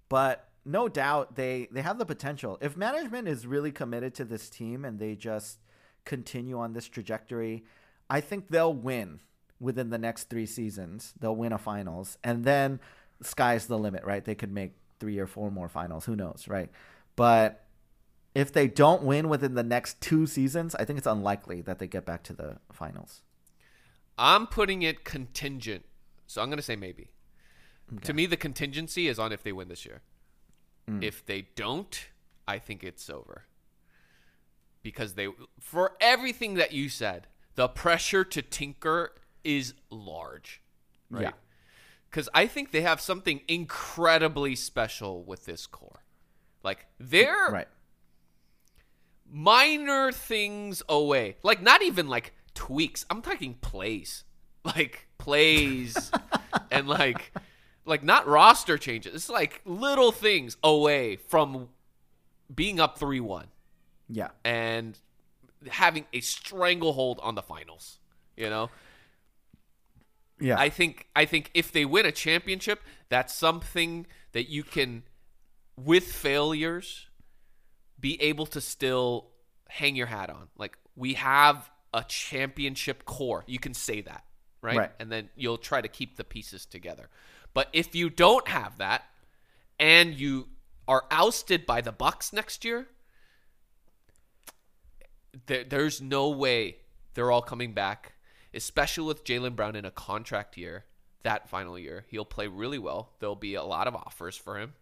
but 0.10 0.47
no 0.68 0.90
doubt 0.90 1.36
they 1.36 1.68
they 1.72 1.82
have 1.82 1.98
the 1.98 2.06
potential. 2.06 2.58
If 2.62 2.76
management 2.76 3.28
is 3.28 3.48
really 3.48 3.72
committed 3.72 4.14
to 4.16 4.26
this 4.26 4.50
team 4.50 4.86
and 4.86 5.00
they 5.00 5.16
just 5.16 5.60
continue 6.06 6.60
on 6.60 6.74
this 6.74 6.88
trajectory, 6.88 7.64
I 8.10 8.22
think 8.22 8.50
they'll 8.50 8.74
win 8.74 9.22
within 9.60 9.90
the 9.90 9.98
next 9.98 10.30
3 10.30 10.46
seasons. 10.46 11.14
They'll 11.20 11.36
win 11.36 11.54
a 11.54 11.58
finals 11.58 12.18
and 12.24 12.44
then 12.44 12.80
sky's 13.22 13.68
the 13.68 13.78
limit, 13.78 14.04
right? 14.04 14.24
They 14.24 14.36
could 14.36 14.52
make 14.52 14.74
3 15.00 15.18
or 15.20 15.28
4 15.28 15.52
more 15.52 15.70
finals, 15.70 16.06
who 16.06 16.16
knows, 16.16 16.48
right? 16.48 16.70
But 17.16 17.66
if 18.36 18.54
they 18.54 18.68
don't 18.68 19.04
win 19.04 19.30
within 19.30 19.56
the 19.56 19.64
next 19.64 20.00
2 20.02 20.28
seasons, 20.28 20.76
I 20.76 20.86
think 20.86 20.98
it's 20.98 21.08
unlikely 21.08 21.62
that 21.62 21.80
they 21.80 21.88
get 21.88 22.06
back 22.06 22.24
to 22.24 22.34
the 22.34 22.58
finals. 22.72 23.22
I'm 24.18 24.48
putting 24.48 24.82
it 24.84 25.04
contingent, 25.04 25.86
so 26.28 26.42
I'm 26.42 26.50
going 26.50 26.58
to 26.58 26.64
say 26.64 26.76
maybe. 26.76 27.10
To 28.04 28.14
me, 28.14 28.26
the 28.26 28.38
contingency 28.38 29.08
is 29.08 29.18
on 29.18 29.32
if 29.32 29.44
they 29.44 29.52
win 29.52 29.70
this 29.70 29.86
year. 29.86 30.02
Mm. 30.90 31.04
If 31.04 31.26
they 31.26 31.48
don't, 31.56 32.08
I 32.48 32.60
think 32.60 32.84
it's 32.84 33.10
over. 33.10 33.44
Because 34.84 35.16
they, 35.16 35.28
for 35.60 35.94
everything 36.00 36.54
that 36.56 36.72
you 36.72 36.88
said, 36.90 37.28
the 37.56 37.68
pressure 37.68 38.24
to 38.24 38.42
tinker 38.42 39.12
is 39.44 39.74
large, 39.90 40.62
right? 41.10 41.24
Yeah. 41.24 41.32
Because 42.10 42.30
I 42.34 42.48
think 42.48 42.72
they 42.72 42.82
have 42.82 43.02
something 43.02 43.42
incredibly 43.50 44.56
special 44.56 45.24
with 45.24 45.46
this 45.46 45.68
core. 45.68 46.04
Like 46.64 46.86
they're 47.00 47.50
Right. 47.52 47.68
minor 49.30 50.12
things 50.12 50.82
away. 50.88 51.36
Like 51.44 51.62
not 51.62 51.82
even 51.82 52.08
like 52.08 52.34
tweaks. 52.54 53.06
I'm 53.10 53.22
talking 53.22 53.56
plays. 53.56 54.24
Like 54.64 55.08
plays 55.18 56.12
and 56.72 56.88
like 56.88 57.32
like 57.88 58.04
not 58.04 58.28
roster 58.28 58.78
changes. 58.78 59.16
It's 59.16 59.30
like 59.30 59.62
little 59.66 60.12
things 60.12 60.58
away 60.64 61.16
from 61.16 61.70
being 62.54 62.80
up 62.80 63.00
3-1 63.00 63.46
Yeah. 64.10 64.30
and 64.44 64.98
having 65.70 66.06
a 66.14 66.20
stranglehold 66.22 67.20
on 67.24 67.36
the 67.36 67.42
finals, 67.42 68.00
you 68.36 68.50
know? 68.50 68.70
Yeah. 70.40 70.60
I 70.60 70.70
think 70.70 71.08
I 71.16 71.26
think 71.26 71.50
if 71.56 71.72
they 71.72 71.84
win 71.84 72.06
a 72.06 72.12
championship, 72.12 72.82
that's 73.10 73.34
something 73.34 74.06
that 74.34 74.50
you 74.50 74.64
can 74.64 75.02
with 75.76 76.12
failures 76.12 77.08
be 78.00 78.22
able 78.22 78.46
to 78.48 78.62
still 78.62 79.30
hang 79.68 79.96
your 79.96 80.06
hat 80.08 80.30
on. 80.30 80.50
Like 80.58 80.78
we 80.96 81.16
have 81.16 81.72
a 81.92 82.04
championship 82.08 83.06
core. 83.06 83.44
You 83.48 83.58
can 83.58 83.74
say 83.74 84.02
that, 84.02 84.26
right? 84.62 84.78
Right. 84.78 84.92
And 85.00 85.12
then 85.12 85.30
you'll 85.36 85.58
try 85.58 85.82
to 85.82 85.88
keep 85.88 86.18
the 86.18 86.24
pieces 86.24 86.66
together. 86.68 87.10
But 87.58 87.70
if 87.74 87.96
you 87.96 88.12
don't 88.12 88.48
have 88.50 88.78
that 88.78 89.06
and 89.80 90.14
you 90.14 90.50
are 90.88 91.06
ousted 91.10 91.66
by 91.66 91.82
the 91.82 91.92
Bucks 91.92 92.32
next 92.32 92.64
year, 92.64 92.86
there, 95.48 95.64
there's 95.64 96.00
no 96.00 96.30
way 96.30 96.76
they're 97.16 97.32
all 97.32 97.42
coming 97.42 97.74
back, 97.74 98.14
especially 98.54 99.08
with 99.08 99.24
Jaylen 99.24 99.56
Brown 99.56 99.76
in 99.76 99.86
a 99.86 99.90
contract 99.90 100.56
year. 100.56 100.86
That 101.24 101.50
final 101.50 101.80
year, 101.80 102.06
he'll 102.10 102.26
play 102.26 102.46
really 102.46 102.78
well. 102.78 103.14
There'll 103.18 103.36
be 103.36 103.56
a 103.56 103.64
lot 103.64 103.88
of 103.88 103.96
offers 103.96 104.38
for 104.38 104.60
him, 104.60 104.76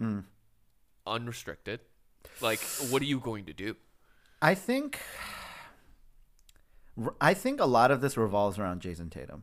Mm. 0.00 0.24
unrestricted. 1.06 1.80
Like, 2.40 2.60
what 2.88 3.02
are 3.02 3.04
you 3.04 3.20
going 3.20 3.44
to 3.44 3.52
do? 3.52 3.76
I 4.40 4.54
think 4.54 5.02
I 7.20 7.34
think 7.34 7.60
a 7.60 7.66
lot 7.66 7.90
of 7.90 8.00
this 8.00 8.16
revolves 8.16 8.58
around 8.58 8.80
Jayson 8.80 9.10
Tatum. 9.10 9.42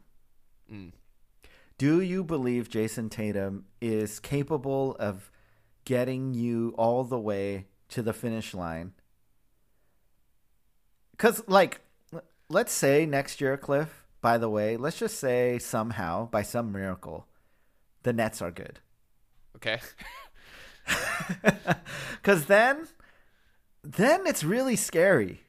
Mm. 0.72 0.94
Do 1.78 2.02
you 2.02 2.24
believe 2.24 2.70
Jayson 2.70 3.10
Tatum 3.10 3.66
is 3.82 4.20
capable 4.20 4.96
of 5.00 5.32
getting 5.86 6.34
you 6.34 6.74
all 6.78 7.04
the 7.04 7.20
way 7.20 7.68
to 7.90 8.02
the 8.02 8.14
finish 8.14 8.54
line? 8.54 8.94
Cuz 11.18 11.42
like 11.48 11.82
let's 12.50 12.72
say 12.72 13.06
next 13.06 13.42
year 13.42 13.58
Cliff, 13.58 14.06
by 14.22 14.38
the 14.38 14.50
way, 14.50 14.78
let's 14.78 14.98
just 14.98 15.20
say 15.20 15.60
somehow 15.60 16.28
by 16.28 16.42
some 16.42 16.72
miracle 16.72 17.28
the 18.04 18.14
Nets 18.14 18.42
are 18.42 18.52
good. 18.52 18.80
Okay. 19.56 19.80
Cuz 22.24 22.46
then 22.46 22.88
then 23.84 24.26
it's 24.28 24.44
really 24.44 24.76
scary. 24.76 25.42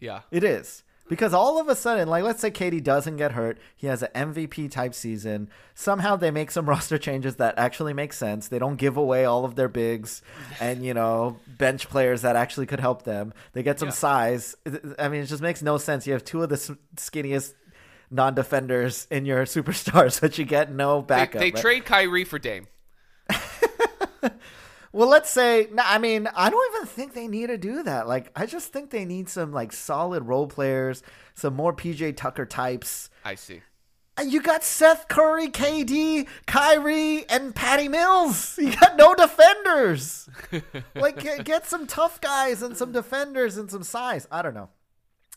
yeah. 0.00 0.22
It 0.30 0.44
is. 0.44 0.82
Because 1.08 1.32
all 1.32 1.58
of 1.60 1.68
a 1.68 1.74
sudden, 1.74 2.08
like 2.08 2.22
let's 2.24 2.40
say 2.40 2.50
KD 2.50 2.82
doesn't 2.82 3.16
get 3.16 3.32
hurt, 3.32 3.58
he 3.76 3.86
has 3.86 4.02
an 4.02 4.10
MVP 4.32 4.70
type 4.70 4.94
season. 4.94 5.48
Somehow 5.74 6.16
they 6.16 6.30
make 6.30 6.50
some 6.50 6.68
roster 6.68 6.98
changes 6.98 7.36
that 7.36 7.54
actually 7.58 7.94
make 7.94 8.12
sense. 8.12 8.48
They 8.48 8.58
don't 8.58 8.76
give 8.76 8.96
away 8.96 9.24
all 9.24 9.44
of 9.44 9.54
their 9.54 9.68
bigs 9.68 10.22
and 10.60 10.84
you 10.84 10.94
know 10.94 11.38
bench 11.46 11.88
players 11.88 12.22
that 12.22 12.36
actually 12.36 12.66
could 12.66 12.80
help 12.80 13.02
them. 13.04 13.32
They 13.52 13.62
get 13.62 13.78
some 13.78 13.88
Yeah. 13.88 13.92
size. 13.94 14.54
I 14.98 15.08
mean, 15.08 15.22
it 15.22 15.26
just 15.26 15.42
makes 15.42 15.62
no 15.62 15.78
sense. 15.78 16.06
You 16.06 16.12
have 16.12 16.24
two 16.24 16.42
of 16.42 16.48
the 16.50 16.76
skinniest 16.96 17.54
non-defenders 18.10 19.06
in 19.10 19.24
your 19.26 19.44
superstars, 19.44 20.20
but 20.22 20.38
you 20.38 20.44
get 20.44 20.72
no 20.72 21.00
They, 21.00 21.06
backup. 21.06 21.40
they 21.40 21.50
right? 21.50 21.56
trade 21.56 21.84
Kyrie 21.84 22.24
for 22.24 22.38
Dame. 22.38 22.66
Well, 24.92 25.08
let's 25.08 25.30
say. 25.30 25.68
I 25.78 25.98
mean, 25.98 26.28
I 26.34 26.50
don't 26.50 26.74
even 26.74 26.86
think 26.86 27.14
they 27.14 27.28
need 27.28 27.48
to 27.48 27.58
do 27.58 27.82
that. 27.82 28.08
Like, 28.08 28.30
I 28.34 28.46
just 28.46 28.72
think 28.72 28.90
they 28.90 29.04
need 29.04 29.28
some 29.28 29.52
like 29.52 29.72
solid 29.72 30.24
role 30.24 30.46
players, 30.46 31.02
some 31.34 31.54
more 31.54 31.72
PJ 31.72 32.16
Tucker 32.16 32.46
types. 32.46 33.10
I 33.24 33.34
see. 33.34 33.62
Uh, 34.18 34.22
you 34.22 34.42
got 34.42 34.64
Seth 34.64 35.06
Curry, 35.08 35.48
KD, 35.48 36.26
Kyrie, 36.46 37.24
and 37.28 37.54
Patty 37.54 37.88
Mills. 37.88 38.58
You 38.68 38.74
got 38.74 38.96
no 38.96 39.14
defenders. 39.14 40.28
like, 40.94 41.20
get, 41.20 41.44
get 41.44 41.66
some 41.66 41.86
tough 41.86 42.20
guys 42.20 42.62
and 42.62 42.76
some 42.76 42.90
defenders 42.90 43.56
and 43.56 43.70
some 43.70 43.84
size. 43.84 44.26
I 44.30 44.42
don't 44.42 44.54
know. 44.54 44.70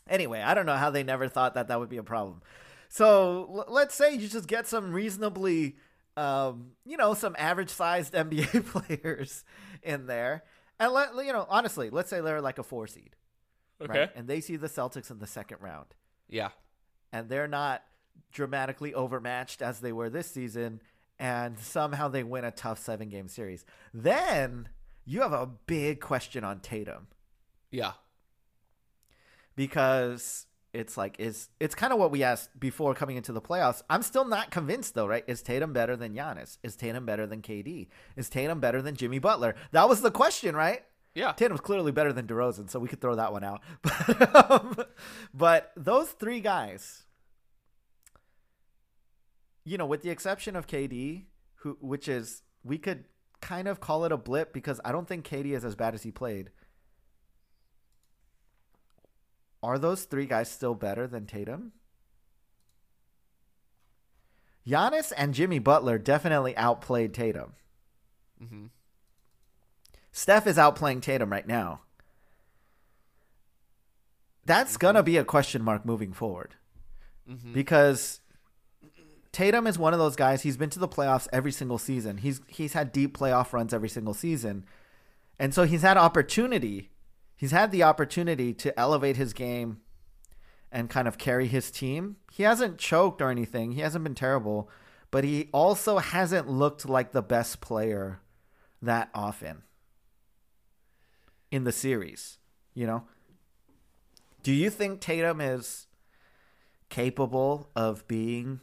Anyway, 0.08 0.40
I 0.40 0.54
don't 0.54 0.66
know 0.66 0.76
how 0.76 0.90
they 0.90 1.04
never 1.04 1.28
thought 1.28 1.54
that 1.54 1.68
that 1.68 1.78
would 1.78 1.88
be 1.88 1.98
a 1.98 2.02
problem. 2.02 2.42
So 2.88 3.64
let's 3.68 3.94
say 3.94 4.14
you 4.14 4.28
just 4.28 4.48
get 4.48 4.66
some 4.66 4.92
reasonably, 4.92 5.76
um, 6.16 6.72
you 6.84 6.96
know, 6.96 7.14
some 7.14 7.34
average 7.38 7.70
sized 7.70 8.12
NBA 8.14 8.66
players 8.66 9.44
in 9.82 10.06
there. 10.06 10.44
And 10.80 10.92
let, 10.92 11.14
you 11.24 11.32
know, 11.32 11.46
honestly, 11.48 11.90
let's 11.90 12.10
say 12.10 12.20
they're 12.20 12.40
like 12.40 12.58
a 12.58 12.62
four 12.62 12.86
seed. 12.86 13.14
Right? 13.80 14.10
And 14.14 14.28
they 14.28 14.40
see 14.40 14.56
the 14.56 14.68
Celtics 14.68 15.10
in 15.10 15.18
the 15.18 15.26
second 15.26 15.58
round 15.60 15.86
Yeah. 16.28 16.50
and 17.12 17.28
they're 17.28 17.48
not 17.48 17.82
dramatically 18.32 18.94
overmatched 18.94 19.60
as 19.62 19.80
they 19.80 19.92
were 19.92 20.08
this 20.08 20.30
season, 20.30 20.80
and 21.18 21.58
somehow 21.58 22.08
they 22.08 22.22
win 22.22 22.44
a 22.44 22.50
tough 22.52 22.78
seven 22.78 23.08
game 23.08 23.26
series. 23.28 23.64
Then 23.92 24.68
you 25.04 25.20
have 25.22 25.32
a 25.32 25.46
big 25.46 26.00
question 26.00 26.44
on 26.44 26.60
Tatum 26.60 27.08
Yeah. 27.70 27.92
because 29.56 30.46
it's 30.72 30.96
like 30.96 31.16
is 31.18 31.48
it's 31.60 31.74
kind 31.74 31.92
of 31.92 31.98
what 31.98 32.10
we 32.10 32.22
asked 32.22 32.58
before 32.58 32.94
coming 32.94 33.16
into 33.16 33.32
the 33.32 33.40
playoffs. 33.40 33.82
I'm 33.90 34.02
still 34.02 34.24
not 34.24 34.50
convinced 34.50 34.94
though, 34.94 35.06
right? 35.06 35.24
Is 35.26 35.42
Tatum 35.42 35.72
better 35.72 35.96
than 35.96 36.14
Giannis? 36.14 36.58
Is 36.62 36.76
Tatum 36.76 37.04
better 37.04 37.26
than 37.26 37.42
KD? 37.42 37.88
Is 38.16 38.28
Tatum 38.30 38.60
better 38.60 38.80
than 38.80 38.96
Jimmy 38.96 39.18
Butler? 39.18 39.54
That 39.72 39.88
was 39.88 40.00
the 40.00 40.10
question, 40.10 40.56
right? 40.56 40.82
Yeah. 41.14 41.32
Tatum's 41.32 41.60
clearly 41.60 41.92
better 41.92 42.12
than 42.12 42.26
DeRozan, 42.26 42.70
so 42.70 42.78
we 42.78 42.88
could 42.88 43.02
throw 43.02 43.16
that 43.16 43.32
one 43.32 43.44
out. 43.44 43.60
But, 43.82 44.50
um, 44.50 44.76
but 45.34 45.72
those 45.76 46.10
three 46.12 46.40
guys, 46.40 47.04
you 49.64 49.76
know, 49.76 49.86
with 49.86 50.02
the 50.02 50.10
exception 50.10 50.56
of 50.56 50.66
KD, 50.66 51.24
who 51.56 51.76
which 51.80 52.08
is 52.08 52.42
we 52.64 52.78
could 52.78 53.04
kind 53.42 53.68
of 53.68 53.80
call 53.80 54.04
it 54.04 54.12
a 54.12 54.16
blip 54.16 54.52
because 54.54 54.80
I 54.84 54.92
don't 54.92 55.06
think 55.06 55.28
KD 55.28 55.54
is 55.54 55.64
as 55.64 55.74
bad 55.74 55.94
as 55.94 56.02
he 56.02 56.10
played. 56.10 56.50
Are 59.62 59.78
those 59.78 60.04
three 60.04 60.26
guys 60.26 60.50
still 60.50 60.74
better 60.74 61.06
than 61.06 61.26
Tatum? 61.26 61.72
Giannis 64.66 65.12
and 65.16 65.34
Jimmy 65.34 65.58
Butler 65.58 65.98
definitely 65.98 66.56
outplayed 66.56 67.14
Tatum. 67.14 67.54
hmm 68.38 68.66
Steph 70.14 70.46
is 70.46 70.58
outplaying 70.58 71.00
Tatum 71.00 71.32
right 71.32 71.46
now. 71.46 71.80
That's 74.44 74.76
going 74.76 74.94
to 74.94 75.02
be 75.02 75.16
a 75.16 75.24
question 75.24 75.62
mark 75.62 75.86
moving 75.86 76.12
forward. 76.12 76.56
Because 77.54 78.20
Tatum 79.32 79.66
is 79.66 79.78
one 79.78 79.94
of 79.94 79.98
those 79.98 80.16
guys, 80.16 80.42
he's 80.42 80.58
been 80.58 80.68
to 80.70 80.78
the 80.78 80.88
playoffs 80.88 81.28
every 81.32 81.52
single 81.52 81.78
season. 81.78 82.18
He's 82.18 82.42
he's 82.46 82.74
had 82.74 82.92
deep 82.92 83.16
playoff 83.16 83.52
runs 83.54 83.72
every 83.72 83.88
single 83.88 84.12
season. 84.12 84.66
And 85.38 85.54
so 85.54 85.64
he's 85.64 85.82
had 85.82 85.96
opportunity. 85.96 86.90
He's 87.42 87.50
had 87.50 87.72
the 87.72 87.82
opportunity 87.82 88.54
to 88.54 88.78
elevate 88.78 89.16
his 89.16 89.32
game 89.32 89.80
and 90.70 90.88
kind 90.88 91.08
of 91.08 91.18
carry 91.18 91.48
his 91.48 91.72
team. 91.72 92.14
He 92.30 92.44
hasn't 92.44 92.78
choked 92.78 93.20
or 93.20 93.30
anything. 93.30 93.72
He 93.72 93.80
hasn't 93.80 94.04
been 94.04 94.14
terrible, 94.14 94.70
but 95.10 95.24
he 95.24 95.48
also 95.52 95.98
hasn't 95.98 96.48
looked 96.48 96.88
like 96.88 97.10
the 97.10 97.20
best 97.20 97.60
player 97.60 98.20
that 98.80 99.10
often 99.12 99.64
in 101.50 101.64
the 101.64 101.72
series, 101.72 102.38
you 102.74 102.86
know? 102.86 103.08
Do 104.44 104.52
you 104.52 104.70
think 104.70 105.00
Tatum 105.00 105.40
is 105.40 105.88
capable 106.90 107.70
of 107.74 108.06
being 108.06 108.60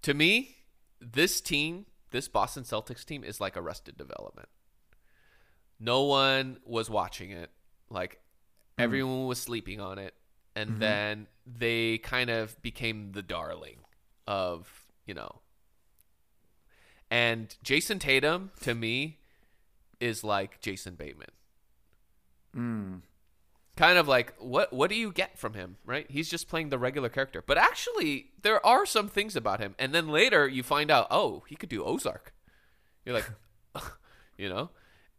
To 0.00 0.14
me, 0.14 0.56
this 1.02 1.42
team, 1.42 1.84
this 2.12 2.28
Boston 2.28 2.62
Celtics 2.62 3.04
team, 3.04 3.24
is 3.24 3.42
like 3.42 3.58
arrested 3.58 3.98
development. 3.98 4.48
No 5.78 6.02
one 6.04 6.58
was 6.64 6.88
watching 6.88 7.30
it. 7.30 7.50
Like 7.90 8.20
hmm. 8.76 8.84
everyone 8.84 9.26
was 9.26 9.40
sleeping 9.40 9.80
on 9.80 9.98
it. 9.98 10.14
And 10.54 10.70
mm-hmm. 10.70 10.78
then 10.80 11.26
they 11.46 11.98
kind 11.98 12.30
of 12.30 12.60
became 12.62 13.12
the 13.12 13.22
darling 13.22 13.76
of, 14.26 14.86
you 15.04 15.14
know. 15.14 15.40
And 17.10 17.54
Jayson 17.62 17.98
Tatum, 17.98 18.50
to 18.62 18.74
me, 18.74 19.18
is 20.00 20.24
like 20.24 20.60
Jason 20.60 20.94
Bateman. 20.94 21.30
Hmm. 22.54 22.94
Kind 23.76 23.98
of 23.98 24.08
like 24.08 24.34
what 24.38 24.72
what 24.72 24.88
do 24.88 24.96
you 24.96 25.12
get 25.12 25.38
from 25.38 25.52
him, 25.52 25.76
right? 25.84 26.06
He's 26.08 26.30
just 26.30 26.48
playing 26.48 26.70
the 26.70 26.78
regular 26.78 27.10
character. 27.10 27.44
But 27.46 27.58
actually, 27.58 28.30
there 28.40 28.64
are 28.64 28.86
some 28.86 29.08
things 29.08 29.36
about 29.36 29.60
him. 29.60 29.74
And 29.78 29.94
then 29.94 30.08
later 30.08 30.48
you 30.48 30.62
find 30.62 30.90
out, 30.90 31.06
oh, 31.10 31.44
he 31.46 31.56
could 31.56 31.68
do 31.68 31.84
Ozark. 31.84 32.32
You're 33.04 33.14
like, 33.14 33.30
you 34.38 34.48
know? 34.48 34.70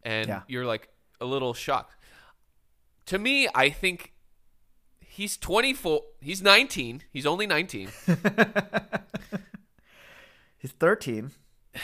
And 0.02 0.28
Yeah. 0.28 0.42
you're 0.48 0.64
like 0.66 0.88
a 1.20 1.24
little 1.24 1.54
shocked. 1.54 1.94
To 3.06 3.18
me, 3.18 3.48
I 3.54 3.70
think 3.70 4.12
he's 5.00 5.36
24, 5.36 6.02
he's 6.20 6.42
19. 6.42 7.02
He's 7.12 7.26
only 7.26 7.46
19. 7.46 7.88
he's 10.58 10.72
13? 10.72 11.30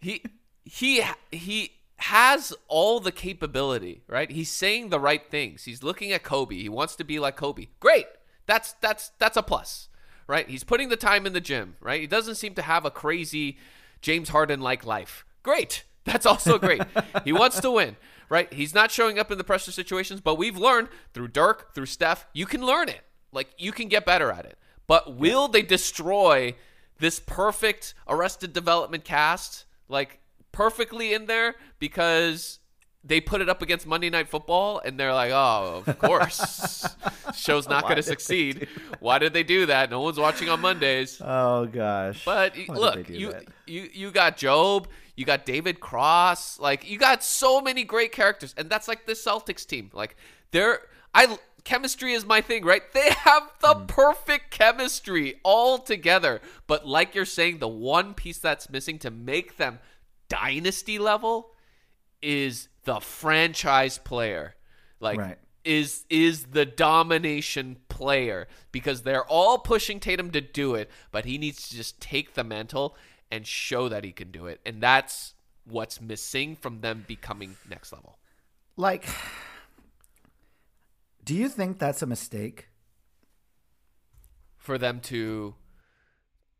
he 0.00 0.22
he 0.64 1.02
he 1.32 1.72
has 1.96 2.52
all 2.68 3.00
the 3.00 3.12
capability, 3.12 4.02
right? 4.08 4.30
He's 4.30 4.50
saying 4.50 4.88
the 4.90 5.00
right 5.00 5.22
things. 5.30 5.64
He's 5.64 5.82
looking 5.82 6.12
at 6.12 6.22
Kobe. 6.22 6.56
He 6.56 6.68
wants 6.68 6.96
to 6.96 7.04
be 7.04 7.18
like 7.18 7.36
Kobe. 7.36 7.68
Great. 7.80 8.06
That's 8.46 8.74
that's 8.74 9.10
that's 9.18 9.36
a 9.36 9.42
plus, 9.42 9.88
right? 10.26 10.48
He's 10.48 10.64
putting 10.64 10.88
the 10.88 10.96
time 10.96 11.26
in 11.26 11.32
the 11.32 11.40
gym, 11.40 11.76
right? 11.80 12.00
He 12.00 12.06
doesn't 12.06 12.34
seem 12.36 12.54
to 12.54 12.62
have 12.62 12.84
a 12.84 12.90
crazy 12.90 13.56
James 14.02 14.28
Harden 14.30 14.60
like 14.60 14.84
life. 14.84 15.24
Great. 15.42 15.84
That's 16.04 16.26
also 16.26 16.58
great. 16.58 16.82
he 17.24 17.32
wants 17.32 17.60
to 17.60 17.70
win, 17.70 17.96
right? 18.28 18.52
He's 18.52 18.74
not 18.74 18.90
showing 18.90 19.18
up 19.18 19.30
in 19.30 19.38
the 19.38 19.44
pressure 19.44 19.72
situations, 19.72 20.20
but 20.20 20.36
we've 20.36 20.56
learned 20.56 20.88
through 21.12 21.28
Dirk, 21.28 21.74
through 21.74 21.86
Steph, 21.86 22.26
you 22.32 22.46
can 22.46 22.64
learn 22.64 22.88
it. 22.88 23.00
Like 23.32 23.48
you 23.58 23.72
can 23.72 23.88
get 23.88 24.04
better 24.04 24.30
at 24.30 24.44
it. 24.44 24.58
But 24.86 25.16
will 25.16 25.48
they 25.48 25.62
destroy 25.62 26.54
this 26.98 27.20
perfect 27.20 27.94
Arrested 28.06 28.52
Development 28.52 29.04
cast, 29.04 29.64
like 29.88 30.20
perfectly 30.52 31.12
in 31.12 31.26
there 31.26 31.56
because 31.78 32.60
they 33.02 33.20
put 33.20 33.40
it 33.42 33.48
up 33.48 33.60
against 33.60 33.86
Monday 33.86 34.08
Night 34.08 34.28
Football 34.28 34.80
and 34.84 34.98
they're 34.98 35.12
like, 35.12 35.30
oh, 35.32 35.82
of 35.86 35.98
course, 35.98 36.86
show's 37.34 37.68
not 37.68 37.82
going 37.82 37.96
to 37.96 37.96
Why 37.96 37.96
did 37.96 38.04
they 38.04 38.08
succeed. 38.10 38.68
Why 39.00 39.18
did 39.18 39.32
they 39.34 39.42
do 39.42 39.66
that? 39.66 39.90
No 39.90 40.00
one's 40.00 40.18
watching 40.18 40.48
on 40.48 40.60
Mondays. 40.60 41.20
Oh 41.22 41.66
gosh. 41.66 42.24
But 42.24 42.56
Why 42.66 42.74
look, 42.74 43.08
you 43.10 43.32
that? 43.32 43.44
you 43.66 43.88
you 43.92 44.10
got 44.10 44.38
Gob, 44.40 44.88
you 45.16 45.24
got 45.24 45.44
David 45.46 45.80
Cross, 45.80 46.58
like 46.58 46.88
you 46.88 46.98
got 46.98 47.22
so 47.22 47.60
many 47.60 47.84
great 47.84 48.12
characters, 48.12 48.54
and 48.56 48.68
that's 48.70 48.88
like 48.88 49.06
the 49.06 49.12
Celtics 49.12 49.66
team. 49.66 49.90
Like 49.92 50.16
they're 50.50 50.80
I 51.14 51.38
chemistry 51.64 52.12
is 52.12 52.26
my 52.26 52.40
thing, 52.40 52.64
right? 52.64 52.82
They 52.92 53.10
have 53.10 53.50
the 53.60 53.74
Hmm. 53.74 53.86
perfect 53.86 54.50
chemistry 54.50 55.40
all 55.44 55.78
together. 55.78 56.40
But 56.66 56.86
like 56.86 57.14
you're 57.14 57.24
saying, 57.24 57.58
the 57.58 57.68
one 57.68 58.14
piece 58.14 58.38
that's 58.38 58.68
missing 58.68 58.98
to 59.00 59.10
make 59.10 59.56
them 59.56 59.78
dynasty 60.28 60.98
level 60.98 61.52
is 62.20 62.68
the 62.84 63.00
franchise 63.00 63.98
player. 63.98 64.56
Like 65.00 65.18
Right. 65.18 65.38
is 65.64 66.04
is 66.10 66.46
the 66.46 66.66
domination 66.66 67.76
player 67.88 68.46
because 68.72 69.02
they're 69.02 69.24
all 69.26 69.58
pushing 69.58 70.00
Tatum 70.00 70.30
to 70.32 70.40
do 70.40 70.74
it, 70.74 70.90
but 71.10 71.24
he 71.24 71.38
needs 71.38 71.68
to 71.68 71.76
just 71.76 72.00
take 72.00 72.34
the 72.34 72.44
mantle 72.44 72.96
and 73.30 73.46
show 73.46 73.88
that 73.88 74.04
he 74.04 74.12
can 74.12 74.30
do 74.30 74.46
it. 74.46 74.60
And 74.64 74.82
that's 74.82 75.34
what's 75.64 76.00
missing 76.00 76.56
from 76.56 76.80
them 76.80 77.04
becoming 77.06 77.56
next 77.68 77.92
level. 77.92 78.18
like 78.76 79.06
Do 81.24 81.34
you 81.34 81.48
think 81.48 81.78
that's 81.78 82.02
a 82.02 82.06
mistake? 82.06 82.68
For 84.56 84.78
them 84.78 85.00
to 85.00 85.54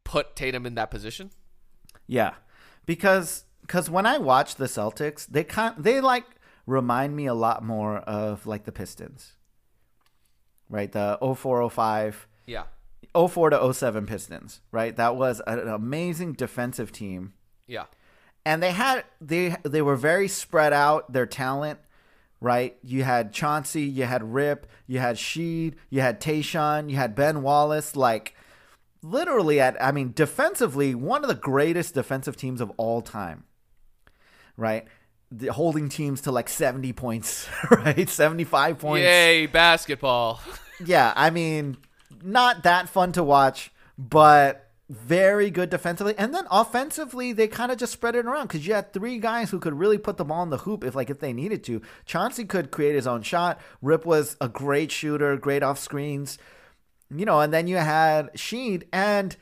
put 0.05 0.37
Tatum 0.37 0.67
in 0.67 0.75
that 0.75 0.91
position? 0.91 1.31
Yeah. 2.07 2.35
Because 2.87 3.45
cuz 3.67 3.89
when 3.89 4.07
I 4.07 4.19
watch 4.19 4.57
the 4.57 4.67
Celtics, 4.67 5.27
they 5.27 5.45
kind 5.45 5.75
they 5.79 6.01
like 6.01 6.27
remind 6.67 7.17
me 7.17 7.27
a 7.27 7.35
lot 7.35 7.63
more 7.63 7.99
of 7.99 8.47
like 8.47 8.65
the 8.65 8.73
Pistons. 8.73 9.33
Right? 10.69 10.91
The 10.91 11.19
0405 11.21 12.27
Yeah. 12.47 12.65
04 13.15 13.51
to 13.51 13.73
07 13.75 14.07
Pistons, 14.07 14.61
right? 14.73 14.95
That 14.97 15.17
was 15.17 15.41
an 15.47 15.69
amazing 15.69 16.33
defensive 16.35 16.91
team. 16.93 17.35
Yeah. 17.67 17.85
and 18.45 18.63
they 18.63 18.73
had 18.73 19.05
they 19.23 19.57
they 19.63 19.81
were 19.81 19.97
very 19.97 20.29
spread 20.29 20.73
out 20.75 21.11
their 21.13 21.25
talent 21.25 21.79
right 22.41 22.77
you 22.83 23.05
had 23.05 23.33
chauncey 23.33 23.85
you 23.85 24.05
had 24.05 24.23
rip 24.23 24.67
you 24.87 24.99
had 24.99 25.17
sheed 25.17 25.77
you 25.89 26.03
had 26.03 26.21
tayshaun 26.21 26.91
you 26.91 26.97
had 26.97 27.15
ben 27.15 27.41
wallace 27.41 27.97
like 27.97 28.35
literally 29.03 29.59
at 29.61 29.83
i 29.83 29.91
mean 29.93 30.13
defensively 30.15 30.95
one 30.95 31.23
of 31.23 31.29
the 31.29 31.35
greatest 31.35 31.95
defensive 31.95 32.37
teams 32.37 32.61
of 32.61 32.71
all 32.77 33.01
time 33.01 33.45
right 34.59 34.85
the 35.31 35.47
holding 35.49 35.89
teams 35.89 36.21
to 36.21 36.31
like 36.31 36.51
70 36.51 36.93
points 36.93 37.49
right 37.71 38.11
75 38.11 38.79
points 38.79 39.05
Yay, 39.05 39.47
basketball. 39.47 40.41
yeah, 40.85 41.15
I 41.17 41.31
mean, 41.31 41.79
not 42.25 42.63
that 42.63 42.89
fun 42.89 43.13
to 43.13 43.23
watch, 43.23 43.71
but 43.99 44.71
very 44.89 45.51
good 45.51 45.71
defensively. 45.71 46.15
And 46.19 46.35
then 46.35 46.47
offensively, 46.51 47.33
they 47.33 47.49
kind 47.49 47.73
of 47.73 47.79
just 47.79 47.93
spread 47.93 48.17
it 48.17 48.27
around 48.27 48.49
because 48.49 48.67
you 48.67 48.75
had 48.75 48.93
three 48.93 49.19
guys 49.19 49.51
who 49.51 49.59
could 49.59 49.75
really 49.75 49.99
put 49.99 50.17
the 50.17 50.25
ball 50.25 50.43
in 50.43 50.51
the 50.51 50.59
hoop 50.59 50.85
if 50.85 50.95
like 50.95 51.11
if 51.11 51.21
they 51.21 51.33
needed 51.33 51.65
to. 51.65 51.81
Chauncey 52.05 52.45
could 52.45 52.71
create 52.71 52.95
his 52.95 53.07
own 53.07 53.23
shot. 53.23 53.61
Rip 53.81 54.05
was 54.05 54.37
a 54.41 54.49
great 54.49 54.91
shooter, 54.91 55.37
great 55.37 55.63
off 55.63 55.79
screens. 55.79 56.39
You 57.15 57.25
know, 57.25 57.41
and 57.41 57.53
then 57.53 57.67
you 57.67 57.77
had 57.77 58.33
Sheed 58.35 58.85
and 58.93 59.37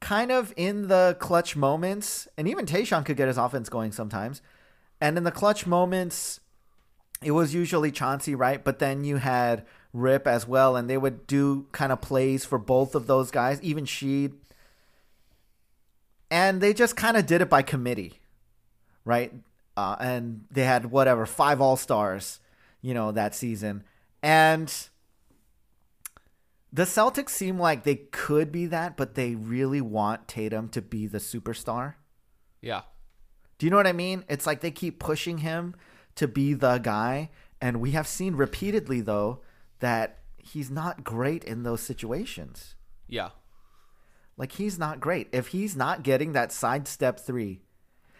kind 0.00 0.30
of 0.30 0.52
in 0.56 0.88
the 0.88 1.16
clutch 1.18 1.56
moments, 1.56 2.28
and 2.36 2.46
even 2.46 2.66
Tayshaun 2.66 3.04
could 3.04 3.16
get 3.16 3.28
his 3.28 3.38
offense 3.38 3.68
going 3.68 3.92
sometimes. 3.92 4.42
And 5.00 5.16
in 5.16 5.24
the 5.24 5.32
clutch 5.32 5.66
moments, 5.66 6.40
it 7.22 7.30
was 7.30 7.54
usually 7.54 7.90
Chauncey, 7.90 8.34
right? 8.34 8.62
But 8.62 8.78
then 8.78 9.04
you 9.04 9.16
had 9.16 9.64
Rip 9.96 10.26
as 10.26 10.46
well, 10.46 10.76
and 10.76 10.90
they 10.90 10.98
would 10.98 11.26
do 11.26 11.66
kind 11.72 11.90
of 11.90 12.02
plays 12.02 12.44
for 12.44 12.58
both 12.58 12.94
of 12.94 13.06
those 13.06 13.30
guys, 13.30 13.60
even 13.62 13.86
Sheed. 13.86 14.34
And 16.30 16.60
they 16.60 16.74
just 16.74 16.96
kind 16.96 17.16
of 17.16 17.24
did 17.24 17.40
it 17.40 17.48
by 17.48 17.62
committee, 17.62 18.20
right? 19.04 19.32
Uh, 19.76 19.96
and 19.98 20.44
they 20.50 20.64
had 20.64 20.90
whatever 20.90 21.24
five 21.24 21.60
All 21.60 21.76
Stars, 21.76 22.40
you 22.82 22.92
know, 22.92 23.10
that 23.12 23.34
season, 23.34 23.84
and 24.22 24.72
the 26.72 26.82
Celtics 26.82 27.30
seem 27.30 27.58
like 27.58 27.84
they 27.84 27.96
could 27.96 28.52
be 28.52 28.66
that, 28.66 28.96
but 28.98 29.14
they 29.14 29.34
really 29.34 29.80
want 29.80 30.28
Tatum 30.28 30.68
to 30.70 30.82
be 30.82 31.06
the 31.06 31.18
superstar. 31.18 31.94
Yeah. 32.60 32.82
Do 33.58 33.64
you 33.64 33.70
know 33.70 33.76
what 33.76 33.86
I 33.86 33.92
mean? 33.92 34.24
It's 34.28 34.46
like 34.46 34.60
they 34.60 34.70
keep 34.70 34.98
pushing 34.98 35.38
him 35.38 35.74
to 36.16 36.28
be 36.28 36.52
the 36.52 36.78
guy, 36.78 37.30
and 37.62 37.80
we 37.80 37.92
have 37.92 38.06
seen 38.06 38.34
repeatedly 38.34 39.00
though 39.00 39.40
that 39.80 40.18
he's 40.36 40.70
not 40.70 41.04
great 41.04 41.44
in 41.44 41.62
those 41.62 41.80
situations. 41.80 42.74
Yeah. 43.08 43.30
Like 44.36 44.52
he's 44.52 44.78
not 44.78 45.00
great. 45.00 45.28
If 45.32 45.48
he's 45.48 45.76
not 45.76 46.02
getting 46.02 46.32
that 46.32 46.52
sidestep 46.52 47.20
three, 47.20 47.60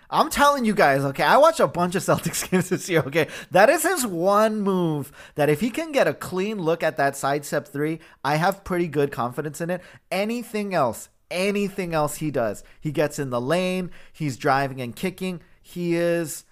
I'm 0.09 0.31
telling 0.31 0.65
you 0.65 0.75
guys, 0.75 1.05
okay, 1.05 1.25
I 1.25 1.37
watch 1.37 1.59
a 1.59 1.67
bunch 1.67 1.95
of 1.95 2.03
Celtics 2.03 2.49
games 2.51 2.69
this 2.69 2.89
year, 2.89 3.01
okay? 3.01 3.29
That 3.51 3.69
is 3.69 3.83
his 3.83 4.07
one 4.07 4.61
move 4.61 5.13
that 5.35 5.49
if 5.49 5.61
he 5.61 5.71
can 5.71 5.93
get 5.93 6.07
a 6.07 6.15
clean 6.15 6.59
look 6.59 6.83
at 6.83 6.97
that 6.97 7.17
sidestep 7.17 7.67
three, 7.67 7.99
I 8.25 8.37
have 8.37 8.65
pretty 8.65 8.89
good 8.89 9.11
confidence 9.11 9.61
in 9.61 9.69
it. 9.69 9.83
Anything 10.11 10.75
else, 10.75 11.09
anything 11.31 11.93
else 11.93 12.17
he 12.17 12.31
does, 12.31 12.63
he 12.81 12.93
gets 12.93 13.19
in 13.19 13.31
the 13.31 13.41
lane, 13.41 13.91
he's 14.13 14.37
driving 14.37 14.81
and 14.81 14.95
kicking, 14.95 15.41
he 15.61 15.97
is 15.97 16.45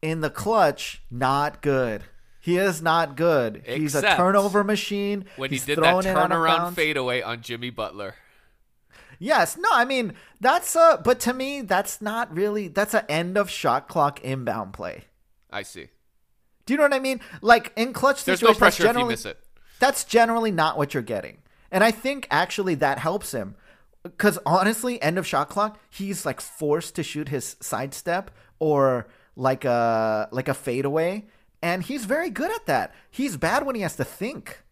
in 0.00 0.20
the 0.20 0.30
clutch, 0.30 1.02
not 1.10 1.60
good. 1.60 2.04
He 2.44 2.58
is 2.58 2.82
not 2.82 3.16
good. 3.16 3.62
He's 3.64 3.94
a 3.94 4.02
turnover 4.02 4.62
machine. 4.62 5.24
When 5.36 5.48
He's 5.48 5.64
he 5.64 5.74
did 5.74 5.82
that 5.82 5.90
throwing 5.90 6.06
it 6.06 6.10
out 6.14 6.30
of 6.30 6.36
turnaround 6.36 6.74
fadeaway 6.74 7.22
on 7.22 7.40
Jimmy 7.40 7.70
Butler. 7.70 8.16
Yes, 9.18 9.56
no, 9.56 9.68
I 9.72 9.86
mean 9.86 10.12
that's 10.42 10.76
a 10.76 11.00
but 11.02 11.20
to 11.20 11.32
me 11.32 11.62
that's 11.62 12.02
not 12.02 12.30
really 12.34 12.68
that's 12.68 12.92
an 12.92 13.06
end 13.08 13.38
of 13.38 13.48
shot 13.48 13.88
clock 13.88 14.20
inbound 14.20 14.74
play. 14.74 15.04
I 15.50 15.62
see. 15.62 15.88
Do 16.66 16.74
you 16.74 16.76
know 16.76 16.82
what 16.82 16.92
I 16.92 16.98
mean? 16.98 17.20
Like 17.40 17.72
in 17.76 17.94
clutch 17.94 18.24
There's 18.24 18.40
situations, 18.40 18.56
no 18.56 18.58
pressure 18.58 18.82
if 18.82 18.88
you 18.88 18.92
generally- 18.92 19.12
miss 19.14 19.24
it. 19.24 19.38
That's 19.80 20.04
generally 20.04 20.50
not 20.50 20.76
what 20.76 20.92
you're 20.92 21.02
getting, 21.02 21.38
and 21.70 21.82
I 21.82 21.92
think 21.92 22.26
actually 22.30 22.74
that 22.76 22.98
helps 22.98 23.32
him 23.32 23.56
because 24.02 24.38
honestly, 24.44 25.00
end 25.00 25.16
of 25.18 25.26
shot 25.26 25.48
clock, 25.48 25.78
he's 25.88 26.26
like 26.26 26.42
forced 26.42 26.94
to 26.96 27.02
shoot 27.02 27.30
his 27.30 27.56
sidestep 27.60 28.30
or 28.58 29.08
like 29.34 29.64
a 29.64 30.28
like 30.30 30.48
a 30.48 30.54
fadeaway, 30.54 31.24
and 31.64 31.82
he's 31.82 32.04
very 32.04 32.28
good 32.28 32.50
at 32.50 32.66
that. 32.66 32.94
He's 33.10 33.38
bad 33.38 33.64
when 33.64 33.74
he 33.74 33.80
has 33.80 33.96
to 33.96 34.04
think. 34.04 34.62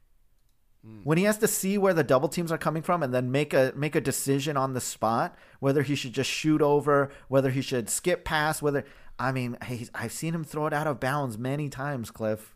Hmm. 0.84 0.98
When 1.04 1.16
he 1.16 1.24
has 1.24 1.38
to 1.38 1.48
see 1.48 1.78
where 1.78 1.94
the 1.94 2.04
double 2.04 2.28
teams 2.28 2.52
are 2.52 2.58
coming 2.58 2.82
from 2.82 3.02
and 3.02 3.14
then 3.14 3.32
make 3.32 3.54
a 3.54 3.72
make 3.74 3.96
a 3.96 4.00
decision 4.00 4.58
on 4.58 4.74
the 4.74 4.80
spot 4.80 5.34
whether 5.58 5.82
he 5.82 5.94
should 5.94 6.12
just 6.12 6.28
shoot 6.28 6.60
over, 6.60 7.10
whether 7.28 7.48
he 7.48 7.62
should 7.62 7.88
skip 7.88 8.26
past, 8.26 8.60
whether 8.60 8.84
I 9.18 9.32
mean, 9.32 9.56
he's, 9.66 9.90
I've 9.94 10.12
seen 10.12 10.34
him 10.34 10.44
throw 10.44 10.66
it 10.66 10.74
out 10.74 10.86
of 10.86 11.00
bounds 11.00 11.38
many 11.38 11.70
times, 11.70 12.10
Cliff. 12.10 12.54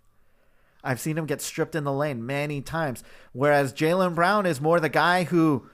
I've 0.85 1.01
seen 1.01 1.17
him 1.17 1.25
get 1.25 1.41
stripped 1.41 1.75
in 1.75 1.85
the 1.85 1.93
lane 1.93 2.27
many 2.27 2.61
times. 2.61 3.03
Whereas 3.33 3.73
Jaylen 3.73 4.15
Brown 4.15 4.45
is 4.45 4.61
more 4.61 4.81
the 4.81 4.89
guy 4.91 5.25
who, 5.25 5.71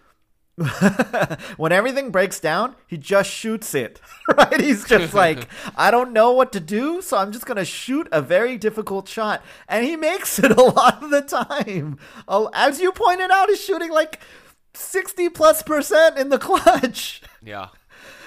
when 1.57 1.72
everything 1.72 2.11
breaks 2.11 2.38
down, 2.38 2.76
he 2.86 2.96
just 2.98 3.30
shoots 3.30 3.74
it. 3.74 4.00
Right? 4.36 4.61
He's 4.61 4.84
just 4.84 5.14
like, 5.24 5.48
I 5.76 5.90
don't 5.90 6.12
know 6.12 6.30
what 6.30 6.53
to 6.53 6.61
do, 6.61 7.03
so 7.03 7.16
I'm 7.16 7.32
just 7.32 7.44
gonna 7.44 7.64
shoot 7.64 8.07
a 8.12 8.22
very 8.22 8.57
difficult 8.57 9.09
shot, 9.09 9.42
and 9.68 9.84
he 9.84 9.96
makes 9.96 10.38
it 10.38 10.53
a 10.53 10.62
lot 10.62 11.03
of 11.03 11.11
the 11.11 11.22
time. 11.22 11.98
Oh, 12.28 12.48
As 12.55 12.80
you 12.80 12.92
pointed 12.92 13.30
out, 13.32 13.48
he's 13.48 13.61
shooting 13.62 13.90
like 13.90 14.20
sixty 14.74 15.28
plus 15.28 15.62
percent 15.62 16.18
in 16.18 16.28
the 16.28 16.38
clutch. 16.38 17.20
Yeah. 17.42 17.68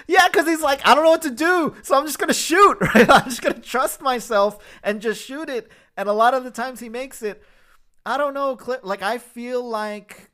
Yeah, 0.07 0.28
because 0.28 0.45
he's 0.45 0.61
like, 0.61 0.86
I 0.86 0.93
don't 0.93 1.03
know 1.05 1.11
what 1.11 1.21
to 1.23 1.32
do, 1.32 1.76
so 1.82 1.97
I'm 1.97 2.05
just 2.05 2.19
gonna 2.19 2.34
shoot. 2.34 2.78
Right? 2.82 3.09
I'm 3.09 3.26
just 3.26 3.41
gonna 3.41 3.59
trust 3.59 4.01
myself 4.01 4.63
and 4.84 5.01
just 5.01 5.23
shoot 5.23 5.47
it. 5.49 5.71
And 5.95 6.09
a 6.09 6.13
lot 6.13 6.34
of 6.34 6.43
the 6.43 6.51
times 6.51 6.82
he 6.82 6.89
makes 6.89 7.21
it. 7.21 7.41
I 8.05 8.17
don't 8.17 8.34
know, 8.34 8.59
like 8.84 9.01
I 9.01 9.17
feel 9.17 9.67
like 9.67 10.30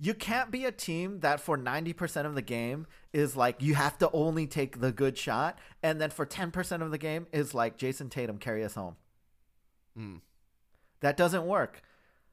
you 0.00 0.14
can't 0.14 0.50
be 0.50 0.64
a 0.64 0.72
team 0.72 1.20
that 1.20 1.40
for 1.40 1.58
90% 1.58 2.24
of 2.24 2.34
the 2.34 2.42
game 2.42 2.86
is 3.12 3.36
like 3.36 3.60
you 3.60 3.74
have 3.74 3.98
to 3.98 4.10
only 4.12 4.46
take 4.46 4.80
the 4.80 4.92
good 4.92 5.18
shot, 5.18 5.58
and 5.82 6.00
then 6.00 6.08
for 6.08 6.24
10% 6.24 6.82
of 6.82 6.90
the 6.90 6.98
game 6.98 7.26
is 7.32 7.52
like 7.54 7.76
Jayson 7.76 8.08
Tatum 8.08 8.38
carry 8.38 8.64
us 8.64 8.74
home. 8.74 8.96
Mm. 9.98 10.20
That 11.00 11.18
doesn't 11.18 11.46
work. 11.46 11.82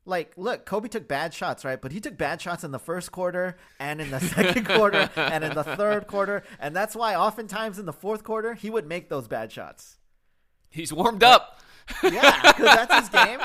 Like, 0.05 0.32
look, 0.38 0.65
Kobe 0.65 0.88
took 0.88 1.09
bad 1.09 1.34
shots, 1.34 1.65
right? 1.65 1.82
But 1.82 1.91
he 1.91 1.99
took 1.99 2.18
bad 2.18 2.41
shots 2.41 2.63
in 2.63 2.72
the 2.72 2.80
first 2.80 3.11
quarter 3.11 3.57
and 3.78 3.99
in 3.99 4.09
the 4.09 4.22
second 4.22 4.65
quarter 4.76 5.09
and 5.18 5.43
in 5.43 5.53
the 5.53 5.65
third 5.65 6.07
quarter. 6.07 6.43
And 6.61 6.74
that's 6.74 6.95
why 6.95 7.15
oftentimes 7.15 7.78
in 7.78 7.86
the 7.86 7.91
fourth 7.91 8.24
quarter, 8.24 8.53
he 8.53 8.70
would 8.70 8.88
make 8.88 9.09
those 9.09 9.28
bad 9.28 9.51
shots. 9.51 9.97
He's 10.70 10.93
warmed 10.93 11.24
up. 11.24 11.59
Yeah, 12.03 12.41
because 12.41 12.65
that's 12.65 12.99
his 12.99 13.09
game. 13.09 13.39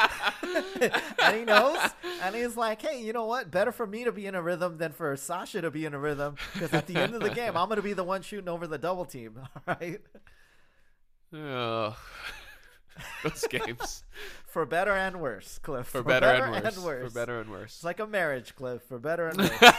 and 1.23 1.37
he 1.37 1.45
knows. 1.45 1.79
And 2.23 2.35
he's 2.35 2.57
like, 2.57 2.83
hey, 2.83 3.01
you 3.03 3.13
know 3.13 3.27
what? 3.27 3.51
Better 3.51 3.73
for 3.73 3.87
me 3.87 4.05
to 4.05 4.13
be 4.13 4.27
in 4.27 4.35
a 4.35 4.43
rhythm 4.43 4.79
than 4.79 4.93
for 4.93 5.17
Sasha 5.17 5.61
to 5.63 5.71
be 5.71 5.85
in 5.85 5.95
a 5.95 5.99
rhythm. 5.99 6.37
Because 6.53 6.73
at 6.73 6.87
the 6.87 6.97
end 6.97 7.15
of 7.15 7.21
the 7.23 7.31
game, 7.31 7.57
I'm 7.57 7.69
going 7.69 7.77
to 7.77 7.83
be 7.83 7.93
the 7.93 8.05
one 8.05 8.23
shooting 8.23 8.49
over 8.49 8.67
the 8.67 8.79
double 8.79 9.05
team. 9.05 9.39
All 9.39 9.77
right. 9.81 10.01
Oh. 11.35 11.97
Those 13.23 13.47
games. 13.49 14.05
For 14.47 14.67
better 14.67 14.93
and 14.93 15.21
worse, 15.21 15.59
Cliff. 15.63 15.87
For, 15.87 16.03
better, 16.03 16.27
and, 16.27 16.53
worse. 16.53 16.75
For 16.75 17.11
better 17.11 17.41
and 17.41 17.51
worse. 17.51 17.77
It's 17.77 17.85
like 17.85 18.01
a 18.01 18.07
marriage, 18.07 18.55
Cliff. 18.55 18.83
For 18.83 18.99
better 18.99 19.29
and 19.29 19.39
worse. 19.39 19.51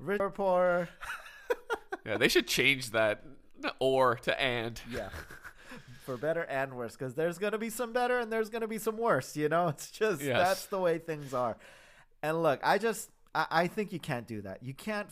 Rich 0.00 0.20
or 0.20 0.30
poor. 0.30 0.88
yeah, 2.04 2.16
they 2.16 2.26
should 2.28 2.48
change 2.48 2.90
that 2.90 3.22
or 3.78 4.16
to 4.16 4.40
and. 4.40 4.80
Yeah. 4.90 5.10
For 6.04 6.16
better 6.16 6.42
and 6.42 6.74
worse, 6.76 6.92
because 6.96 7.14
there's 7.14 7.38
gonna 7.38 7.58
be 7.58 7.70
some 7.70 7.92
better 7.92 8.18
and 8.18 8.30
there's 8.32 8.50
gonna 8.50 8.68
be 8.68 8.78
some 8.78 8.98
worse. 8.98 9.36
You 9.36 9.48
know, 9.48 9.68
it's 9.74 9.90
just 9.90 10.22
Yes. 10.22 10.36
that's 10.36 10.66
the 10.66 10.78
way 10.78 10.98
things 10.98 11.32
are. 11.32 11.56
And 12.22 12.42
look, 12.42 12.60
I 12.62 12.78
just 12.78 13.10
I, 13.34 13.46
I 13.50 13.66
think 13.66 13.92
you 13.92 13.98
can't 13.98 14.26
do 14.26 14.42
that. 14.42 14.62
You 14.62 14.74
can't 14.74 15.08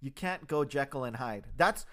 you 0.00 0.10
can't 0.10 0.46
go 0.46 0.64
Jekyll 0.64 1.04
and 1.04 1.16
Hyde. 1.16 1.46
That's 1.56 1.84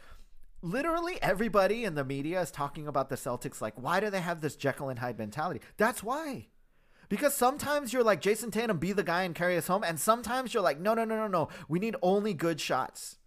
literally 0.62 1.22
everybody 1.22 1.84
in 1.84 1.96
the 1.96 2.04
media 2.06 2.42
is 2.42 2.52
talking 2.52 2.88
about 2.88 3.10
the 3.10 3.16
Celtics. 3.16 3.62
Like, 3.62 3.74
why 3.76 4.00
do 4.00 4.10
they 4.10 4.22
have 4.22 4.42
this 4.42 4.56
Jekyll 4.56 4.90
and 4.90 5.00
Hyde 5.00 5.18
mentality? 5.18 5.62
That's 5.78 6.04
why. 6.04 6.48
Because 7.10 7.36
sometimes 7.36 7.92
you're 7.94 8.04
like 8.04 8.22
Jayson 8.22 8.52
Tatum, 8.52 8.78
be 8.78 8.92
the 8.94 9.04
guy 9.04 9.24
and 9.24 9.36
carry 9.36 9.58
us 9.58 9.68
home, 9.68 9.84
and 9.84 10.00
sometimes 10.00 10.54
you're 10.54 10.64
like, 10.64 10.80
no, 10.80 10.94
no, 10.94 11.04
no, 11.06 11.16
no, 11.16 11.28
no. 11.28 11.50
We 11.68 11.80
need 11.80 11.96
only 12.02 12.34
good 12.34 12.60
shots. 12.60 13.18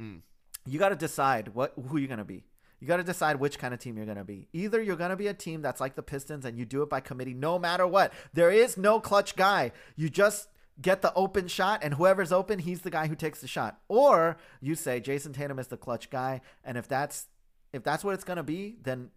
Mm. 0.00 0.20
You 0.64 0.78
got 0.78 0.90
to 0.90 0.96
decide 0.96 1.48
what 1.48 1.74
who 1.88 1.98
you're 1.98 2.08
gonna 2.08 2.24
be. 2.24 2.44
You 2.86 2.88
got 2.88 2.98
to 2.98 3.02
decide 3.02 3.40
which 3.40 3.58
kind 3.58 3.74
of 3.74 3.80
team 3.80 3.96
you're 3.96 4.06
going 4.06 4.16
to 4.16 4.22
be. 4.22 4.46
Either 4.52 4.80
you're 4.80 4.94
going 4.94 5.10
to 5.10 5.16
be 5.16 5.26
a 5.26 5.34
team 5.34 5.60
that's 5.60 5.80
like 5.80 5.96
the 5.96 6.04
Pistons 6.04 6.44
and 6.44 6.56
you 6.56 6.64
do 6.64 6.82
it 6.82 6.88
by 6.88 7.00
committee 7.00 7.34
no 7.34 7.58
matter 7.58 7.84
what. 7.84 8.12
There 8.32 8.52
is 8.52 8.76
no 8.76 9.00
clutch 9.00 9.34
guy. 9.34 9.72
You 9.96 10.08
just 10.08 10.46
get 10.80 11.02
the 11.02 11.12
open 11.14 11.48
shot 11.48 11.80
and 11.82 11.94
whoever's 11.94 12.30
open, 12.30 12.60
he's 12.60 12.82
the 12.82 12.90
guy 12.90 13.08
who 13.08 13.16
takes 13.16 13.40
the 13.40 13.48
shot. 13.48 13.80
Or 13.88 14.36
you 14.60 14.76
say 14.76 15.00
Jayson 15.00 15.32
Tatum 15.34 15.58
is 15.58 15.66
the 15.66 15.76
clutch 15.76 16.10
guy 16.10 16.42
and 16.62 16.78
if 16.78 16.86
that's 16.86 17.26
if 17.72 17.82
that's 17.82 18.04
what 18.04 18.14
it's 18.14 18.22
going 18.22 18.36
to 18.36 18.44
be, 18.44 18.76
then 18.84 19.10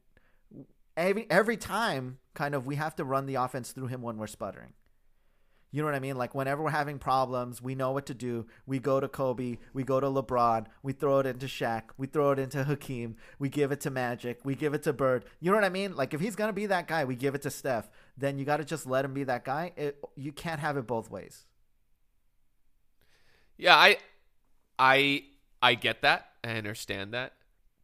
every 0.98 1.28
every 1.30 1.56
time 1.56 2.18
kind 2.34 2.56
of 2.56 2.66
we 2.66 2.74
have 2.78 2.96
to 2.96 3.04
run 3.06 3.28
the 3.28 3.36
offense 3.36 3.72
through 3.72 3.86
him 3.86 4.02
when 4.02 4.18
we're 4.18 4.26
sputtering. 4.26 4.74
You 5.72 5.82
know 5.82 5.86
what 5.86 5.96
I 5.96 6.00
mean? 6.00 6.16
Like 6.16 6.34
whenever 6.34 6.64
we're 6.64 6.72
having 6.72 6.98
problems, 6.98 7.62
we 7.62 7.76
know 7.76 7.92
what 7.92 8.08
to 8.08 8.14
do. 8.14 8.48
We 8.66 8.80
go 8.80 9.00
to 9.00 9.08
Kobe, 9.08 9.58
we 9.74 9.84
go 9.84 10.00
to 10.00 10.08
LeBron, 10.08 10.66
we 10.82 10.94
throw 10.94 11.20
it 11.20 11.28
into 11.28 11.46
Shaq, 11.46 11.84
we 11.98 12.08
throw 12.08 12.32
it 12.32 12.40
into 12.40 12.64
Hakeem, 12.64 13.18
we 13.38 13.50
give 13.50 13.72
it 13.72 13.82
to 13.82 13.92
Magic, 13.92 14.40
we 14.44 14.56
give 14.56 14.74
it 14.74 14.84
to 14.84 14.94
Bird. 14.94 15.26
You 15.40 15.52
know 15.52 15.58
what 15.58 15.64
I 15.64 15.70
mean? 15.70 15.96
Like 15.96 16.14
if 16.14 16.22
he's 16.22 16.36
gonna 16.36 16.54
be 16.54 16.66
that 16.68 16.88
guy, 16.88 17.06
we 17.06 17.16
give 17.16 17.36
it 17.36 17.44
to 17.44 17.52
Steph. 17.52 17.90
Then 18.18 18.38
you 18.38 18.46
got 18.46 18.58
to 18.58 18.66
just 18.66 18.86
let 18.86 19.06
him 19.06 19.14
be 19.14 19.24
that 19.24 19.46
guy. 19.46 19.72
It, 19.78 19.98
you 20.16 20.32
can't 20.32 20.60
have 20.60 20.76
it 20.76 20.86
both 20.86 21.10
ways. 21.10 21.46
Yeah, 23.58 23.76
I 23.76 23.98
I 24.78 25.24
I 25.62 25.76
get 25.76 26.02
that. 26.02 26.28
I 26.44 26.52
understand 26.52 27.14
that. 27.14 27.34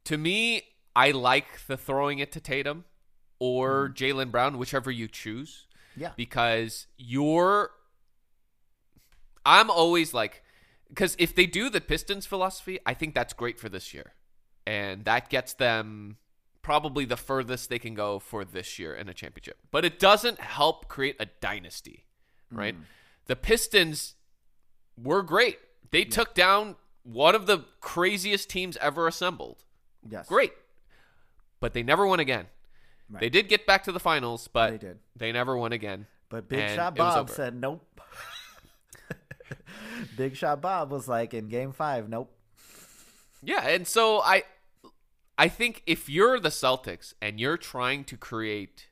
To 0.06 0.18
me, 0.18 0.64
I 0.96 1.12
like 1.12 1.68
the 1.68 1.78
throwing 1.78 2.20
it 2.20 2.32
to 2.34 2.40
Tatum 2.40 2.86
or 3.40 3.90
mm-hmm. 3.90 3.94
Jaylen 3.94 4.32
Brown, 4.32 4.58
whichever 4.58 4.92
you 4.92 5.08
choose. 5.08 5.68
Yeah. 5.96 6.12
Because 6.16 6.88
you're 6.98 7.72
I'm 9.46 9.70
always 9.70 10.14
like 10.14 10.44
because 10.90 11.16
if 11.20 11.36
they 11.36 11.46
do 11.46 11.70
the 11.70 11.82
Pistons 11.82 12.26
philosophy, 12.26 12.80
I 12.86 12.94
think 12.94 13.14
that's 13.14 13.34
great 13.34 13.60
for 13.60 13.70
this 13.70 13.94
year. 13.94 14.14
And 14.68 15.06
that 15.06 15.30
gets 15.30 15.54
them 15.54 16.18
probably 16.62 17.06
the 17.06 17.18
furthest 17.18 17.70
they 17.70 17.80
can 17.80 17.94
go 17.94 18.18
for 18.18 18.44
this 18.44 18.80
year 18.80 18.94
in 18.94 19.08
a 19.08 19.14
championship. 19.14 19.58
But 19.72 19.86
it 19.86 20.00
doesn't 20.00 20.40
help 20.40 20.88
create 20.88 21.16
a 21.20 21.28
dynasty, 21.40 22.06
right? 22.52 22.76
Mm. 22.76 22.86
The 23.28 23.36
Pistons 23.36 24.16
were 24.98 25.22
great. 25.22 25.60
They 25.92 26.04
took 26.04 26.34
down 26.34 26.76
one 27.04 27.36
of 27.36 27.46
the 27.46 27.66
craziest 27.82 28.50
teams 28.50 28.78
ever 28.78 29.08
assembled. 29.08 29.64
Yes. 30.08 30.28
Great. 30.28 30.54
But 31.60 31.74
they 31.74 31.84
never 31.84 32.08
won 32.08 32.20
again. 32.20 32.48
Right. 33.10 33.22
They 33.22 33.30
did 33.30 33.48
get 33.48 33.66
back 33.66 33.84
to 33.84 33.92
the 33.92 34.00
finals, 34.00 34.48
but 34.52 34.72
They 34.72 34.78
did. 34.78 35.00
they 35.16 35.32
never 35.32 35.58
won 35.58 35.72
again. 35.72 36.08
But 36.30 36.50
Big 36.50 36.76
Shot 36.76 36.96
Bob 36.96 37.30
said 37.30 37.56
nope. 37.56 37.86
Big 40.18 40.36
Shot 40.36 40.62
Bob 40.62 40.92
was 40.92 41.08
like 41.08 41.34
in 41.34 41.48
Game 41.48 41.72
Five, 41.72 42.10
nope. 42.10 42.32
Yeah, 43.44 43.68
and 43.68 43.88
so 43.88 44.22
I 44.22 44.44
I 45.38 45.48
think 45.48 45.84
if 45.86 46.10
you're 46.10 46.40
the 46.40 46.50
Celtics 46.50 47.14
and 47.22 47.40
you're 47.40 47.58
trying 47.58 48.04
to 48.06 48.18
create 48.18 48.88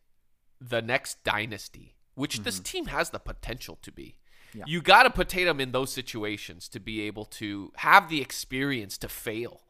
the 0.62 0.82
next 0.82 1.24
dynasty, 1.24 1.96
which 2.16 2.42
this 2.44 2.56
mm-hmm. 2.56 2.64
team 2.64 2.86
has 2.88 3.10
the 3.10 3.20
potential 3.20 3.78
to 3.82 3.92
be. 3.92 4.16
Yeah. 4.54 4.66
You 4.68 4.82
got 4.82 5.04
to 5.04 5.10
put 5.10 5.30
Tatum 5.30 5.60
in 5.60 5.72
those 5.72 5.92
situations 5.92 6.70
to 6.70 6.80
be 6.80 7.02
able 7.02 7.26
to 7.26 7.72
have 7.78 8.08
the 8.08 8.22
experience 8.22 9.00
to 9.00 9.10
fail 9.10 9.62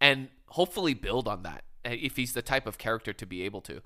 and 0.00 0.28
hopefully 0.46 0.94
build 0.94 1.26
on 1.26 1.42
that 1.42 1.64
Eh, 1.84 1.96
if 2.02 2.16
he's 2.16 2.32
the 2.32 2.42
type 2.42 2.66
of 2.66 2.78
character 2.78 3.12
to 3.12 3.26
be 3.26 3.42
able 3.42 3.60
to. 3.62 3.80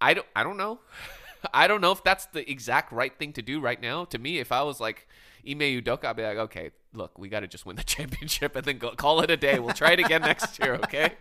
I 0.00 0.14
don't 0.14 0.26
I 0.34 0.42
don't 0.42 0.56
know. 0.56 0.80
I 1.54 1.68
don't 1.68 1.80
know 1.80 1.92
if 1.92 2.02
that's 2.02 2.26
the 2.26 2.48
exact 2.50 2.92
right 2.92 3.16
thing 3.16 3.32
to 3.34 3.42
do 3.42 3.60
right 3.60 3.80
now. 3.80 4.04
To 4.06 4.18
me, 4.18 4.38
if 4.38 4.50
I 4.52 4.62
was 4.62 4.80
like 4.80 5.06
Ime 5.48 5.60
Udoka, 5.60 6.06
I'd 6.06 6.16
be 6.16 6.22
like, 6.24 6.38
okay, 6.38 6.70
look, 6.92 7.18
we 7.18 7.28
got 7.28 7.40
to 7.40 7.46
just 7.46 7.66
win 7.66 7.76
the 7.76 7.84
championship 7.94 8.56
and 8.56 8.64
then 8.64 8.78
go, 8.78 8.90
call 8.90 9.20
it 9.20 9.30
a 9.30 9.36
day. 9.36 9.58
We'll 9.58 9.74
try 9.74 9.92
it 9.92 10.00
again 10.00 10.20
next 10.32 10.58
year, 10.58 10.74
okay? 10.74 11.12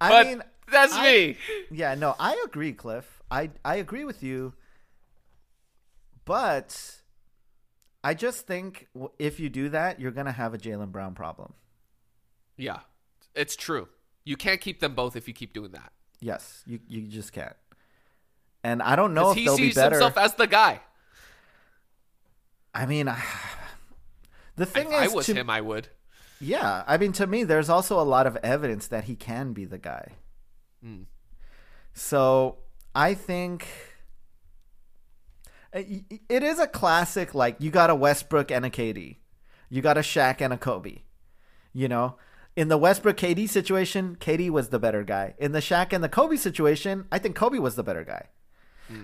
I 0.00 0.24
mean, 0.24 0.42
that's 0.70 0.92
I- 0.94 1.02
me. 1.02 1.36
Yeah, 1.70 1.94
no, 1.94 2.14
I 2.18 2.42
agree, 2.46 2.72
Cliff. 2.72 3.22
I 3.30 3.50
I 3.64 3.76
agree 3.76 4.04
with 4.04 4.22
you. 4.22 4.54
But 6.24 7.00
I 8.04 8.14
just 8.14 8.46
think 8.46 8.86
if 9.18 9.40
you 9.40 9.48
do 9.48 9.70
that, 9.70 9.98
you're 9.98 10.12
gonna 10.12 10.32
have 10.32 10.54
a 10.54 10.58
Jaylen 10.58 10.92
Brown 10.92 11.14
problem. 11.14 11.54
Yeah, 12.56 12.80
it's 13.38 13.56
true. 13.56 13.88
You 14.24 14.36
can't 14.36 14.60
keep 14.60 14.80
them 14.80 14.94
both 14.94 15.16
if 15.16 15.26
you 15.28 15.34
keep 15.34 15.52
doing 15.54 15.72
that. 15.72 15.92
Yes, 16.20 16.62
you 16.66 16.80
you 16.88 17.02
just 17.08 17.32
can't. 17.32 17.56
And 18.64 18.82
I 18.82 18.96
don't 18.96 19.14
know 19.14 19.30
if 19.30 19.36
he 19.36 19.44
they'll 19.44 19.56
be 19.56 19.64
sees 19.68 19.76
better. 19.76 19.94
himself 19.96 20.18
as 20.18 20.34
the 20.34 20.46
guy. 20.46 20.80
I 22.74 22.86
mean, 22.86 23.06
the 24.56 24.66
thing 24.66 24.88
If 24.88 24.92
I 24.92 25.04
is, 25.04 25.14
was 25.14 25.26
to- 25.26 25.34
him, 25.34 25.48
I 25.48 25.60
would. 25.60 25.88
yeah. 26.40 26.82
I 26.86 26.98
mean, 26.98 27.12
to 27.12 27.26
me, 27.26 27.44
there's 27.44 27.68
also 27.70 28.00
a 28.00 28.02
lot 28.02 28.26
of 28.26 28.36
evidence 28.42 28.88
that 28.88 29.04
he 29.04 29.14
can 29.14 29.52
be 29.52 29.64
the 29.64 29.78
guy. 29.78 30.12
Hmm. 30.82 31.02
So 31.94 32.58
I 32.94 33.14
think 33.14 33.66
uh, 35.74 35.82
it 36.28 36.42
is 36.42 36.58
a 36.58 36.66
classic. 36.66 37.34
Like 37.34 37.56
you 37.60 37.70
got 37.70 37.90
a 37.90 37.94
Westbrook 37.94 38.50
and 38.50 38.64
a 38.66 38.70
KD, 38.70 39.16
you 39.70 39.82
got 39.82 39.96
a 39.96 40.02
Shaq 40.02 40.40
and 40.40 40.52
a 40.52 40.58
Kobe. 40.58 40.98
You 41.72 41.86
know, 41.88 42.16
in 42.58 42.66
the 42.66 42.76
Westbrook 42.76 43.16
KD 43.16 43.48
situation, 43.48 44.16
KD 44.18 44.50
was 44.50 44.70
the 44.70 44.80
better 44.80 45.04
guy. 45.04 45.34
In 45.38 45.52
the 45.52 45.60
Shaq 45.60 45.92
and 45.92 46.02
the 46.02 46.08
Kobe 46.08 46.34
situation, 46.34 47.06
I 47.12 47.20
think 47.20 47.36
Kobe 47.36 47.60
was 47.60 47.76
the 47.76 47.84
better 47.84 48.02
guy. 48.02 48.26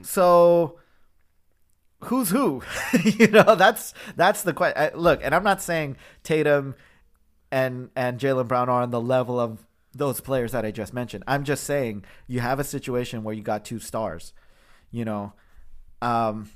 So 0.02 0.80
who's 2.00 2.30
who? 2.30 2.64
you 3.05 3.28
know, 3.28 3.55
that's 3.55 3.94
that's 4.16 4.42
the 4.42 4.52
question. 4.52 4.98
Look, 4.98 5.20
and 5.22 5.32
I'm 5.32 5.44
not 5.44 5.62
saying 5.62 5.98
Tatum 6.24 6.74
and 7.52 7.90
and 7.94 8.18
Jaylen 8.18 8.48
Brown 8.48 8.68
are 8.68 8.82
on 8.82 8.90
the 8.90 9.00
level 9.00 9.38
of 9.38 9.64
those 9.92 10.20
players 10.20 10.50
that 10.50 10.64
I 10.64 10.72
just 10.72 10.92
mentioned. 10.92 11.22
I'm 11.28 11.44
just 11.44 11.62
saying 11.62 12.05
you 12.26 12.40
have 12.40 12.59
a 12.59 12.64
situation 12.64 13.22
where 13.22 13.36
you 13.36 13.42
got 13.42 13.64
two 13.64 13.78
stars. 13.78 14.32
You 14.90 15.05
know, 15.05 15.32
um, 16.02 16.50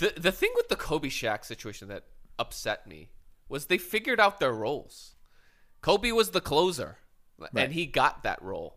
The 0.00 0.12
the 0.18 0.32
thing 0.32 0.50
with 0.54 0.68
the 0.68 0.76
Kobe 0.76 1.08
Shaq 1.08 1.46
situation 1.46 1.88
that 1.88 2.04
upset 2.38 2.86
me 2.86 3.08
was 3.48 3.66
they 3.66 3.78
figured 3.78 4.20
out 4.20 4.38
their 4.38 4.52
roles. 4.52 5.14
Kobe 5.82 6.12
was 6.12 6.30
the 6.30 6.40
closer, 6.40 6.98
Right. 7.38 7.50
and 7.56 7.72
he 7.72 7.86
got 7.86 8.22
that 8.22 8.40
role. 8.42 8.76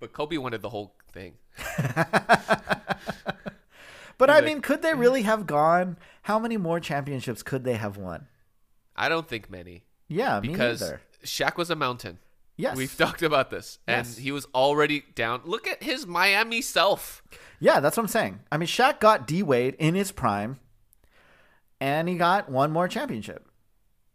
But 0.00 0.12
Kobe 0.12 0.36
wanted 0.38 0.62
the 0.62 0.70
whole 0.70 0.96
thing. 1.12 1.34
but 4.18 4.30
I 4.30 4.40
mean, 4.40 4.60
could 4.60 4.82
they 4.82 4.94
really 4.94 5.22
have 5.22 5.46
gone? 5.46 5.98
How 6.22 6.38
many 6.38 6.56
more 6.56 6.80
championships 6.80 7.42
could 7.42 7.64
they 7.64 7.74
have 7.74 7.96
won? 7.96 8.26
I 8.94 9.08
don't 9.08 9.28
think 9.28 9.50
many 9.50 9.84
Yeah, 10.08 10.40
me 10.40 10.48
because 10.48 10.80
neither. 10.80 11.00
Shaq 11.24 11.56
was 11.56 11.70
a 11.70 11.76
mountain. 11.76 12.18
Yes, 12.58 12.74
We've 12.76 12.96
talked 12.96 13.22
about 13.22 13.50
this, 13.50 13.78
and 13.86 14.06
Yes. 14.06 14.16
he 14.16 14.32
was 14.32 14.46
already 14.54 15.04
down. 15.14 15.42
Look 15.44 15.66
at 15.68 15.82
his 15.82 16.06
Miami 16.06 16.62
self. 16.62 17.22
Yeah, 17.60 17.80
that's 17.80 17.98
what 17.98 18.04
I'm 18.04 18.08
saying. 18.08 18.40
I 18.50 18.56
mean, 18.56 18.66
Shaq 18.66 18.98
got 18.98 19.26
D 19.26 19.42
Wade 19.42 19.74
in 19.78 19.94
his 19.94 20.10
prime, 20.10 20.58
and 21.82 22.08
he 22.08 22.16
got 22.16 22.48
one 22.48 22.72
more 22.72 22.88
championship. 22.88 23.46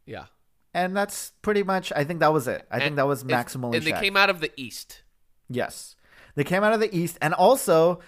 Yeah, 0.08 0.26
And 0.74 0.96
that's 0.96 1.32
pretty 1.42 1.64
much. 1.64 1.92
I 1.96 2.04
think 2.04 2.20
that 2.22 2.32
was 2.34 2.48
it. 2.48 2.66
I 2.72 2.80
think 2.80 2.96
that 2.96 3.08
was 3.08 3.24
maximally. 3.24 3.76
And 3.76 3.84
they 3.86 3.92
Shaq. 3.92 4.00
came 4.02 4.16
out 4.18 4.30
of 4.30 4.40
the 4.40 4.52
East. 4.56 5.02
Yes. 5.50 5.96
They 6.36 6.44
came 6.46 6.64
out 6.64 6.72
of 6.74 6.80
the 6.80 6.96
East. 6.96 7.18
And 7.22 7.34
also, 7.34 8.00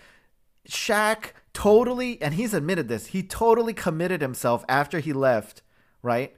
Shaq 0.67 1.31
totally, 1.53 2.21
and 2.21 2.33
he's 2.33 2.53
admitted 2.53 2.87
this, 2.87 3.07
he 3.07 3.21
totally 3.23 3.73
committed 3.73 4.21
himself 4.21 4.63
after 4.69 4.99
he 4.99 5.11
left, 5.13 5.61
right? 6.01 6.35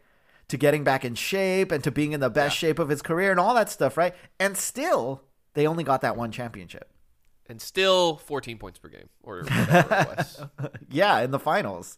To 0.49 0.57
getting 0.57 0.84
back 0.84 1.05
in 1.05 1.15
shape 1.15 1.71
and 1.71 1.84
to 1.84 1.91
being 1.91 2.11
in 2.11 2.19
the 2.19 2.30
best 2.30 2.57
shape 2.57 2.80
of 2.80 2.89
his 2.89 3.01
career 3.01 3.32
and 3.32 3.39
all 3.39 3.53
that 3.55 3.69
stuff, 3.69 3.97
right? 3.97 4.15
And 4.39 4.57
still, 4.57 5.21
they 5.53 5.67
only 5.67 5.84
got 5.84 6.01
that 6.01 6.17
one 6.17 6.32
championship. 6.32 6.91
and 7.47 7.61
still 7.61 8.17
14 8.17 8.57
points 8.57 8.80
per 8.80 8.89
game 8.89 9.09
or 9.21 9.43
whatever 9.43 9.95
it 10.01 10.17
was. 10.17 10.41
Yeah, 10.89 11.21
in 11.21 11.30
the 11.32 11.39
finals, 11.39 11.97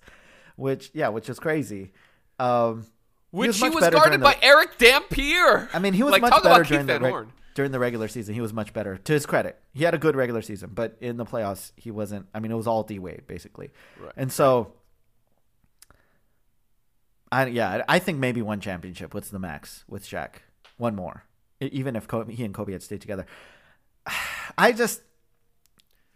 which, 0.58 0.92
yeah, 0.94 1.08
which 1.10 1.30
is 1.30 1.40
crazy. 1.40 1.94
Um, 2.40 2.86
Which 3.32 3.58
he 3.58 3.64
much 3.66 3.74
was 3.76 3.82
guarded 3.90 4.20
during 4.20 4.22
by 4.22 4.38
Erick 4.42 4.78
Dampier. 4.78 5.70
I 5.74 5.80
mean, 5.80 5.94
he 5.94 6.04
was 6.04 6.12
like, 6.12 6.22
much 6.22 6.42
better 6.44 6.64
during 6.64 6.86
the 6.88 7.00
reg- 7.00 7.28
during 7.56 7.72
the 7.72 7.80
regular 7.80 8.08
season. 8.08 8.34
He 8.36 8.42
was 8.42 8.54
much 8.54 8.72
better. 8.74 8.98
To 8.98 9.14
his 9.14 9.26
credit, 9.26 9.60
he 9.74 9.84
had 9.84 9.94
a 9.94 9.98
good 9.98 10.16
regular 10.16 10.42
season, 10.42 10.72
but 10.74 10.96
in 11.02 11.18
the 11.18 11.26
playoffs, 11.26 11.72
he 11.76 11.92
wasn't. 11.92 12.28
I 12.34 12.40
mean, 12.40 12.52
it 12.52 12.56
was 12.56 12.68
all 12.68 12.84
D 12.84 13.00
Wade 13.00 13.28
basically, 13.28 13.72
Right, 14.00 14.14
and 14.16 14.32
so. 14.32 14.74
I, 17.32 17.48
yeah, 17.48 17.84
I 17.90 18.00
think 18.00 18.20
maybe 18.20 18.42
one 18.42 18.62
championship. 18.62 19.14
What's 19.14 19.30
the 19.30 19.40
max 19.40 19.84
with 19.88 20.06
Shaq? 20.06 20.36
One 20.78 20.96
more, 20.96 21.26
even 21.60 21.96
if 21.98 22.08
Kobe, 22.08 22.34
he 22.34 22.46
and 22.46 22.54
Kobe 22.54 22.72
had 22.72 22.82
stayed 22.82 23.02
together. 23.02 23.26
I 24.58 24.72
just, 24.72 25.02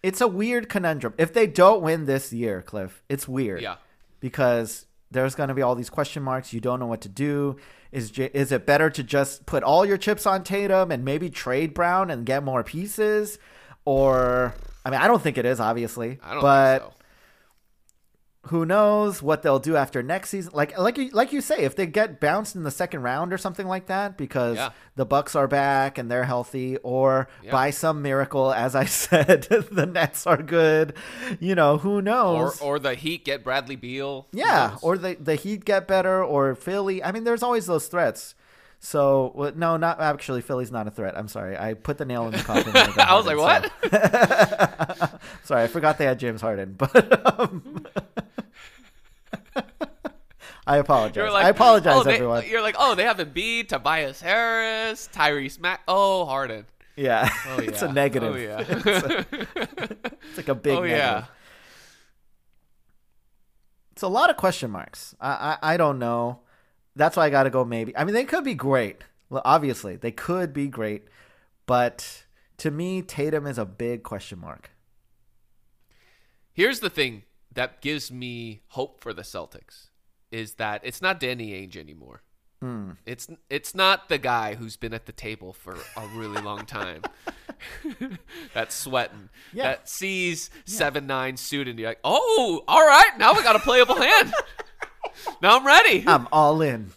it's 0.01 0.22
a 0.22 0.28
weird 0.28 0.70
conundrum. 0.70 1.14
If 1.18 1.34
they 1.34 1.47
don't 1.47 1.82
win 1.82 2.05
this 2.05 2.32
year, 2.32 2.62
Cliff, 2.62 3.03
it's 3.09 3.28
weird 3.28 3.62
Yeah. 3.62 3.76
because 4.22 4.86
there's 5.12 5.36
going 5.36 5.49
to 5.49 5.53
be 5.53 5.62
all 5.62 5.76
these 5.76 5.89
question 5.89 6.24
marks. 6.24 6.53
You 6.53 6.62
don't 6.62 6.80
know 6.80 6.88
what 6.88 7.01
to 7.01 7.09
do. 7.09 7.57
Is 7.91 8.18
is 8.18 8.51
it 8.51 8.66
better 8.66 8.89
to 8.89 9.03
just 9.03 9.45
put 9.45 9.64
all 9.64 9.86
your 9.86 9.97
chips 9.97 10.26
on 10.26 10.43
Tatum 10.43 10.91
and 10.91 11.03
maybe 11.03 11.30
trade 11.30 11.74
Brown 11.74 12.09
and 12.09 12.26
get 12.26 12.43
more 12.43 12.64
pieces, 12.64 13.38
or 13.86 14.55
I 14.86 14.89
mean, 14.89 15.01
I 15.01 15.07
don't 15.07 15.22
think 15.22 15.38
it 15.38 15.45
is 15.45 15.59
obviously, 15.59 16.18
I 16.24 16.34
don't 16.34 16.41
but 16.41 16.80
think 16.80 16.91
so. 16.93 16.97
Who 18.46 18.66
knows 18.66 19.22
what 19.22 19.44
they'll 19.44 19.60
do 19.60 19.76
after 19.76 20.02
next 20.02 20.30
season? 20.32 20.52
Like 20.56 20.78
like 20.78 20.98
you, 20.98 21.10
like 21.12 21.32
you 21.32 21.42
say, 21.42 21.60
if 21.60 21.76
they 21.76 21.86
get 21.86 22.20
bounced 22.20 22.56
in 22.56 22.64
the 22.64 22.72
second 22.72 23.04
round 23.04 23.32
or 23.34 23.38
something 23.38 23.68
like 23.68 23.86
that 23.86 24.18
because 24.18 24.58
Yeah. 24.58 24.70
the 24.96 25.06
Bucks 25.06 25.36
are 25.36 25.48
back 25.48 25.98
and 26.00 26.10
they're 26.10 26.24
healthy, 26.24 26.78
or 26.78 27.28
Yeah. 27.44 27.52
by 27.52 27.70
some 27.70 28.02
miracle, 28.02 28.52
as 28.52 28.76
I 28.76 28.86
said, 29.04 29.44
the 29.72 29.86
Nets 29.86 30.26
are 30.26 30.42
good. 30.42 30.94
You 31.39 31.54
know, 31.54 31.78
who 31.78 32.02
knows? 32.02 32.60
or 32.62 32.80
the 32.80 32.96
Heat 32.96 33.26
get 33.26 33.44
Bradley 33.44 33.76
Beal. 33.76 34.28
Yeah, 34.32 34.78
or 34.82 34.98
the 34.98 35.16
the 35.20 35.36
Heat 35.36 35.64
get 35.64 35.88
better, 35.88 36.24
or 36.24 36.56
Philly. 36.56 37.04
I 37.04 37.12
mean, 37.12 37.24
there's 37.26 37.44
always 37.44 37.68
those 37.68 37.88
threats. 37.88 38.34
So 38.84 39.32
well, 39.36 39.52
no, 39.56 39.78
not 39.78 40.02
actually. 40.02 40.42
Philly's 40.42 40.72
not 40.72 40.88
a 40.88 40.89
threat. 40.92 41.16
I'm 41.16 41.28
sorry. 41.28 41.56
I 41.56 41.76
put 41.76 42.00
the 42.00 42.06
nail 42.06 42.26
in 42.26 42.32
the 42.32 42.39
coffin. 42.39 42.72
I 43.00 43.14
was 43.14 43.28
like, 43.28 43.38
what? 43.38 43.72
so- 43.92 45.20
sorry, 45.44 45.64
I 45.64 45.68
forgot 45.68 46.00
they 46.00 46.06
had 46.06 46.18
James 46.18 46.42
Harden, 46.42 46.74
but 46.74 47.39
um, 47.39 47.86
I 50.72 50.78
apologize. 50.78 51.32
Like, 51.34 51.45
I 51.45 51.49
apologize, 51.49 51.95
oh, 51.97 52.03
they- 52.03 52.15
everyone. 52.15 52.45
You're 52.47 52.61
like, 52.61 52.76
oh, 52.80 52.95
they 52.95 53.03
have 53.03 53.17
Embiid, 53.17 53.67
Tobias 53.67 54.22
Harris, 54.22 55.09
Tyrese 55.13 55.59
Mack. 55.59 55.82
Oh, 55.88 56.26
Harden. 56.26 56.65
Yeah, 56.95 57.30
Oh, 57.47 57.61
yeah. 57.61 57.61
it's 57.69 57.82
a 57.82 57.91
negative. 57.91 58.34
Oh, 58.34 58.38
yeah. 58.38 58.59
it's, 58.67 58.86
a- 58.86 59.26
it's 60.24 60.38
like 60.38 60.47
a 60.47 60.55
big 60.55 60.78
oh, 60.78 60.82
negative. 60.82 60.97
yeah. 60.97 61.26
It's 63.91 64.01
a 64.01 64.07
lot 64.07 64.30
of 64.30 64.38
question 64.38 64.72
marks. 64.72 65.13
I 65.19 65.57
I, 65.61 65.74
I 65.74 65.78
don't 65.78 65.99
know. 65.99 66.39
That's 66.95 67.17
why 67.17 67.26
I 67.26 67.30
got 67.30 67.43
to 67.43 67.49
go. 67.49 67.65
Maybe. 67.65 67.95
I 67.95 68.03
mean, 68.05 68.13
they 68.13 68.24
could 68.26 68.43
be 68.43 68.53
great. 68.53 69.03
Well, 69.30 69.41
obviously, 69.45 69.95
they 69.95 70.11
could 70.11 70.53
be 70.53 70.67
great, 70.67 71.03
but 71.65 72.24
to 72.57 72.72
me, 72.72 73.01
Tatum 73.01 73.45
is 73.47 73.57
a 73.57 73.65
big 73.65 74.03
question 74.03 74.39
mark. 74.39 74.72
Here's 76.53 76.80
the 76.82 76.89
thing 76.89 77.24
that 77.53 77.82
gives 77.82 78.11
me 78.11 78.61
hope 78.69 79.01
for 79.01 79.13
the 79.13 79.22
Celtics 79.22 79.88
is 80.32 80.55
that 80.55 80.82
it's 80.84 81.01
not 81.01 81.19
Danny 81.19 81.51
Ainge 81.51 81.75
anymore. 81.77 82.21
Hmm. 82.61 82.91
It's 83.05 83.27
it's 83.49 83.73
not 83.73 84.07
the 84.07 84.19
guy 84.19 84.53
who's 84.55 84.77
been 84.77 84.93
at 84.93 85.07
the 85.07 85.11
table 85.11 85.51
for 85.51 85.75
a 85.97 86.07
really 86.15 86.41
long 86.41 86.65
time. 86.65 87.01
That's 88.53 88.75
sweating. 88.75 89.29
Yeah. 89.51 89.63
That 89.63 89.89
sees 89.89 90.49
seven 90.65 91.07
nine 91.07 91.38
suit 91.38 91.67
and 91.67 91.79
you're 91.79 91.89
like, 91.89 91.99
oh, 92.03 92.63
all 92.67 92.86
right, 92.86 93.11
now 93.17 93.34
we 93.34 93.41
got 93.41 93.55
a 93.55 93.59
playable 93.59 93.95
hand. 93.95 94.34
now 95.41 95.57
I'm 95.57 95.65
ready. 95.65 96.03
I'm 96.05 96.27
all 96.32 96.61
in. 96.61 96.91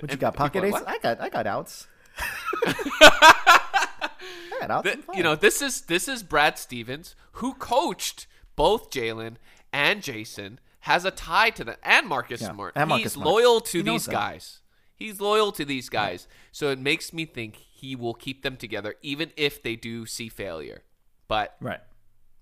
What 0.00 0.10
you 0.10 0.12
And 0.12 0.20
got? 0.20 0.34
Pocket 0.36 0.62
aces? 0.62 0.82
I 0.86 0.98
got. 0.98 1.20
I 1.22 1.28
got 1.30 1.46
outs. 1.46 1.86
I 2.66 4.58
got 4.60 4.70
outs. 4.70 4.90
You 5.14 5.22
know, 5.22 5.34
this 5.36 5.62
is 5.62 5.82
this 5.82 6.08
is 6.08 6.22
Brad 6.22 6.58
Stevens 6.58 7.14
who 7.32 7.54
coached 7.54 8.26
both 8.56 8.90
Jaylen 8.90 9.36
and 9.72 10.02
Jayson, 10.02 10.58
has 10.86 11.04
a 11.04 11.10
tie 11.10 11.50
to 11.50 11.64
them, 11.64 11.76
and 11.82 12.06
Marcus 12.08 12.40
Yeah, 12.40 12.52
Smart. 12.52 12.72
and 12.76 12.88
Marcus 12.88 13.02
He's 13.04 13.12
Smart. 13.12 13.26
loyal 13.28 13.60
to 13.60 13.78
He 13.78 13.82
these 13.82 14.06
guys. 14.06 14.60
He's 14.94 15.20
loyal 15.20 15.52
to 15.52 15.64
these 15.64 15.88
guys. 15.88 16.26
So 16.52 16.70
it 16.70 16.78
makes 16.78 17.12
me 17.12 17.24
think 17.26 17.56
he 17.56 17.94
will 17.94 18.14
keep 18.14 18.42
them 18.42 18.56
together, 18.56 18.94
even 19.02 19.30
if 19.36 19.62
they 19.62 19.76
do 19.76 20.06
see 20.06 20.28
failure. 20.28 20.82
But 21.28 21.56
Right. 21.60 21.80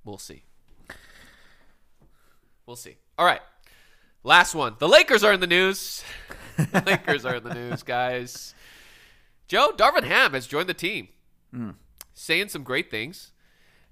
We'll 0.04 0.18
see. 0.18 0.44
We'll 2.66 2.76
see. 2.76 2.96
All 3.18 3.26
right. 3.26 3.40
Last 4.22 4.54
one. 4.54 4.76
The 4.78 4.88
Lakers 4.88 5.22
are 5.24 5.32
in 5.32 5.40
the 5.40 5.46
news. 5.46 6.02
the 6.56 6.82
Lakers 6.86 7.24
are 7.24 7.36
in 7.36 7.44
the 7.44 7.54
news, 7.54 7.82
guys. 7.82 8.54
Joe, 9.48 9.72
Darvin 9.76 10.04
Ham 10.04 10.32
has 10.32 10.46
joined 10.46 10.68
the 10.68 10.74
team. 10.74 11.08
Hmm. 11.52 11.70
Saying 12.14 12.48
some 12.48 12.62
great 12.62 12.90
things. 12.90 13.32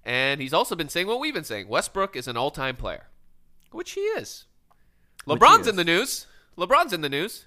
And 0.05 0.41
he's 0.41 0.53
also 0.55 0.75
been 0.75 0.89
saying 0.89 1.07
what 1.07 1.21
we've 1.21 1.35
been 1.35 1.45
saying. 1.45 1.69
Westbrook 1.69 2.17
is 2.17 2.29
an 2.29 2.37
all 2.37 2.51
time 2.51 2.77
player. 2.77 3.07
Which 3.73 3.93
he 3.93 4.01
is. 4.01 4.45
Which 5.25 5.39
he 5.39 5.45
LeBron's 5.45 5.63
is. 5.63 5.69
in 5.69 5.77
the 5.77 5.85
news. 5.85 6.27
LeBron's 6.57 6.93
in 6.93 7.01
the 7.01 7.09
news. 7.09 7.47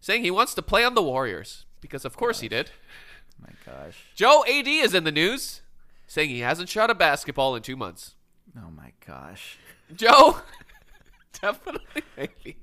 Saying 0.00 0.22
he 0.22 0.30
wants 0.30 0.54
to 0.54 0.62
play 0.62 0.84
on 0.84 0.94
the 0.94 1.02
Warriors. 1.02 1.64
Because 1.80 2.04
of 2.04 2.16
course 2.16 2.40
he 2.40 2.48
did. 2.48 2.70
My 3.40 3.50
gosh. 3.64 4.04
Joe 4.14 4.44
AD 4.48 4.66
is 4.68 4.94
in 4.94 5.04
the 5.04 5.12
news. 5.12 5.62
Saying 6.06 6.30
he 6.30 6.40
hasn't 6.40 6.68
shot 6.68 6.90
a 6.90 6.94
basketball 6.94 7.54
in 7.56 7.62
two 7.62 7.76
months. 7.76 8.14
Oh 8.58 8.70
my 8.70 8.92
gosh. 9.06 9.58
Joe, 9.94 10.38
definitely 11.40 12.02
maybe. 12.16 12.56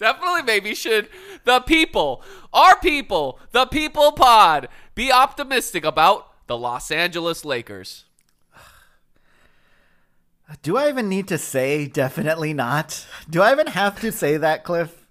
definitely 0.00 0.42
maybe 0.42 0.74
should 0.74 1.08
the 1.44 1.60
people, 1.60 2.22
our 2.52 2.76
people, 2.80 3.38
the 3.52 3.66
people 3.66 4.12
pod, 4.12 4.68
be 4.96 5.12
optimistic 5.12 5.84
about 5.84 6.26
the 6.48 6.56
Los 6.58 6.90
Angeles 6.90 7.44
Lakers. 7.44 8.04
Do 10.62 10.76
I 10.76 10.88
even 10.88 11.08
need 11.08 11.28
to 11.28 11.38
say 11.38 11.86
definitely 11.86 12.54
not? 12.54 13.06
Do 13.28 13.42
I 13.42 13.52
even 13.52 13.66
have 13.66 14.00
to 14.00 14.10
say 14.10 14.38
that, 14.38 14.64
Cliff? 14.64 15.06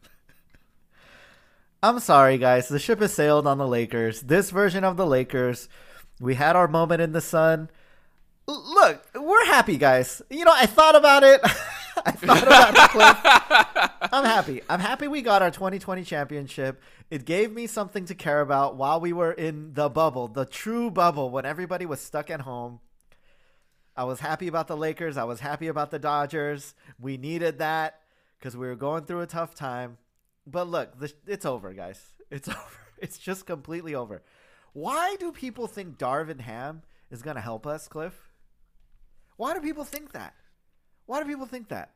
I'm 1.84 2.00
sorry, 2.00 2.40
guys. 2.40 2.68
The 2.68 2.80
ship 2.80 3.02
has 3.02 3.14
sailed 3.14 3.46
on 3.46 3.60
the 3.60 3.68
Lakers. 3.68 4.22
This 4.22 4.50
version 4.50 4.84
of 4.84 4.98
the 4.98 5.06
Lakers, 5.06 5.70
we 6.20 6.34
had 6.36 6.56
our 6.56 6.68
moment 6.68 7.02
in 7.02 7.12
the 7.12 7.22
sun. 7.22 7.70
L- 8.50 8.64
look, 8.74 9.06
we're 9.14 9.46
happy, 9.46 9.78
guys. 9.78 10.24
You 10.32 10.44
know, 10.44 10.54
I 10.56 10.66
thought 10.66 10.96
about 10.96 11.24
it. 11.24 11.40
I 12.06 12.12
thought 12.12 12.44
about 12.44 12.76
it, 12.76 12.90
Cliff. 12.90 14.12
I'm 14.12 14.26
happy. 14.26 14.62
I'm 14.68 14.80
happy 14.80 15.08
we 15.08 15.22
got 15.22 15.44
our 15.44 15.52
2020 15.52 16.04
championship. 16.04 16.82
It 17.12 17.26
gave 17.26 17.52
me 17.52 17.68
something 17.68 18.06
to 18.06 18.16
care 18.16 18.42
about 18.42 18.76
while 18.76 19.00
we 19.00 19.14
were 19.14 19.32
in 19.32 19.74
the 19.74 19.90
bubble, 19.90 20.28
the 20.28 20.46
true 20.46 20.90
bubble, 20.90 21.30
when 21.30 21.46
everybody 21.46 21.86
was 21.86 22.02
stuck 22.02 22.32
at 22.32 22.42
home. 22.42 22.80
I 23.98 24.04
was 24.04 24.20
happy 24.20 24.48
about 24.48 24.68
the 24.68 24.78
Lakers. 24.78 25.18
I 25.18 25.24
was 25.24 25.40
happy 25.40 25.68
about 25.68 25.90
the 25.90 25.98
Dodgers. 26.00 26.76
We 27.00 27.18
needed 27.18 27.58
that 27.58 28.02
because 28.38 28.56
we 28.56 28.68
were 28.68 28.76
going 28.76 29.06
through 29.06 29.22
a 29.22 29.28
tough 29.28 29.56
time. 29.56 29.98
But 30.46 30.70
look, 30.70 31.00
the, 31.00 31.12
it's 31.26 31.46
over, 31.46 31.74
guys. 31.74 32.02
It's 32.30 32.50
over. 32.50 32.60
It's 32.98 33.18
just 33.18 33.46
completely 33.46 33.96
over. 33.96 34.22
Why 34.74 35.16
do 35.18 35.32
people 35.32 35.66
think 35.68 35.98
Darvin 35.98 36.42
Ham 36.42 36.82
is 37.10 37.22
going 37.22 37.36
to 37.38 37.42
help 37.42 37.66
us, 37.66 37.88
Cliff? 37.88 38.14
Why 39.38 39.54
do 39.54 39.62
people 39.62 39.86
think 39.86 40.12
that? 40.12 40.34
Why 41.06 41.24
do 41.24 41.30
people 41.30 41.46
think 41.46 41.70
that? 41.70 41.92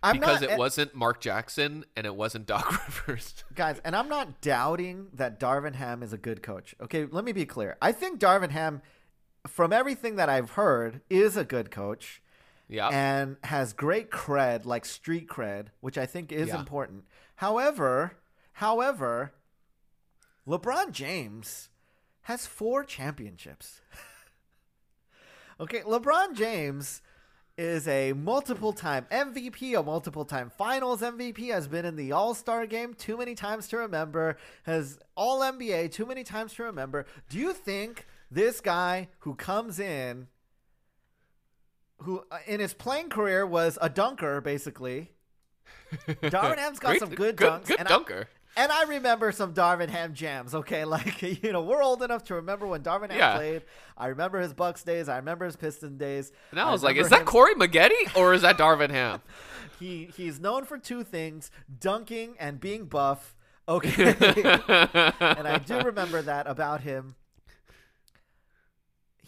I'm 0.00 0.20
because 0.20 0.42
not, 0.42 0.50
it 0.50 0.58
wasn't 0.58 0.94
Mark 0.94 1.20
Jackson 1.20 1.84
and 1.96 2.06
it 2.06 2.14
wasn't 2.14 2.46
Doc 2.46 2.70
Rivers. 3.08 3.42
guys, 3.54 3.80
and 3.84 3.96
I'm 3.96 4.08
not 4.08 4.40
doubting 4.40 5.08
that 5.14 5.40
Darvin 5.40 5.74
Ham 5.74 6.02
is 6.02 6.12
a 6.12 6.18
good 6.18 6.42
coach. 6.42 6.74
Okay, 6.80 7.06
let 7.10 7.24
me 7.24 7.32
be 7.32 7.46
clear. 7.46 7.76
I 7.82 7.90
think 7.92 8.20
Darvin 8.20 8.50
Ham, 8.50 8.82
from 9.46 9.72
everything 9.72 10.16
that 10.16 10.28
I've 10.28 10.50
heard, 10.52 11.00
is 11.10 11.36
a 11.36 11.44
good 11.44 11.70
coach 11.70 12.22
yeah. 12.68 12.88
and 12.88 13.36
has 13.44 13.72
great 13.72 14.10
cred, 14.10 14.64
like 14.64 14.84
street 14.84 15.28
cred, 15.28 15.66
which 15.80 15.98
I 15.98 16.06
think 16.06 16.32
is 16.32 16.48
Yeah. 16.48 16.58
important. 16.58 17.04
However, 17.36 18.16
however, 18.52 19.32
LeBron 20.46 20.92
James 20.92 21.68
has 22.22 22.46
four 22.46 22.84
championships. 22.84 23.80
okay, 25.60 25.80
LeBron 25.80 26.34
James 26.34 27.02
is 27.56 27.86
a 27.86 28.12
multiple 28.14 28.72
time 28.72 29.06
MVP, 29.12 29.78
a 29.78 29.82
multiple 29.82 30.24
time 30.24 30.50
finals 30.50 31.02
MVP, 31.02 31.52
has 31.52 31.68
been 31.68 31.84
in 31.84 31.96
the 31.96 32.12
All 32.12 32.34
Star 32.34 32.66
game 32.66 32.94
too 32.94 33.16
many 33.16 33.34
times 33.34 33.68
to 33.68 33.76
remember, 33.76 34.36
has 34.64 34.98
All 35.16 35.40
NBA 35.40 35.92
too 35.92 36.06
many 36.06 36.24
times 36.24 36.54
to 36.54 36.64
remember. 36.64 37.06
Do 37.28 37.38
you 37.38 37.52
think 37.52 38.06
this 38.34 38.60
guy 38.60 39.08
who 39.20 39.34
comes 39.34 39.78
in, 39.78 40.28
who 41.98 42.24
uh, 42.30 42.38
in 42.46 42.60
his 42.60 42.74
playing 42.74 43.08
career 43.08 43.46
was 43.46 43.78
a 43.80 43.88
dunker, 43.88 44.40
basically, 44.40 45.10
Darvin 46.22 46.58
Ham's 46.58 46.78
got 46.78 46.88
Great- 46.90 47.00
some 47.00 47.10
good, 47.14 47.36
good, 47.36 47.48
dunks. 47.52 47.66
good 47.68 47.78
and 47.78 47.88
I- 47.88 47.90
dunker. 47.90 48.28
and 48.56 48.70
I 48.72 48.82
remember 48.84 49.32
some 49.32 49.54
Darvin 49.54 49.88
Ham 49.88 50.12
jams, 50.14 50.54
okay? 50.54 50.84
Like, 50.94 51.22
you 51.22 51.52
know, 51.52 51.62
we're 51.62 51.82
old 51.82 52.02
enough 52.02 52.24
to 52.24 52.34
remember 52.34 52.66
when 52.66 52.82
Darvin 52.82 53.10
Ham 53.10 53.18
Yeah. 53.18 53.36
played. 53.36 53.62
I 53.96 54.08
remember 54.08 54.40
his 54.40 54.52
Bucks 54.52 54.82
days. 54.82 55.08
I 55.08 55.16
remember 55.16 55.44
his 55.46 55.56
Piston 55.56 55.96
days. 55.96 56.32
and 56.50 56.60
I 56.60 56.70
was 56.70 56.82
like, 56.82 56.96
remember 56.96 57.06
is 57.06 57.10
that 57.10 57.20
him- 57.20 57.26
Corey 57.26 57.54
Maggette 57.54 58.16
or 58.16 58.34
is 58.34 58.42
that 58.42 58.58
Darvin 58.58 58.90
Ham? 58.90 59.20
He 59.80 60.08
he's 60.16 60.38
known 60.38 60.64
for 60.64 60.78
two 60.78 61.02
things: 61.02 61.50
dunking 61.80 62.36
and 62.38 62.60
being 62.60 62.84
buff. 62.84 63.34
Okay, 63.68 64.14
and 64.14 65.48
I 65.48 65.60
do 65.66 65.80
remember 65.80 66.22
that 66.22 66.46
about 66.46 66.82
him. 66.82 67.16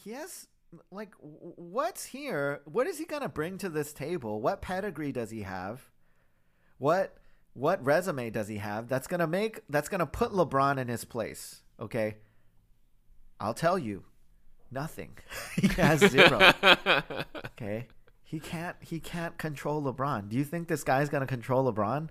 He 0.07 0.13
has 0.13 0.47
like 0.93 1.13
what's 1.19 2.05
here? 2.05 2.61
What 2.65 2.87
is 2.87 2.97
he 2.97 3.07
gonna 3.07 3.29
bring 3.29 3.59
to 3.59 3.69
this 3.69 3.93
table? 3.93 4.41
What 4.41 4.63
pedigree 4.63 5.11
does 5.11 5.33
he 5.33 5.43
have? 5.43 5.91
What 6.79 7.17
what 7.55 7.85
resume 7.85 8.31
does 8.31 8.47
he 8.47 8.59
have 8.59 8.87
that's 8.89 9.09
gonna 9.09 9.27
make 9.27 9.63
that's 9.69 9.89
gonna 9.89 10.07
put 10.07 10.31
LeBron 10.31 10.79
in 10.79 10.87
his 10.87 11.05
place? 11.05 11.63
Okay, 11.81 12.19
I'll 13.41 13.53
tell 13.53 13.77
you, 13.77 14.05
nothing. 14.71 15.19
he 15.57 15.67
has 15.67 15.99
zero. 15.99 16.53
Okay. 17.59 17.89
He 18.23 18.39
can't 18.39 18.77
he 18.81 19.01
can't 19.01 19.37
control 19.39 19.83
LeBron. 19.83 20.29
Do 20.29 20.37
you 20.37 20.45
think 20.45 20.69
this 20.69 20.85
guy's 20.85 21.09
gonna 21.09 21.27
control 21.27 21.73
LeBron? 21.73 22.11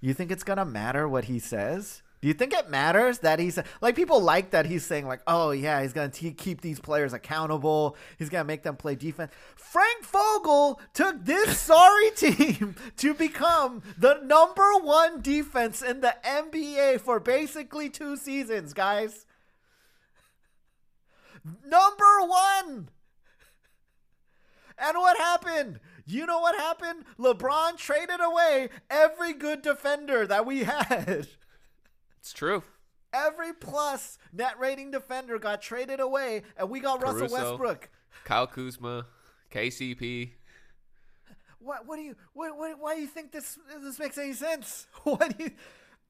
You 0.00 0.14
think 0.14 0.32
it's 0.32 0.42
gonna 0.42 0.64
matter 0.64 1.06
what 1.06 1.26
he 1.26 1.38
says? 1.38 2.02
Do 2.22 2.28
you 2.28 2.34
think 2.34 2.54
it 2.54 2.70
matters 2.70 3.18
that 3.18 3.38
he's 3.38 3.58
like 3.80 3.94
people 3.94 4.20
like 4.20 4.50
that 4.50 4.66
he's 4.66 4.84
saying 4.84 5.06
like, 5.06 5.20
oh 5.26 5.50
yeah, 5.50 5.82
he's 5.82 5.92
gonna 5.92 6.08
t- 6.08 6.32
keep 6.32 6.60
these 6.60 6.80
players 6.80 7.12
accountable. 7.12 7.96
He's 8.18 8.30
gonna 8.30 8.44
make 8.44 8.62
them 8.62 8.76
play 8.76 8.94
defense. 8.94 9.32
Frank 9.54 10.04
Vogel 10.04 10.80
took 10.94 11.24
this 11.24 11.58
sorry 11.58 12.10
team 12.16 12.74
to 12.96 13.14
become 13.14 13.82
the 13.98 14.20
number 14.24 14.72
one 14.80 15.20
defense 15.20 15.82
in 15.82 16.00
the 16.00 16.16
NBA 16.24 17.00
for 17.00 17.20
basically 17.20 17.90
two 17.90 18.16
seasons, 18.16 18.72
guys. 18.72 19.26
Number 21.64 22.20
one. 22.26 22.88
And 24.78 24.96
what 24.98 25.16
happened? 25.16 25.80
You 26.06 26.26
know 26.26 26.40
what 26.40 26.54
happened? 26.56 27.04
LeBron 27.18 27.76
traded 27.76 28.20
away 28.20 28.68
every 28.88 29.32
good 29.32 29.62
defender 29.62 30.26
that 30.26 30.46
we 30.46 30.64
had. 30.64 31.28
It's 32.26 32.32
true. 32.32 32.64
Every 33.12 33.52
plus 33.52 34.18
net 34.32 34.58
rating 34.58 34.90
defender 34.90 35.38
got 35.38 35.62
traded 35.62 36.00
away, 36.00 36.42
and 36.56 36.68
we 36.68 36.80
got 36.80 37.00
Russell 37.00 37.28
Westbrook. 37.28 37.88
Kyle 38.24 38.48
Kuzma, 38.48 39.06
KCP. 39.52 40.32
What? 41.60 41.86
What 41.86 41.96
do 41.98 42.02
you? 42.02 42.16
What, 42.32 42.58
what, 42.58 42.80
why 42.80 42.96
do 42.96 43.00
you 43.00 43.06
think 43.06 43.30
this 43.30 43.60
this 43.80 44.00
makes 44.00 44.18
any 44.18 44.32
sense? 44.32 44.88
What 45.04 45.38
do 45.38 45.44
you? 45.44 45.50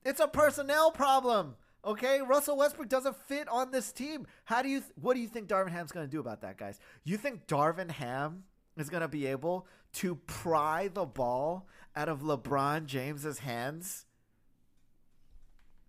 It's 0.07 0.21
a 0.21 0.27
personnel 0.27 0.91
problem. 0.91 1.57
Okay, 1.85 2.23
Russell 2.23 2.57
Westbrook 2.57 2.89
doesn't 2.89 3.17
fit 3.29 3.47
on 3.49 3.71
this 3.71 3.93
team. 3.93 4.27
How 4.47 4.62
do 4.62 4.71
you? 4.71 4.83
What 4.99 5.17
do 5.17 5.21
you 5.21 5.29
think 5.29 5.49
Darvin 5.49 5.73
Ham's 5.73 5.93
going 5.93 6.07
to 6.07 6.11
do 6.11 6.21
about 6.21 6.41
that, 6.41 6.57
guys? 6.57 6.81
You 7.05 7.19
think 7.19 7.47
Darvin 7.47 7.91
Ham 7.91 8.45
is 8.79 8.89
going 8.89 9.03
to 9.03 9.09
be 9.09 9.27
able 9.27 9.67
to 9.95 10.14
pry 10.14 10.89
the 10.89 11.05
ball 11.05 11.69
out 11.95 12.09
of 12.09 12.23
LeBron 12.23 12.87
James's 12.87 13.41
hands? 13.41 14.05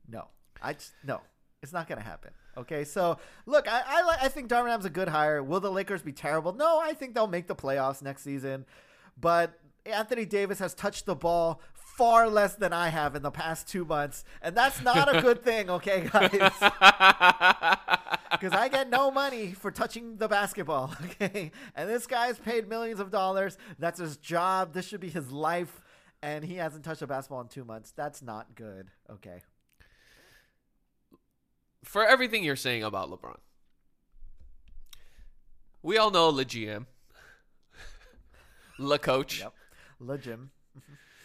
No, 0.07 0.27
I 0.61 0.73
just 0.73 0.93
no. 1.03 1.21
It's 1.63 1.73
not 1.73 1.87
going 1.87 1.97
to 1.97 2.05
happen. 2.05 2.31
Okay, 2.55 2.83
so 2.83 3.17
look, 3.45 3.67
I 3.67 3.81
I, 3.85 4.25
I 4.25 4.27
think 4.27 4.49
Darvin 4.49 4.69
Ham's 4.69 4.85
a 4.85 4.89
good 4.89 5.07
hire. 5.07 5.41
Will 5.41 5.59
the 5.59 5.71
Lakers 5.71 6.01
be 6.01 6.11
terrible? 6.11 6.53
No, 6.53 6.79
I 6.79 6.93
think 6.93 7.15
they'll 7.15 7.27
make 7.27 7.47
the 7.47 7.55
playoffs 7.55 8.01
next 8.01 8.23
season. 8.23 8.65
But 9.19 9.57
Anthony 9.85 10.25
Davis 10.25 10.59
has 10.59 10.73
touched 10.73 11.05
the 11.05 11.15
ball 11.15 11.61
far 11.73 12.29
less 12.29 12.53
than 12.53 12.73
I 12.73 12.89
have 12.89 13.15
in 13.15 13.23
the 13.23 13.31
past 13.31 13.67
two 13.67 13.83
months, 13.83 14.23
and 14.41 14.55
that's 14.55 14.83
not 14.83 15.13
a 15.13 15.21
good 15.21 15.43
thing. 15.43 15.69
Okay, 15.69 16.07
guys, 16.11 16.29
because 18.31 18.53
I 18.53 18.69
get 18.71 18.89
no 18.89 19.09
money 19.09 19.53
for 19.53 19.71
touching 19.71 20.17
the 20.17 20.27
basketball. 20.27 20.93
Okay, 21.19 21.51
and 21.75 21.89
this 21.89 22.05
guy's 22.05 22.37
paid 22.37 22.67
millions 22.67 22.99
of 22.99 23.09
dollars. 23.09 23.57
That's 23.79 23.99
his 23.99 24.17
job. 24.17 24.73
This 24.73 24.87
should 24.87 24.99
be 24.99 25.09
his 25.09 25.31
life. 25.31 25.81
And 26.21 26.43
he 26.43 26.55
hasn't 26.55 26.83
touched 26.83 27.01
a 27.01 27.07
basketball 27.07 27.41
in 27.41 27.47
two 27.47 27.63
months. 27.63 27.91
That's 27.95 28.21
not 28.21 28.55
good. 28.55 28.89
Okay. 29.09 29.41
For 31.83 32.05
everything 32.05 32.43
you're 32.43 32.55
saying 32.55 32.83
about 32.83 33.09
LeBron, 33.09 33.37
we 35.81 35.97
all 35.97 36.11
know 36.11 36.29
Le 36.29 36.45
GM, 36.45 36.85
Le 38.77 38.99
Coach. 38.99 39.39
Yep. 39.39 39.53
Le 39.99 40.17
Jim. 40.17 40.51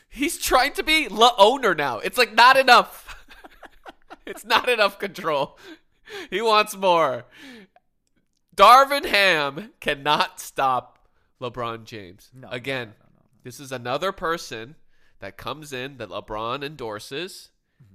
He's 0.09 0.39
trying 0.39 0.73
to 0.75 0.83
be 0.83 1.09
the 1.09 1.33
owner 1.39 1.75
now. 1.75 1.99
It's 1.99 2.19
like 2.19 2.35
not 2.35 2.57
enough. 2.57 3.25
it's 4.27 4.45
not 4.45 4.69
enough 4.69 4.99
control. 4.99 5.59
He 6.31 6.43
wants 6.43 6.77
more. 6.77 7.25
Darvin 8.55 9.07
Ham 9.07 9.73
cannot 9.81 10.39
stop 10.39 11.09
LeBron 11.41 11.85
James. 11.85 12.31
No, 12.35 12.49
Again, 12.51 12.89
no, 12.89 13.07
no, 13.17 13.23
this 13.43 13.59
is 13.59 13.73
another 13.73 14.13
person 14.13 14.75
that 15.21 15.39
comes 15.39 15.73
in 15.73 15.97
that 15.97 16.11
LeBron 16.11 16.63
endorses. 16.63 17.51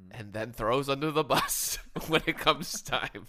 Mm-hmm. 0.08 0.20
and 0.20 0.34
then 0.34 0.52
throws 0.52 0.90
under 0.90 1.12
the 1.12 1.24
bus 1.24 1.80
when 2.08 2.22
it 2.26 2.38
comes 2.38 2.82
time. 2.82 3.28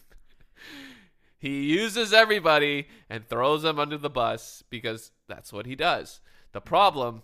He 1.38 1.64
uses 1.64 2.12
everybody 2.12 2.88
and 3.08 3.28
throws 3.28 3.62
them 3.62 3.78
under 3.78 3.96
the 3.96 4.10
bus 4.10 4.64
because 4.70 5.12
that's 5.28 5.52
what 5.52 5.66
he 5.66 5.76
does. 5.76 6.20
The 6.52 6.60
mm-hmm. 6.60 6.68
problem, 6.68 7.22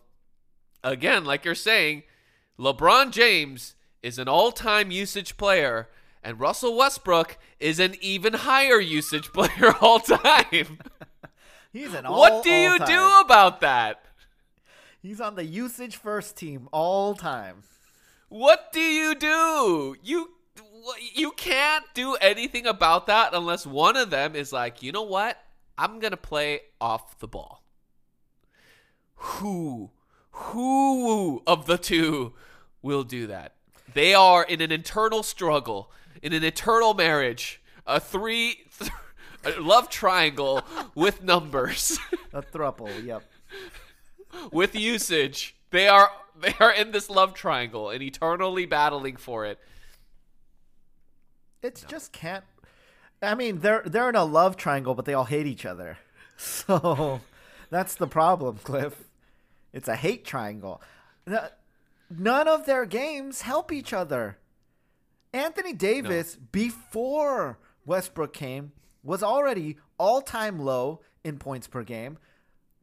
again, 0.83 1.25
like 1.25 1.45
you're 1.45 1.55
saying, 1.55 2.05
LeBron 2.59 3.11
James 3.11 3.75
is 4.03 4.19
an 4.19 4.29
all 4.29 4.53
time 4.53 4.91
usage 4.91 5.37
player, 5.37 5.89
and 6.23 6.39
Russell 6.39 6.77
Westbrook 6.77 7.39
is 7.59 7.81
an 7.81 7.97
even 8.01 8.35
higher 8.35 8.81
usage 8.81 9.33
player 9.33 9.75
all 9.81 9.99
time. 9.99 10.79
He's 11.73 11.93
an 11.93 12.07
all. 12.07 12.17
what 12.17 12.45
do 12.45 12.51
you 12.51 12.73
all-time. 12.73 12.87
do 12.87 13.21
about 13.21 13.61
that? 13.63 14.05
He's 15.03 15.21
on 15.21 15.35
the 15.35 15.45
usage 15.45 15.97
first 15.97 16.37
team 16.37 16.69
all 16.73 17.15
time. 17.15 17.65
What 18.29 18.72
do 18.72 18.81
you 18.81 19.14
do? 19.14 19.97
You 20.03 20.31
you 21.14 21.31
can't 21.33 21.85
do 21.95 22.14
anything 22.16 22.66
about 22.66 23.07
that 23.07 23.33
unless 23.33 23.66
one 23.66 23.97
of 23.97 24.11
them 24.11 24.37
is 24.37 24.53
like, 24.53 24.83
you 24.83 24.93
know 24.93 25.03
what? 25.03 25.39
I'm 25.79 25.99
gonna 25.99 26.16
play 26.16 26.61
off 26.81 27.18
the 27.18 27.29
ball. 27.29 27.62
Who, 29.16 29.91
who 30.31 31.43
of 31.47 31.66
the 31.66 31.79
two 31.79 32.35
will 32.83 33.05
do 33.05 33.27
that? 33.29 33.55
They 33.93 34.12
are 34.12 34.43
in 34.45 34.61
an 34.61 34.72
internal 34.72 35.22
struggle, 35.22 35.91
in 36.22 36.33
an 36.33 36.45
eternal 36.45 36.95
marriage, 36.95 37.62
a 37.87 38.01
three, 38.01 38.66
a 39.45 39.61
love 39.61 39.89
triangle 39.89 40.62
with 40.95 41.22
numbers, 41.22 41.99
A 42.33 42.43
thruple. 42.43 43.05
Yep. 43.05 43.22
with 44.53 44.75
usage. 44.75 45.57
They 45.75 45.89
are 45.89 46.12
they 46.41 46.55
are 46.61 46.72
in 46.72 46.93
this 46.93 47.11
love 47.11 47.35
triangle 47.35 47.91
and 47.91 48.01
eternally 48.01 48.64
battling 48.64 49.16
for 49.16 49.45
it. 49.45 49.59
It's 51.62 51.83
just 51.83 52.12
can't. 52.12 52.45
I 53.20 53.35
mean, 53.35 53.59
they're 53.59 53.83
they're 53.85 54.09
in 54.09 54.14
a 54.14 54.25
love 54.25 54.57
triangle, 54.57 54.95
but 54.95 55.05
they 55.05 55.14
all 55.14 55.25
hate 55.25 55.47
each 55.47 55.66
other. 55.66 55.99
So 56.37 57.20
that's 57.70 57.95
the 57.95 58.09
problem, 58.09 58.59
Cliff. 58.64 59.05
It's 59.72 59.87
a 59.87 59.95
hate 59.95 60.25
triangle. 60.25 60.83
None 62.11 62.49
of 62.49 62.66
their 62.66 62.87
games 62.87 63.43
help 63.43 63.70
each 63.70 63.93
other. 63.93 64.39
Anthony 65.33 65.72
Davis, 65.72 66.35
before 66.35 67.61
Westbrook 67.87 68.33
came, 68.33 68.72
was 69.05 69.22
already 69.22 69.77
all 69.97 70.22
time 70.22 70.59
low 70.59 71.03
in 71.22 71.39
points 71.39 71.68
per 71.68 71.85
game, 71.85 72.18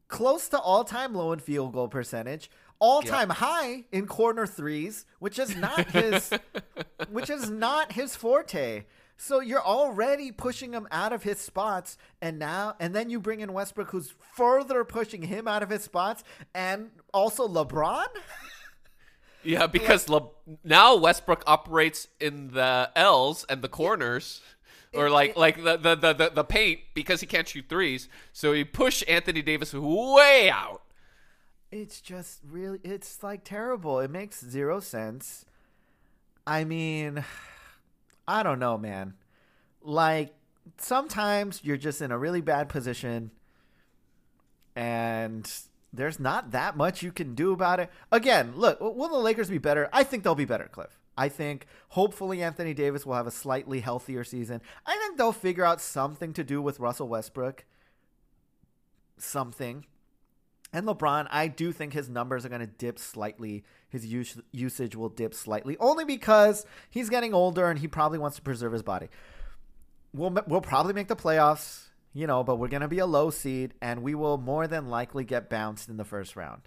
close 0.07 0.47
to 0.47 0.57
all 0.57 0.85
time 0.85 1.13
low 1.13 1.33
in 1.33 1.39
field 1.39 1.73
goal 1.73 1.89
percentage, 1.89 2.49
all 2.81 3.01
time 3.01 3.29
high 3.29 3.85
in 3.93 4.07
corner 4.07 4.45
threes, 4.45 5.05
which 5.19 5.39
is 5.39 5.55
not 5.55 5.91
his 5.91 6.31
which 7.09 7.29
is 7.29 7.49
not 7.49 7.93
his 7.93 8.15
forte. 8.17 8.83
So 9.15 9.39
you're 9.39 9.61
already 9.63 10.31
pushing 10.31 10.73
him 10.73 10.87
out 10.91 11.13
of 11.13 11.21
his 11.21 11.39
spots, 11.39 11.97
and 12.21 12.39
now 12.39 12.75
and 12.79 12.93
then 12.93 13.09
you 13.09 13.19
bring 13.19 13.39
in 13.39 13.53
Westbrook, 13.53 13.91
who's 13.91 14.13
further 14.35 14.83
pushing 14.83 15.21
him 15.21 15.47
out 15.47 15.61
of 15.61 15.69
his 15.69 15.83
spots, 15.83 16.23
and 16.53 16.89
also 17.13 17.47
LeBron. 17.47 18.07
Yeah, 19.43 19.67
because 19.67 20.07
Le- 20.07 20.29
now 20.63 20.95
Westbrook 20.95 21.43
operates 21.47 22.07
in 22.19 22.49
the 22.49 22.91
L's 22.95 23.43
and 23.49 23.63
the 23.63 23.67
corners, 23.67 24.41
or 24.93 25.09
like 25.09 25.35
like 25.35 25.63
the, 25.63 25.77
the 25.77 25.95
the 25.95 26.13
the 26.13 26.31
the 26.35 26.43
paint 26.43 26.81
because 26.93 27.21
he 27.21 27.27
can't 27.27 27.47
shoot 27.47 27.65
threes. 27.67 28.07
So 28.33 28.53
he 28.53 28.63
push 28.63 29.03
Anthony 29.07 29.41
Davis 29.41 29.73
way 29.73 30.51
out. 30.51 30.80
It's 31.71 32.01
just 32.01 32.41
really, 32.49 32.79
it's 32.83 33.23
like 33.23 33.43
terrible. 33.43 33.99
It 33.99 34.11
makes 34.11 34.43
zero 34.43 34.79
sense. 34.79 35.45
I 36.45 36.63
mean, 36.63 37.23
I 38.27 38.43
don't 38.43 38.59
know, 38.59 38.77
man. 38.77 39.13
Like 39.81 40.33
sometimes 40.77 41.61
you're 41.63 41.77
just 41.77 42.01
in 42.01 42.11
a 42.11 42.17
really 42.17 42.41
bad 42.41 42.69
position, 42.69 43.31
and 44.75 45.49
there's 45.93 46.19
not 46.19 46.51
that 46.51 46.77
much 46.77 47.03
you 47.03 47.11
can 47.11 47.35
do 47.35 47.51
about 47.51 47.79
it. 47.79 47.89
Again, 48.11 48.53
look, 48.55 48.79
will 48.79 49.09
the 49.09 49.17
Lakers 49.17 49.49
be 49.49 49.57
better? 49.57 49.89
I 49.91 50.03
think 50.03 50.23
they'll 50.23 50.35
be 50.35 50.45
better, 50.45 50.69
Cliff. 50.71 50.99
I 51.17 51.29
think 51.29 51.67
hopefully 51.89 52.41
Anthony 52.41 52.73
Davis 52.73 53.05
will 53.05 53.15
have 53.15 53.27
a 53.27 53.31
slightly 53.31 53.81
healthier 53.81 54.23
season. 54.23 54.61
I 54.85 54.97
think 54.97 55.17
they'll 55.17 55.33
figure 55.33 55.65
out 55.65 55.81
something 55.81 56.33
to 56.33 56.43
do 56.43 56.61
with 56.61 56.79
Russell 56.79 57.07
Westbrook. 57.07 57.65
Something. 59.17 59.85
And 60.73 60.87
LeBron, 60.87 61.27
I 61.29 61.47
do 61.49 61.71
think 61.73 61.91
his 61.93 62.07
numbers 62.07 62.45
are 62.45 62.49
going 62.49 62.61
to 62.61 62.67
dip 62.67 62.97
slightly. 62.97 63.63
His 63.89 64.05
us- 64.05 64.37
usage 64.53 64.95
will 64.95 65.09
dip 65.09 65.33
slightly, 65.33 65.75
only 65.79 66.05
because 66.05 66.65
he's 66.89 67.09
getting 67.09 67.33
older 67.33 67.69
and 67.69 67.77
he 67.79 67.87
probably 67.89 68.19
wants 68.19 68.37
to 68.37 68.41
preserve 68.41 68.71
his 68.71 68.81
body. 68.83 69.09
We'll 70.13 70.35
we'll 70.47 70.61
probably 70.61 70.93
make 70.93 71.07
the 71.09 71.15
playoffs, 71.15 71.87
you 72.13 72.25
know, 72.27 72.43
but 72.43 72.55
we're 72.55 72.69
going 72.69 72.81
to 72.81 72.87
be 72.87 72.99
a 72.99 73.05
low 73.05 73.29
seed, 73.31 73.73
and 73.81 74.01
we 74.01 74.15
will 74.15 74.37
more 74.37 74.65
than 74.67 74.89
likely 74.89 75.23
get 75.25 75.49
bounced 75.49 75.89
in 75.89 75.97
the 75.97 76.05
first 76.05 76.35
round. 76.37 76.61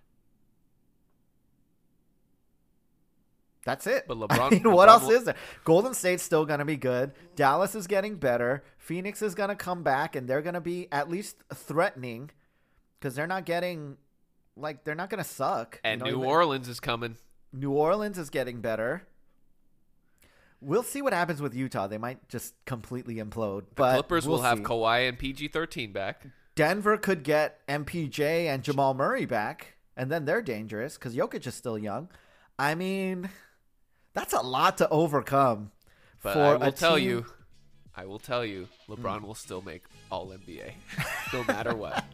That's 3.64 3.86
it. 3.86 4.04
But 4.06 4.18
I 4.30 4.36
LeBron- 4.36 4.50
mean, 4.64 4.72
what 4.72 4.88
LeBron 4.88 4.92
else 4.92 5.02
will- 5.04 5.10
is 5.12 5.24
there? 5.24 5.36
Golden 5.64 5.94
State's 5.94 6.22
still 6.22 6.44
going 6.44 6.58
to 6.58 6.64
be 6.64 6.76
good. 6.76 7.12
Dallas 7.36 7.74
is 7.74 7.86
getting 7.86 8.16
better. 8.16 8.62
Phoenix 8.76 9.22
is 9.22 9.34
going 9.34 9.48
to 9.48 9.56
come 9.56 9.82
back, 9.82 10.14
and 10.16 10.28
they're 10.28 10.42
going 10.42 10.54
to 10.54 10.60
be 10.60 10.88
at 10.92 11.08
least 11.08 11.36
threatening 11.54 12.30
because 13.04 13.14
they're 13.14 13.26
not 13.26 13.44
getting 13.44 13.98
like 14.56 14.82
they're 14.84 14.94
not 14.94 15.10
to 15.22 15.28
suck. 15.28 15.78
And 15.84 16.00
you 16.00 16.04
know, 16.06 16.10
New 16.12 16.18
even- 16.22 16.30
Orleans 16.30 16.68
is 16.68 16.80
coming. 16.80 17.16
New 17.52 17.70
Orleans 17.70 18.16
is 18.18 18.30
getting 18.30 18.62
better. 18.62 19.02
We'll 20.62 20.82
see 20.82 21.02
what 21.02 21.12
happens 21.12 21.42
with 21.42 21.54
Utah. 21.54 21.86
They 21.86 21.98
might 21.98 22.26
just 22.30 22.54
completely 22.64 23.16
implode. 23.16 23.64
But 23.74 23.92
Clippers 23.92 24.26
we'll 24.26 24.38
will 24.38 24.44
have 24.44 24.58
see. 24.58 24.64
Kawhi 24.64 25.06
and 25.06 25.18
PG 25.18 25.48
thirteen 25.48 25.92
back. 25.92 26.26
Denver 26.54 26.96
could 26.96 27.24
get 27.24 27.60
MPJ 27.68 28.46
and 28.46 28.62
Jamal 28.62 28.94
Murray 28.94 29.26
back, 29.26 29.74
and 29.96 30.10
then 30.10 30.24
they're 30.24 30.40
dangerous 30.40 30.94
because 30.94 31.14
Jokic 31.14 31.46
is 31.46 31.54
still 31.54 31.76
young. 31.76 32.08
I 32.58 32.74
mean, 32.74 33.28
that's 34.14 34.32
a 34.32 34.40
lot 34.40 34.78
to 34.78 34.88
overcome. 34.88 35.72
But 36.22 36.32
for 36.32 36.40
I 36.40 36.56
will 36.56 36.72
tell 36.72 36.96
team- 36.96 37.06
you, 37.08 37.26
I 37.96 38.06
will 38.06 38.18
tell 38.18 38.44
you, 38.44 38.68
LeBron 38.88 39.20
hmm. 39.20 39.26
will 39.26 39.34
still 39.34 39.62
make 39.62 39.84
All 40.10 40.28
NBA, 40.28 40.72
no 41.32 41.44
matter 41.44 41.74
what. 41.74 42.04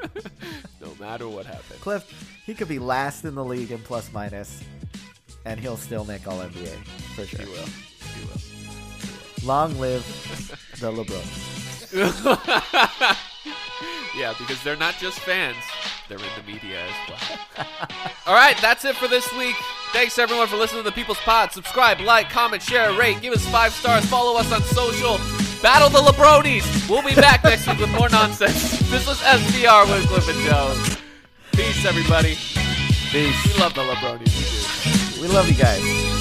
no 0.80 0.88
matter 0.98 1.28
what 1.28 1.46
happens. 1.46 1.80
Cliff, 1.80 2.40
he 2.44 2.54
could 2.54 2.68
be 2.68 2.78
last 2.78 3.24
in 3.24 3.34
the 3.34 3.44
league 3.44 3.70
in 3.70 3.78
plus 3.78 4.12
minus, 4.12 4.62
and 5.44 5.60
he'll 5.60 5.76
still 5.76 6.04
make 6.04 6.26
All 6.26 6.38
NBA 6.38 6.74
for 7.14 7.24
sure. 7.26 7.40
He 7.40 7.46
will. 7.46 7.66
He 8.14 8.24
will. 8.26 8.40
Long 9.46 9.78
live 9.78 10.04
the 10.80 10.90
LeBron. 10.92 11.40
Yeah, 14.16 14.32
because 14.38 14.62
they're 14.62 14.76
not 14.76 14.94
just 14.98 15.18
fans; 15.18 15.56
they're 16.08 16.18
in 16.18 16.24
the 16.36 16.52
media 16.52 16.80
as 16.80 16.94
well. 17.08 17.66
All 18.26 18.34
right, 18.34 18.56
that's 18.60 18.84
it 18.84 18.96
for 18.96 19.08
this 19.08 19.32
week. 19.34 19.56
Thanks 19.92 20.18
everyone 20.18 20.46
for 20.48 20.56
listening 20.56 20.82
to 20.82 20.90
the 20.90 20.94
People's 20.94 21.18
Pod. 21.18 21.52
Subscribe, 21.52 22.00
like, 22.00 22.30
comment, 22.30 22.62
share, 22.62 22.92
rate, 22.92 23.20
give 23.20 23.32
us 23.32 23.46
five 23.46 23.72
stars, 23.72 24.04
follow 24.06 24.38
us 24.38 24.50
on 24.52 24.62
social. 24.62 25.18
Battle 25.62 25.88
the 25.88 25.98
Lebronis. 25.98 26.90
We'll 26.90 27.02
be 27.02 27.14
back 27.14 27.42
next 27.44 27.66
week 27.66 27.78
with 27.78 27.90
more 27.90 28.10
nonsense. 28.10 28.80
This 28.90 29.06
was 29.06 29.18
SBR 29.20 29.90
with 29.90 30.06
Cliff 30.08 30.28
and 30.28 30.38
Joe. 30.46 30.76
Peace, 31.52 31.86
everybody. 31.86 32.34
Peace. 33.10 33.54
We 33.54 33.60
love 33.60 33.74
the 33.74 33.80
Lebronis. 33.80 35.14
We 35.16 35.22
do. 35.22 35.22
We 35.22 35.28
love 35.28 35.48
you 35.48 35.54
guys. 35.54 36.13